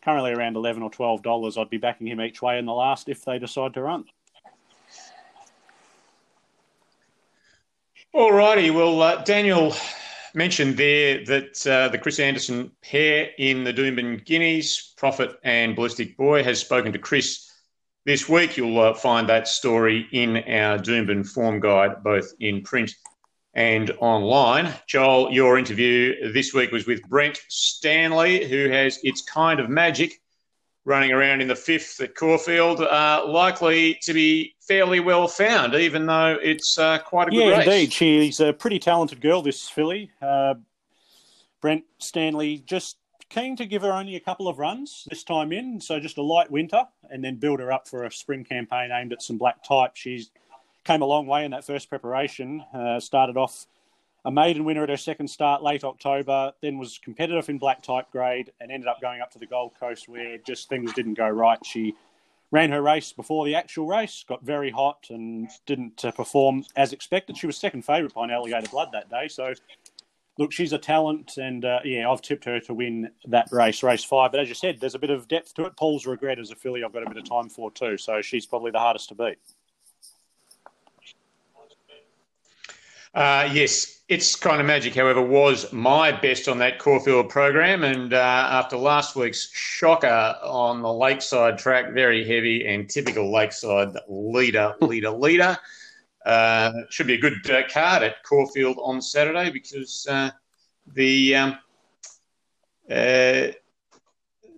Currently 0.04 0.32
around 0.32 0.56
eleven 0.56 0.84
or 0.84 0.90
twelve 0.90 1.24
dollars. 1.24 1.58
I'd 1.58 1.70
be 1.70 1.78
backing 1.78 2.08
him 2.08 2.22
each 2.22 2.42
way 2.42 2.60
in 2.60 2.66
the 2.66 2.74
last 2.74 3.10
if 3.10 3.26
they 3.26 3.40
decide 3.40 3.74
to 3.74 3.82
run. 3.82 4.06
All 8.14 8.32
righty. 8.32 8.72
Well, 8.72 9.02
uh, 9.02 9.24
Daniel 9.24 9.76
mentioned 10.34 10.78
there 10.78 11.26
that 11.26 11.68
uh, 11.68 11.90
the 11.90 11.98
Chris 11.98 12.20
Anderson 12.20 12.72
pair 12.82 13.32
in 13.38 13.64
the 13.64 13.74
Doomben 13.74 14.24
Guineas, 14.24 14.94
Profit 14.98 15.38
and 15.44 15.76
Ballistic 15.76 16.16
Boy, 16.16 16.44
has 16.44 16.60
spoken 16.60 16.94
to 16.94 17.00
Chris 17.00 17.52
this 18.06 18.30
week. 18.30 18.56
You'll 18.56 18.80
uh, 18.80 18.94
find 18.94 19.28
that 19.28 19.48
story 19.48 20.08
in 20.12 20.38
our 20.38 20.78
Doomben 20.78 21.28
form 21.28 21.60
guide, 21.60 22.04
both 22.04 22.32
in 22.40 22.62
print 22.62 22.96
and 23.58 23.92
online. 24.00 24.72
Joel, 24.88 25.32
your 25.32 25.58
interview 25.58 26.32
this 26.32 26.54
week 26.54 26.72
was 26.72 26.86
with 26.86 27.02
Brent 27.10 27.42
Stanley, 27.50 28.48
who 28.48 28.70
has 28.70 29.00
It's 29.04 29.24
Kind 29.24 29.60
of 29.60 29.68
Magic 29.68 30.22
running 30.86 31.12
around 31.12 31.42
in 31.42 31.48
the 31.48 31.56
fifth 31.56 32.00
at 32.00 32.16
Caulfield, 32.16 32.80
uh, 32.80 33.26
likely 33.28 33.98
to 34.04 34.14
be 34.14 34.56
fairly 34.62 35.00
well 35.02 35.28
found, 35.28 35.74
even 35.74 36.06
though 36.06 36.38
it's 36.42 36.78
uh, 36.78 37.00
quite 37.00 37.28
a 37.28 37.32
good 37.32 37.40
yeah, 37.40 37.58
race. 37.58 37.66
indeed. 37.66 37.94
She's 37.94 38.40
a 38.40 38.54
pretty 38.54 38.80
talented 38.80 39.20
girl, 39.20 39.42
this 39.42 39.68
filly. 39.68 40.12
Uh, 40.22 40.54
Brent 41.60 41.84
Stanley 41.98 42.60
just 42.60 42.98
keen 43.30 43.58
to 43.58 43.66
give 43.66 43.82
her 43.82 43.92
only 43.92 44.16
a 44.16 44.22
couple 44.22 44.48
of 44.48 44.60
runs 44.60 45.06
this 45.10 45.24
time 45.24 45.52
in, 45.52 45.82
so 45.82 46.00
just 46.00 46.20
a 46.20 46.22
light 46.22 46.50
winter, 46.52 46.84
and 47.10 47.24
then 47.24 47.36
build 47.38 47.60
her 47.60 47.72
up 47.72 47.88
for 47.88 48.06
a 48.06 48.12
spring 48.12 48.44
campaign 48.44 48.92
aimed 48.94 49.12
at 49.12 49.24
some 49.24 49.38
black 49.40 49.64
type. 49.64 49.96
She's 49.96 50.30
came 50.88 51.02
a 51.02 51.06
long 51.06 51.28
way 51.28 51.44
in 51.44 51.52
that 51.52 51.66
first 51.66 51.90
preparation. 51.90 52.64
Uh, 52.74 53.00
started 53.00 53.36
off 53.36 53.68
a 54.24 54.32
maiden 54.32 54.64
winner 54.64 54.84
at 54.84 54.90
her 54.90 54.98
second 54.98 55.28
start 55.28 55.62
late 55.62 55.84
October, 55.84 56.54
then 56.62 56.78
was 56.78 56.98
competitive 56.98 57.50
in 57.50 57.58
black 57.58 57.84
type 57.84 58.10
grade 58.12 58.52
and 58.60 58.72
ended 58.72 58.88
up 58.88 59.00
going 59.02 59.22
up 59.22 59.30
to 59.32 59.40
the 59.40 59.46
Gold 59.46 59.74
Coast 59.80 60.08
where 60.10 60.38
just 60.40 60.70
things 60.70 60.94
didn't 60.94 61.16
go 61.16 61.30
right. 61.30 61.64
She 61.66 61.94
ran 62.52 62.72
her 62.72 62.82
race 62.82 63.12
before 63.12 63.46
the 63.46 63.56
actual 63.56 63.86
race, 63.86 64.24
got 64.28 64.44
very 64.44 64.72
hot 64.72 65.08
and 65.10 65.50
didn't 65.66 66.04
uh, 66.06 66.12
perform 66.12 66.64
as 66.78 66.94
expected. 66.94 67.38
She 67.38 67.48
was 67.48 67.58
second 67.58 67.84
favourite 67.84 68.14
behind 68.14 68.32
Alligator 68.32 68.70
Blood 68.70 68.90
that 68.94 69.10
day. 69.10 69.28
So, 69.28 69.54
look, 70.38 70.54
she's 70.54 70.72
a 70.72 70.78
talent, 70.78 71.38
and 71.38 71.66
uh, 71.66 71.80
yeah, 71.84 72.10
I've 72.10 72.22
tipped 72.22 72.46
her 72.46 72.62
to 72.62 72.74
win 72.74 73.12
that 73.28 73.50
race, 73.52 73.84
race 73.84 74.06
five. 74.06 74.32
But 74.32 74.40
as 74.40 74.48
you 74.48 74.56
said, 74.56 74.80
there's 74.80 74.96
a 74.96 75.00
bit 75.00 75.10
of 75.10 75.28
depth 75.28 75.54
to 75.56 75.66
it. 75.66 75.76
Paul's 75.76 76.06
regret 76.06 76.40
as 76.40 76.52
a 76.52 76.56
filly, 76.56 76.84
I've 76.84 76.94
got 76.94 77.04
a 77.04 77.10
bit 77.10 77.18
of 77.18 77.28
time 77.28 77.50
for 77.50 77.72
too. 77.72 77.98
So 77.98 78.22
she's 78.22 78.46
probably 78.46 78.72
the 78.72 78.80
hardest 78.80 79.10
to 79.10 79.16
beat. 79.16 79.38
Uh, 83.18 83.50
yes, 83.52 84.02
it's 84.10 84.36
kind 84.36 84.62
of 84.62 84.68
magic. 84.68 84.94
However, 84.94 85.24
was 85.24 85.74
my 85.74 86.12
best 86.12 86.48
on 86.48 86.60
that 86.60 86.78
Caulfield 86.78 87.30
program, 87.30 87.84
and 87.84 88.14
uh, 88.14 88.48
after 88.52 88.78
last 88.78 89.16
week's 89.16 89.50
shocker 89.52 90.36
on 90.44 90.84
the 90.84 90.94
Lakeside 90.94 91.58
track, 91.58 91.96
very 91.96 92.24
heavy 92.24 92.68
and 92.68 92.88
typical 92.88 93.34
Lakeside 93.34 93.98
leader, 94.08 94.76
leader, 94.82 95.10
leader. 95.10 95.58
Uh, 96.28 96.72
should 96.92 97.08
be 97.08 97.16
a 97.16 97.18
good 97.18 97.50
uh, 97.50 97.64
card 97.74 98.04
at 98.04 98.22
Caulfield 98.22 98.78
on 98.84 99.02
Saturday 99.02 99.50
because 99.50 100.06
uh, 100.08 100.30
the 100.94 101.34
um, 101.34 101.58
uh, 102.92 103.48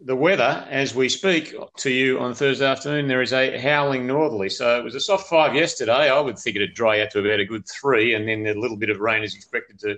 the 0.05 0.15
weather 0.15 0.65
as 0.69 0.95
we 0.95 1.09
speak 1.09 1.53
to 1.77 1.91
you 1.91 2.19
on 2.19 2.33
Thursday 2.33 2.65
afternoon, 2.65 3.07
there 3.07 3.21
is 3.21 3.33
a 3.33 3.59
howling 3.59 4.07
northerly. 4.07 4.49
So 4.49 4.77
it 4.77 4.83
was 4.83 4.95
a 4.95 4.99
soft 4.99 5.27
five 5.27 5.55
yesterday. 5.55 6.09
I 6.09 6.19
would 6.19 6.37
think 6.37 6.55
it'd 6.55 6.73
dry 6.73 7.01
out 7.01 7.11
to 7.11 7.19
about 7.19 7.39
a 7.39 7.45
good 7.45 7.67
three, 7.67 8.13
and 8.13 8.27
then 8.27 8.47
a 8.47 8.59
little 8.59 8.77
bit 8.77 8.89
of 8.89 8.99
rain 8.99 9.23
is 9.23 9.35
expected 9.35 9.79
to 9.79 9.97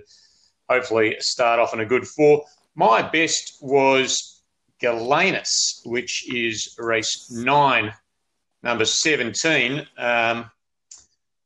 hopefully 0.68 1.16
start 1.20 1.60
off 1.60 1.74
in 1.74 1.80
a 1.80 1.86
good 1.86 2.06
four. 2.06 2.44
My 2.74 3.02
best 3.02 3.58
was 3.60 4.42
Galenus, 4.82 5.82
which 5.84 6.32
is 6.32 6.74
race 6.78 7.30
nine, 7.30 7.92
number 8.62 8.84
17. 8.84 9.86
Um, 9.98 10.50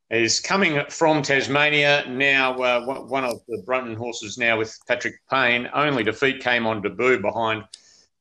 is 0.08 0.38
coming 0.38 0.80
from 0.88 1.20
Tasmania 1.20 2.04
now. 2.08 2.54
Uh, 2.54 3.04
one 3.06 3.24
of 3.24 3.40
the 3.48 3.60
Brunton 3.66 3.96
horses 3.96 4.38
now 4.38 4.56
with 4.56 4.78
Patrick 4.86 5.16
Payne. 5.28 5.68
Only 5.74 6.04
defeat 6.04 6.40
came 6.40 6.64
on 6.64 6.80
debut 6.80 7.20
behind 7.20 7.64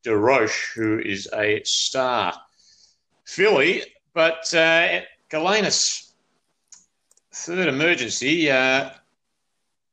De 0.06 0.16
Roche, 0.16 0.72
who 0.76 1.00
is 1.00 1.28
a 1.34 1.60
star 1.64 2.32
filly. 3.24 3.82
But 4.14 4.54
uh, 4.54 5.00
Galenus, 5.28 6.12
third 7.34 7.66
emergency, 7.66 8.48
uh, 8.48 8.90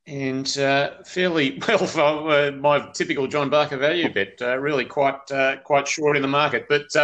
and 0.05 0.55
uh, 0.59 1.01
fairly 1.03 1.59
well 1.67 1.87
for 1.87 2.29
uh, 2.29 2.51
my 2.51 2.91
typical 2.91 3.25
John 3.25 3.49
Barker 3.49 3.77
value 3.77 4.13
bet. 4.13 4.37
Uh, 4.39 4.55
really 4.59 4.85
quite 4.85 5.31
uh, 5.31 5.57
quite 5.63 5.87
short 5.87 6.15
in 6.15 6.21
the 6.21 6.27
market. 6.27 6.67
But 6.69 6.95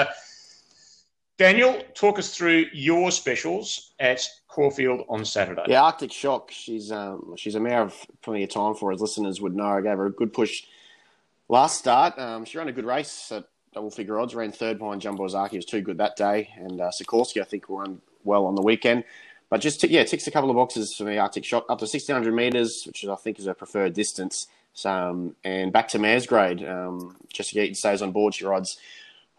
Daniel, 1.40 1.82
talk 1.96 2.20
us 2.20 2.38
through 2.38 2.68
your 2.74 3.10
specials 3.10 3.94
at 4.00 4.24
Caulfield 4.48 5.04
on 5.10 5.26
Saturday. 5.26 5.64
Yeah, 5.68 5.82
Arctic 5.82 6.12
Shock. 6.12 6.52
She's 6.52 6.92
um, 6.92 7.34
she's 7.38 7.56
a 7.56 7.60
mare 7.60 7.82
of 7.82 7.96
plenty 8.22 8.44
of 8.44 8.52
time 8.52 8.76
for, 8.76 8.92
as 8.92 9.02
listeners 9.02 9.42
would 9.42 9.56
know. 9.56 9.66
I 9.66 9.82
gave 9.82 9.98
her 9.98 10.06
a 10.06 10.12
good 10.12 10.32
push 10.32 10.62
last 11.50 11.78
start. 11.78 12.18
Um, 12.18 12.46
she 12.46 12.58
ran 12.58 12.70
a 12.70 12.72
good 12.72 12.86
race 12.86 13.32
at 13.32 13.46
double 13.74 13.92
figure 13.92 14.18
odds. 14.20 14.34
Ran 14.34 14.52
third 14.52 14.80
behind 14.80 15.02
Jumbo 15.02 15.26
Ozaki. 15.26 15.58
was 15.58 15.66
too 15.66 15.82
good 15.82 15.98
that 15.98 16.16
day, 16.16 16.50
and 16.56 16.80
uh, 16.80 16.92
Sikorsky 16.92 17.42
I 17.42 17.46
think 17.46 17.66
run 17.68 18.02
well 18.24 18.46
on 18.46 18.56
the 18.56 18.62
weekend. 18.62 19.04
But 19.50 19.62
just 19.62 19.82
t- 19.82 19.88
yeah, 19.88 20.04
ticks 20.04 20.28
a 20.28 20.32
couple 20.32 20.50
of 20.50 20.56
boxes 20.56 20.96
for 20.96 21.04
me. 21.04 21.18
Arctic 21.18 21.44
Shock 21.44 21.66
up 21.70 21.80
to 21.80 21.88
sixteen 21.88 22.16
hundred 22.16 22.34
meters, 22.34 22.84
which 22.86 23.04
I 23.06 23.16
think 23.16 23.40
is 23.40 23.46
her 23.46 23.54
preferred 23.54 23.94
distance. 23.94 24.48
So, 24.74 24.92
um, 24.92 25.36
and 25.44 25.74
back 25.74 25.90
to 25.90 26.00
mare's 26.00 26.28
grade. 26.28 26.64
Um, 26.64 27.18
Jessica 27.34 27.64
Eaton 27.64 27.76
stays 27.76 28.02
on 28.02 28.12
board. 28.12 28.36
She 28.36 28.46
rides 28.46 28.80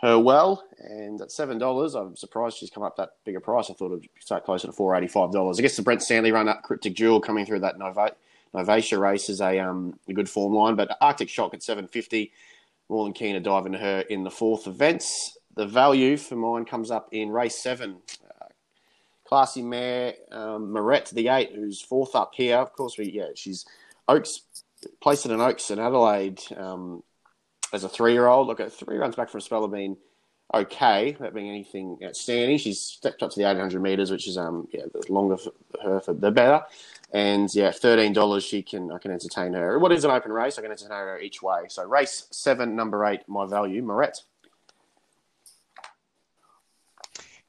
her 0.02 0.18
well, 0.18 0.64
and 0.78 1.20
at 1.20 1.30
seven 1.30 1.58
dollars, 1.58 1.94
I'm 1.94 2.16
surprised 2.16 2.58
she's 2.58 2.70
come 2.70 2.82
up 2.82 2.96
that 2.96 3.10
bigger 3.24 3.40
price. 3.40 3.70
I 3.70 3.74
thought 3.74 3.92
it'd 3.92 4.08
start 4.18 4.44
closer 4.44 4.66
to 4.66 4.72
four 4.72 4.96
eighty 4.96 5.06
five 5.06 5.30
dollars. 5.30 5.58
I 5.58 5.62
guess 5.62 5.76
the 5.76 5.82
Brent 5.82 6.02
Stanley 6.02 6.32
run 6.32 6.48
up, 6.48 6.62
Cryptic 6.62 6.94
Jewel 6.94 7.20
coming 7.20 7.46
through 7.46 7.60
that 7.60 7.78
Nova 7.78 8.10
Novatia 8.54 8.98
race 8.98 9.28
is 9.28 9.40
a 9.40 9.58
um, 9.58 9.98
a 10.08 10.12
good 10.12 10.28
form 10.28 10.54
line, 10.54 10.74
but 10.74 10.96
Arctic 11.00 11.28
Shock 11.28 11.54
at 11.54 11.62
750. 11.62 12.32
More 12.88 13.04
than 13.04 13.12
keen 13.12 13.34
to 13.34 13.40
dive 13.40 13.66
into 13.66 13.78
her 13.78 14.00
in 14.00 14.24
the 14.24 14.30
fourth 14.30 14.66
events. 14.66 15.38
The 15.54 15.66
value 15.66 16.16
for 16.16 16.34
mine 16.34 16.64
comes 16.64 16.90
up 16.90 17.08
in 17.12 17.30
race 17.30 17.56
seven. 17.56 17.98
Uh, 18.24 18.46
classy 19.24 19.62
mare, 19.62 20.14
um, 20.32 20.72
Moret, 20.72 21.10
the 21.12 21.28
eight, 21.28 21.52
who's 21.54 21.80
fourth 21.80 22.16
up 22.16 22.32
here. 22.34 22.56
Of 22.58 22.72
course, 22.72 22.98
we 22.98 23.10
yeah, 23.12 23.28
she's 23.36 23.64
Oaks, 24.08 24.42
placed 25.00 25.24
in 25.24 25.30
an 25.30 25.40
Oaks 25.40 25.70
in 25.70 25.78
Adelaide 25.78 26.40
um, 26.56 27.04
as 27.72 27.84
a 27.84 27.88
three-year-old. 27.88 28.48
Look, 28.48 28.58
at 28.58 28.72
three 28.72 28.96
runs 28.96 29.14
back 29.14 29.30
from 29.30 29.38
a 29.38 29.42
spell 29.42 29.62
have 29.62 29.70
been 29.70 29.96
okay, 30.52 31.12
without 31.12 31.34
being 31.34 31.48
anything 31.48 31.98
outstanding. 32.02 32.58
She's 32.58 32.80
stepped 32.80 33.22
up 33.22 33.30
to 33.30 33.38
the 33.38 33.48
800 33.48 33.80
metres, 33.80 34.10
which 34.10 34.26
is 34.26 34.36
um 34.36 34.66
yeah, 34.72 34.84
the 34.92 35.12
longer 35.12 35.36
for 35.36 35.52
her, 35.82 36.00
for 36.00 36.12
the 36.12 36.30
better. 36.30 36.62
And 37.12 37.52
yeah, 37.54 37.72
thirteen 37.72 38.12
dollars. 38.12 38.44
She 38.44 38.62
can 38.62 38.92
I 38.92 38.98
can 38.98 39.10
entertain 39.10 39.52
her. 39.54 39.78
What 39.78 39.90
is 39.90 40.04
an 40.04 40.12
open 40.12 40.32
race? 40.32 40.58
I 40.58 40.62
can 40.62 40.70
entertain 40.70 40.90
her 40.90 41.18
each 41.18 41.42
way. 41.42 41.62
So 41.68 41.84
race 41.84 42.28
seven, 42.30 42.76
number 42.76 43.04
eight, 43.04 43.20
my 43.26 43.46
value, 43.46 43.82
Moret. 43.82 44.20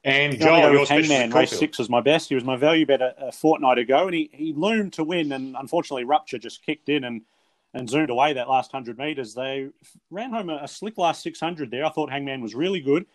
And 0.04 0.38
Joel, 0.38 0.72
your 0.72 0.86
Hangman 0.86 1.30
race 1.30 1.56
six 1.56 1.78
was 1.78 1.88
my 1.88 2.00
best. 2.00 2.28
He 2.28 2.34
was 2.34 2.42
my 2.42 2.56
value 2.56 2.84
bet 2.84 3.00
a, 3.00 3.28
a, 3.28 3.32
fortnight 3.32 3.78
ago, 3.78 4.06
and 4.06 4.14
he, 4.14 4.30
he 4.32 4.52
loomed 4.52 4.94
to 4.94 5.04
win. 5.04 5.30
And 5.30 5.54
unfortunately, 5.56 6.02
Rupture 6.04 6.38
just 6.38 6.64
kicked 6.66 6.88
in 6.88 7.04
and, 7.04 7.22
and 7.72 7.88
zoomed 7.88 8.10
away 8.10 8.32
that 8.32 8.48
last 8.48 8.72
hundred 8.72 8.98
meters. 8.98 9.32
They 9.32 9.68
ran 10.10 10.32
home 10.32 10.50
a, 10.50 10.56
a 10.62 10.68
slick 10.68 10.98
last 10.98 11.22
six 11.22 11.38
hundred 11.38 11.70
there. 11.70 11.84
I 11.84 11.90
thought 11.90 12.10
Hangman 12.10 12.40
was 12.40 12.56
really 12.56 12.80
good. 12.80 13.06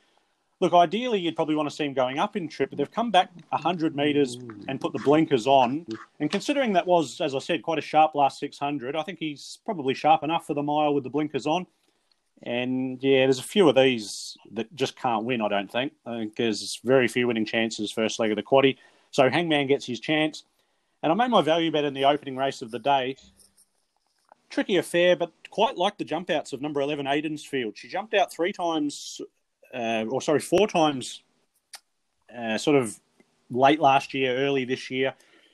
Look, 0.59 0.73
ideally, 0.73 1.19
you'd 1.19 1.35
probably 1.35 1.55
want 1.55 1.69
to 1.69 1.75
see 1.75 1.85
him 1.85 1.93
going 1.93 2.17
up 2.17 2.35
in 2.35 2.47
trip, 2.47 2.71
but 2.71 2.77
they've 2.77 2.89
come 2.89 3.11
back 3.11 3.29
100 3.49 3.95
metres 3.95 4.37
and 4.67 4.81
put 4.81 4.91
the 4.91 4.99
blinkers 4.99 5.45
on. 5.47 5.85
And 6.19 6.31
considering 6.31 6.73
that 6.73 6.87
was, 6.87 7.21
as 7.21 7.35
I 7.35 7.39
said, 7.39 7.61
quite 7.61 7.77
a 7.77 7.81
sharp 7.81 8.15
last 8.15 8.39
600, 8.39 8.95
I 8.95 9.03
think 9.03 9.19
he's 9.19 9.59
probably 9.63 9.93
sharp 9.93 10.23
enough 10.23 10.47
for 10.47 10.55
the 10.55 10.63
mile 10.63 10.95
with 10.95 11.03
the 11.03 11.11
blinkers 11.11 11.45
on. 11.45 11.67
And 12.41 13.01
yeah, 13.03 13.19
there's 13.19 13.37
a 13.37 13.43
few 13.43 13.69
of 13.69 13.75
these 13.75 14.35
that 14.53 14.73
just 14.75 14.95
can't 14.95 15.25
win, 15.25 15.41
I 15.41 15.47
don't 15.47 15.71
think. 15.71 15.93
I 16.07 16.17
think 16.17 16.35
there's 16.35 16.79
very 16.83 17.07
few 17.07 17.27
winning 17.27 17.45
chances 17.45 17.91
first 17.91 18.17
leg 18.17 18.31
of 18.31 18.35
the 18.35 18.41
quaddy. 18.41 18.77
So 19.11 19.29
Hangman 19.29 19.67
gets 19.67 19.85
his 19.85 19.99
chance. 19.99 20.43
And 21.03 21.11
I 21.11 21.15
made 21.15 21.29
my 21.29 21.43
value 21.43 21.71
bet 21.71 21.83
in 21.83 21.93
the 21.93 22.05
opening 22.05 22.35
race 22.35 22.63
of 22.63 22.71
the 22.71 22.79
day. 22.79 23.15
Tricky 24.49 24.77
affair, 24.77 25.15
but 25.15 25.31
quite 25.51 25.77
like 25.77 25.99
the 25.99 26.05
jump 26.05 26.31
outs 26.31 26.51
of 26.51 26.61
number 26.61 26.81
11, 26.81 27.05
Aiden's 27.05 27.45
Field. 27.45 27.77
She 27.77 27.87
jumped 27.87 28.15
out 28.15 28.31
three 28.31 28.51
times 28.51 29.21
uh, 29.73 30.05
or 30.09 30.21
sorry, 30.21 30.39
four 30.39 30.67
times, 30.67 31.21
uh, 32.35 32.57
sort 32.57 32.75
of 32.75 32.99
late 33.49 33.79
last 33.79 34.13
year, 34.13 34.35
early 34.37 34.65
this 34.65 34.89
year. 34.89 35.13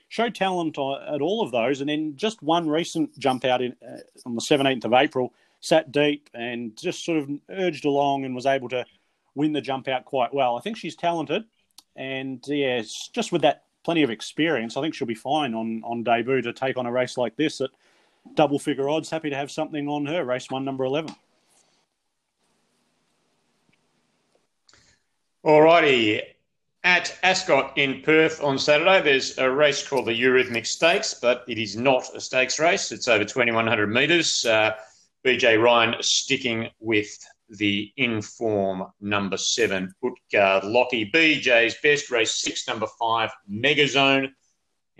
Showed 0.09 0.35
talent 0.35 0.77
at 0.77 1.21
all 1.21 1.41
of 1.41 1.51
those, 1.51 1.81
and 1.81 1.89
then 1.89 2.15
just 2.15 2.43
one 2.43 2.69
recent 2.69 3.17
jump 3.17 3.45
out 3.45 3.61
in, 3.63 3.75
uh, 3.81 3.97
on 4.27 4.35
the 4.35 4.41
17th 4.41 4.85
of 4.85 4.93
April, 4.93 5.33
sat 5.59 5.91
deep 5.91 6.29
and 6.35 6.77
just 6.77 7.03
sort 7.03 7.17
of 7.17 7.29
urged 7.49 7.85
along 7.85 8.25
and 8.25 8.35
was 8.35 8.45
able 8.45 8.69
to 8.69 8.85
win 9.33 9.53
the 9.53 9.61
jump 9.61 9.87
out 9.87 10.05
quite 10.05 10.31
well. 10.31 10.55
I 10.55 10.61
think 10.61 10.77
she's 10.77 10.95
talented, 10.95 11.45
and 11.95 12.43
yeah, 12.47 12.83
just 13.11 13.31
with 13.31 13.41
that 13.41 13.63
plenty 13.83 14.03
of 14.03 14.11
experience, 14.11 14.77
I 14.77 14.81
think 14.81 14.93
she'll 14.93 15.07
be 15.07 15.15
fine 15.15 15.55
on 15.55 15.81
on 15.83 16.03
debut 16.03 16.41
to 16.43 16.53
take 16.53 16.77
on 16.77 16.85
a 16.85 16.91
race 16.91 17.17
like 17.17 17.35
this 17.35 17.59
at 17.59 17.71
double 18.35 18.59
figure 18.59 18.89
odds. 18.89 19.09
Happy 19.09 19.29
to 19.29 19.35
have 19.35 19.51
something 19.51 19.87
on 19.87 20.05
her 20.05 20.23
race 20.23 20.49
one, 20.49 20.65
number 20.65 20.83
11. 20.83 21.15
Alrighty. 25.45 26.21
at 26.85 27.17
Ascot 27.21 27.77
in 27.77 28.01
Perth 28.01 28.41
on 28.41 28.57
Saturday, 28.57 29.01
there's 29.01 29.37
a 29.37 29.51
race 29.51 29.85
called 29.85 30.05
the 30.05 30.13
Eurythmic 30.13 30.65
Stakes, 30.65 31.13
but 31.13 31.43
it 31.49 31.57
is 31.57 31.75
not 31.75 32.05
a 32.15 32.21
stakes 32.21 32.59
race. 32.59 32.93
It's 32.93 33.09
over 33.09 33.25
2,100 33.25 33.87
metres. 33.87 34.45
Uh, 34.45 34.71
BJ 35.25 35.61
Ryan 35.61 35.95
sticking 35.99 36.69
with 36.79 37.09
the 37.49 37.91
inform 37.97 38.85
number 39.01 39.35
seven, 39.35 39.93
Utgard 40.01 40.63
Lockie. 40.63 41.11
BJ's 41.11 41.75
best 41.83 42.09
race 42.09 42.35
six, 42.35 42.65
number 42.65 42.87
five, 42.97 43.29
Megazone. 43.51 44.29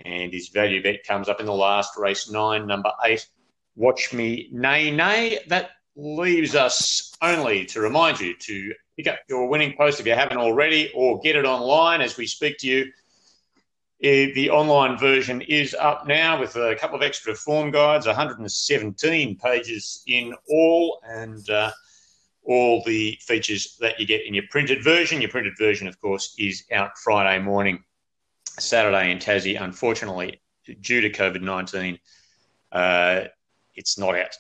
And 0.04 0.34
his 0.34 0.50
value 0.50 0.84
bet 0.84 1.06
comes 1.08 1.30
up 1.30 1.40
in 1.40 1.46
the 1.46 1.54
last 1.54 1.98
race 1.98 2.30
nine, 2.30 2.68
number 2.68 2.92
eight, 3.06 3.26
Watch 3.78 4.12
Me 4.12 4.50
Nay 4.52 4.92
Nay. 4.92 5.40
That 5.48 5.72
leaves 5.96 6.54
us 6.54 7.14
only 7.22 7.66
to 7.68 7.80
remind 7.80 8.20
you 8.20 8.36
to 8.36 8.74
pick 8.96 9.08
up 9.08 9.20
your 9.28 9.48
winning 9.48 9.76
post 9.78 10.00
if 10.00 10.06
you 10.06 10.14
haven't 10.14 10.38
already, 10.38 10.92
or 10.96 11.20
get 11.22 11.36
it 11.36 11.46
online 11.46 12.02
as 12.02 12.18
we 12.18 12.28
speak 12.28 12.58
to 12.60 12.68
you. 12.68 12.92
Eh, 14.04 14.32
the 14.36 14.50
online 14.50 14.98
version 14.98 15.42
is 15.42 15.74
up 15.76 16.06
now 16.06 16.40
with 16.40 16.56
a 16.58 16.76
couple 16.76 16.96
of 16.96 17.02
extra 17.02 17.34
form 17.34 17.72
guides, 17.72 18.06
117 18.06 19.38
pages 19.38 20.04
in 20.08 20.36
all, 20.50 21.00
and 21.08 21.50
uh, 21.50 21.72
all 22.44 22.84
the 22.86 23.18
features 23.22 23.78
that 23.80 24.00
you 24.00 24.06
get 24.06 24.26
in 24.26 24.34
your 24.34 24.44
printed 24.50 24.84
version. 24.84 25.22
Your 25.22 25.30
printed 25.30 25.54
version, 25.58 25.88
of 25.88 26.00
course, 26.02 26.36
is 26.38 26.66
out 26.72 26.98
Friday 26.98 27.42
morning. 27.42 27.84
Saturday 28.60 29.10
in 29.12 29.18
Tassie, 29.18 29.60
unfortunately, 29.60 30.42
due 30.82 31.02
to 31.02 31.10
COVID 31.10 31.42
19, 31.42 31.98
uh, 32.72 33.22
it's 33.76 33.98
not 33.98 34.16
out 34.16 34.36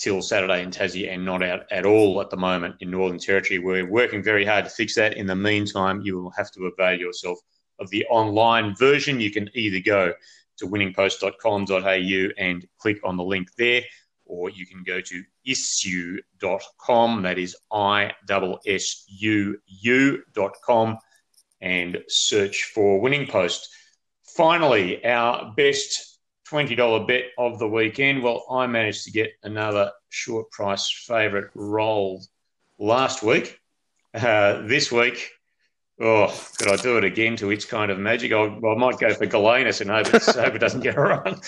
till 0.00 0.22
Saturday 0.22 0.62
in 0.62 0.70
Tassie 0.70 1.12
and 1.12 1.24
not 1.24 1.42
out 1.42 1.70
at 1.70 1.84
all 1.84 2.20
at 2.22 2.30
the 2.30 2.36
moment 2.36 2.76
in 2.80 2.90
Northern 2.90 3.18
Territory. 3.18 3.58
We're 3.58 3.88
working 3.88 4.22
very 4.22 4.46
hard 4.46 4.64
to 4.64 4.70
fix 4.70 4.94
that. 4.94 5.18
In 5.18 5.26
the 5.26 5.36
meantime, 5.36 6.00
you 6.00 6.18
will 6.18 6.30
have 6.30 6.50
to 6.52 6.64
avail 6.64 6.98
yourself 6.98 7.38
of 7.78 7.90
the 7.90 8.06
online 8.06 8.74
version. 8.74 9.20
You 9.20 9.30
can 9.30 9.50
either 9.54 9.80
go 9.80 10.14
to 10.56 10.66
winningpost.com.au 10.66 12.28
and 12.38 12.66
click 12.78 12.98
on 13.04 13.18
the 13.18 13.22
link 13.22 13.48
there, 13.58 13.82
or 14.24 14.48
you 14.48 14.66
can 14.66 14.82
go 14.82 15.02
to 15.02 15.22
issuu.com. 15.46 17.22
That 17.22 17.38
is 17.38 17.54
I 17.70 18.12
S 18.66 19.04
U 19.08 19.58
U.com 19.66 20.98
and 21.60 21.98
search 22.08 22.70
for 22.74 23.00
Winning 23.00 23.26
Post. 23.26 23.68
Finally, 24.24 25.04
our 25.04 25.52
best 25.56 26.09
$20 26.50 27.06
bet 27.06 27.24
of 27.38 27.58
the 27.58 27.68
weekend. 27.68 28.22
Well, 28.22 28.44
I 28.50 28.66
managed 28.66 29.04
to 29.04 29.10
get 29.10 29.32
another 29.42 29.92
short 30.08 30.50
price 30.50 30.90
favourite 30.90 31.50
roll 31.54 32.22
last 32.78 33.22
week. 33.22 33.60
Uh, 34.12 34.62
this 34.62 34.90
week, 34.90 35.30
oh, 36.00 36.34
could 36.58 36.68
I 36.68 36.74
do 36.76 36.98
it 36.98 37.04
again 37.04 37.36
to 37.36 37.50
its 37.50 37.64
kind 37.64 37.92
of 37.92 37.98
magic? 37.98 38.32
I'll, 38.32 38.50
I 38.66 38.74
might 38.74 38.98
go 38.98 39.14
for 39.14 39.26
Galenus 39.26 39.80
and 39.80 39.90
hope, 39.90 40.08
hope 40.36 40.54
it 40.54 40.58
doesn't 40.58 40.80
get 40.80 40.96
a 40.98 41.00
run. 41.00 41.40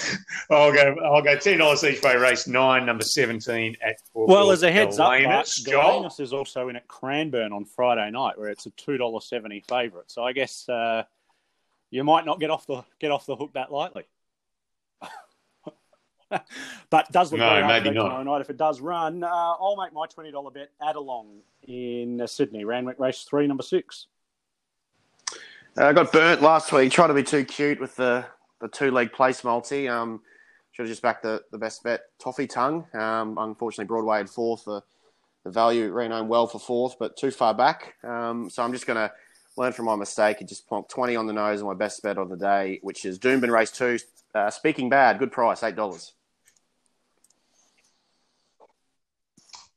I'll 0.48 0.72
go. 0.72 0.94
I'll 1.04 1.22
go 1.22 1.36
ten 1.36 1.58
dollars 1.58 1.82
each 1.82 2.00
way. 2.02 2.16
Race 2.16 2.46
nine, 2.46 2.86
number 2.86 3.02
seventeen 3.02 3.76
at. 3.84 3.96
four. 4.12 4.28
well, 4.28 4.52
as 4.52 4.62
a 4.62 4.70
heads 4.70 4.98
Galenus, 4.98 5.66
up, 5.66 5.74
Galenus 5.74 6.20
is 6.20 6.32
also 6.32 6.68
in 6.68 6.76
at 6.76 6.86
Cranbourne 6.86 7.52
on 7.52 7.64
Friday 7.64 8.08
night, 8.12 8.38
where 8.38 8.50
it's 8.50 8.66
a 8.66 8.70
two 8.70 8.96
dollar 8.96 9.20
seventy 9.20 9.64
favourite. 9.68 10.08
So 10.08 10.22
I 10.22 10.32
guess 10.32 10.68
uh, 10.68 11.02
you 11.90 12.04
might 12.04 12.24
not 12.24 12.38
get 12.38 12.50
off 12.50 12.66
the 12.66 12.84
get 13.00 13.10
off 13.10 13.26
the 13.26 13.34
hook 13.34 13.54
that 13.54 13.72
lightly. 13.72 14.04
but 16.90 17.10
does 17.12 17.32
look 17.32 17.40
no, 17.40 17.66
maybe 17.66 17.90
not. 17.90 18.22
Night. 18.24 18.40
If 18.40 18.50
it 18.50 18.56
does 18.56 18.80
run, 18.80 19.22
uh, 19.24 19.26
I'll 19.28 19.76
make 19.82 19.92
my 19.92 20.06
twenty 20.06 20.30
dollar 20.30 20.50
bet 20.50 20.70
at 20.86 20.96
along 20.96 21.40
in 21.62 22.20
uh, 22.20 22.26
Sydney 22.26 22.64
Randwick 22.64 22.98
race 22.98 23.22
three, 23.22 23.46
number 23.46 23.62
six. 23.62 24.06
Uh, 25.78 25.86
I 25.86 25.92
got 25.92 26.12
burnt 26.12 26.42
last 26.42 26.72
week. 26.72 26.92
Tried 26.92 27.06
to 27.08 27.14
be 27.14 27.22
too 27.22 27.44
cute 27.44 27.80
with 27.80 27.96
the, 27.96 28.26
the 28.60 28.68
two 28.68 28.90
leg 28.90 29.12
place 29.12 29.42
multi. 29.42 29.88
Um, 29.88 30.20
should 30.72 30.84
have 30.84 30.90
just 30.90 31.02
backed 31.02 31.22
the, 31.22 31.42
the 31.50 31.58
best 31.58 31.82
bet, 31.82 32.02
Toffee 32.18 32.46
Tongue. 32.46 32.86
Um, 32.94 33.36
unfortunately, 33.38 33.86
Broadway 33.86 34.18
had 34.18 34.30
fourth. 34.30 34.64
The, 34.64 34.82
the 35.44 35.50
value 35.50 35.90
ran 35.90 36.10
home 36.10 36.28
well 36.28 36.46
for 36.46 36.58
fourth, 36.58 36.96
but 36.98 37.16
too 37.16 37.30
far 37.30 37.54
back. 37.54 37.94
Um, 38.04 38.48
so 38.50 38.62
I'm 38.62 38.72
just 38.72 38.86
going 38.86 38.96
to 38.96 39.12
learn 39.56 39.72
from 39.72 39.86
my 39.86 39.96
mistake 39.96 40.40
and 40.40 40.48
just 40.48 40.66
plonk 40.66 40.88
20 40.88 41.16
on 41.16 41.26
the 41.26 41.32
nose 41.32 41.60
on 41.60 41.68
my 41.68 41.74
best 41.74 42.02
bet 42.02 42.16
of 42.16 42.28
the 42.30 42.36
day, 42.36 42.78
which 42.82 43.04
is 43.04 43.18
Doomben 43.18 43.50
Race 43.50 43.70
2. 43.70 43.98
Uh, 44.34 44.50
speaking 44.50 44.88
bad, 44.88 45.18
good 45.18 45.32
price, 45.32 45.60
$8. 45.60 46.12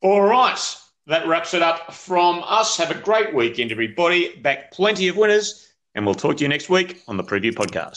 All 0.05 0.21
right. 0.21 0.59
That 1.07 1.25
wraps 1.25 1.55
it 1.55 1.63
up 1.63 1.91
from 1.91 2.43
us. 2.45 2.77
Have 2.77 2.91
a 2.91 2.93
great 2.93 3.33
weekend, 3.33 3.71
everybody. 3.71 4.35
Back 4.35 4.71
plenty 4.71 5.07
of 5.07 5.17
winners, 5.17 5.67
and 5.95 6.05
we'll 6.05 6.13
talk 6.13 6.37
to 6.37 6.43
you 6.43 6.47
next 6.47 6.69
week 6.69 7.01
on 7.07 7.17
the 7.17 7.23
Preview 7.23 7.51
Podcast. 7.51 7.93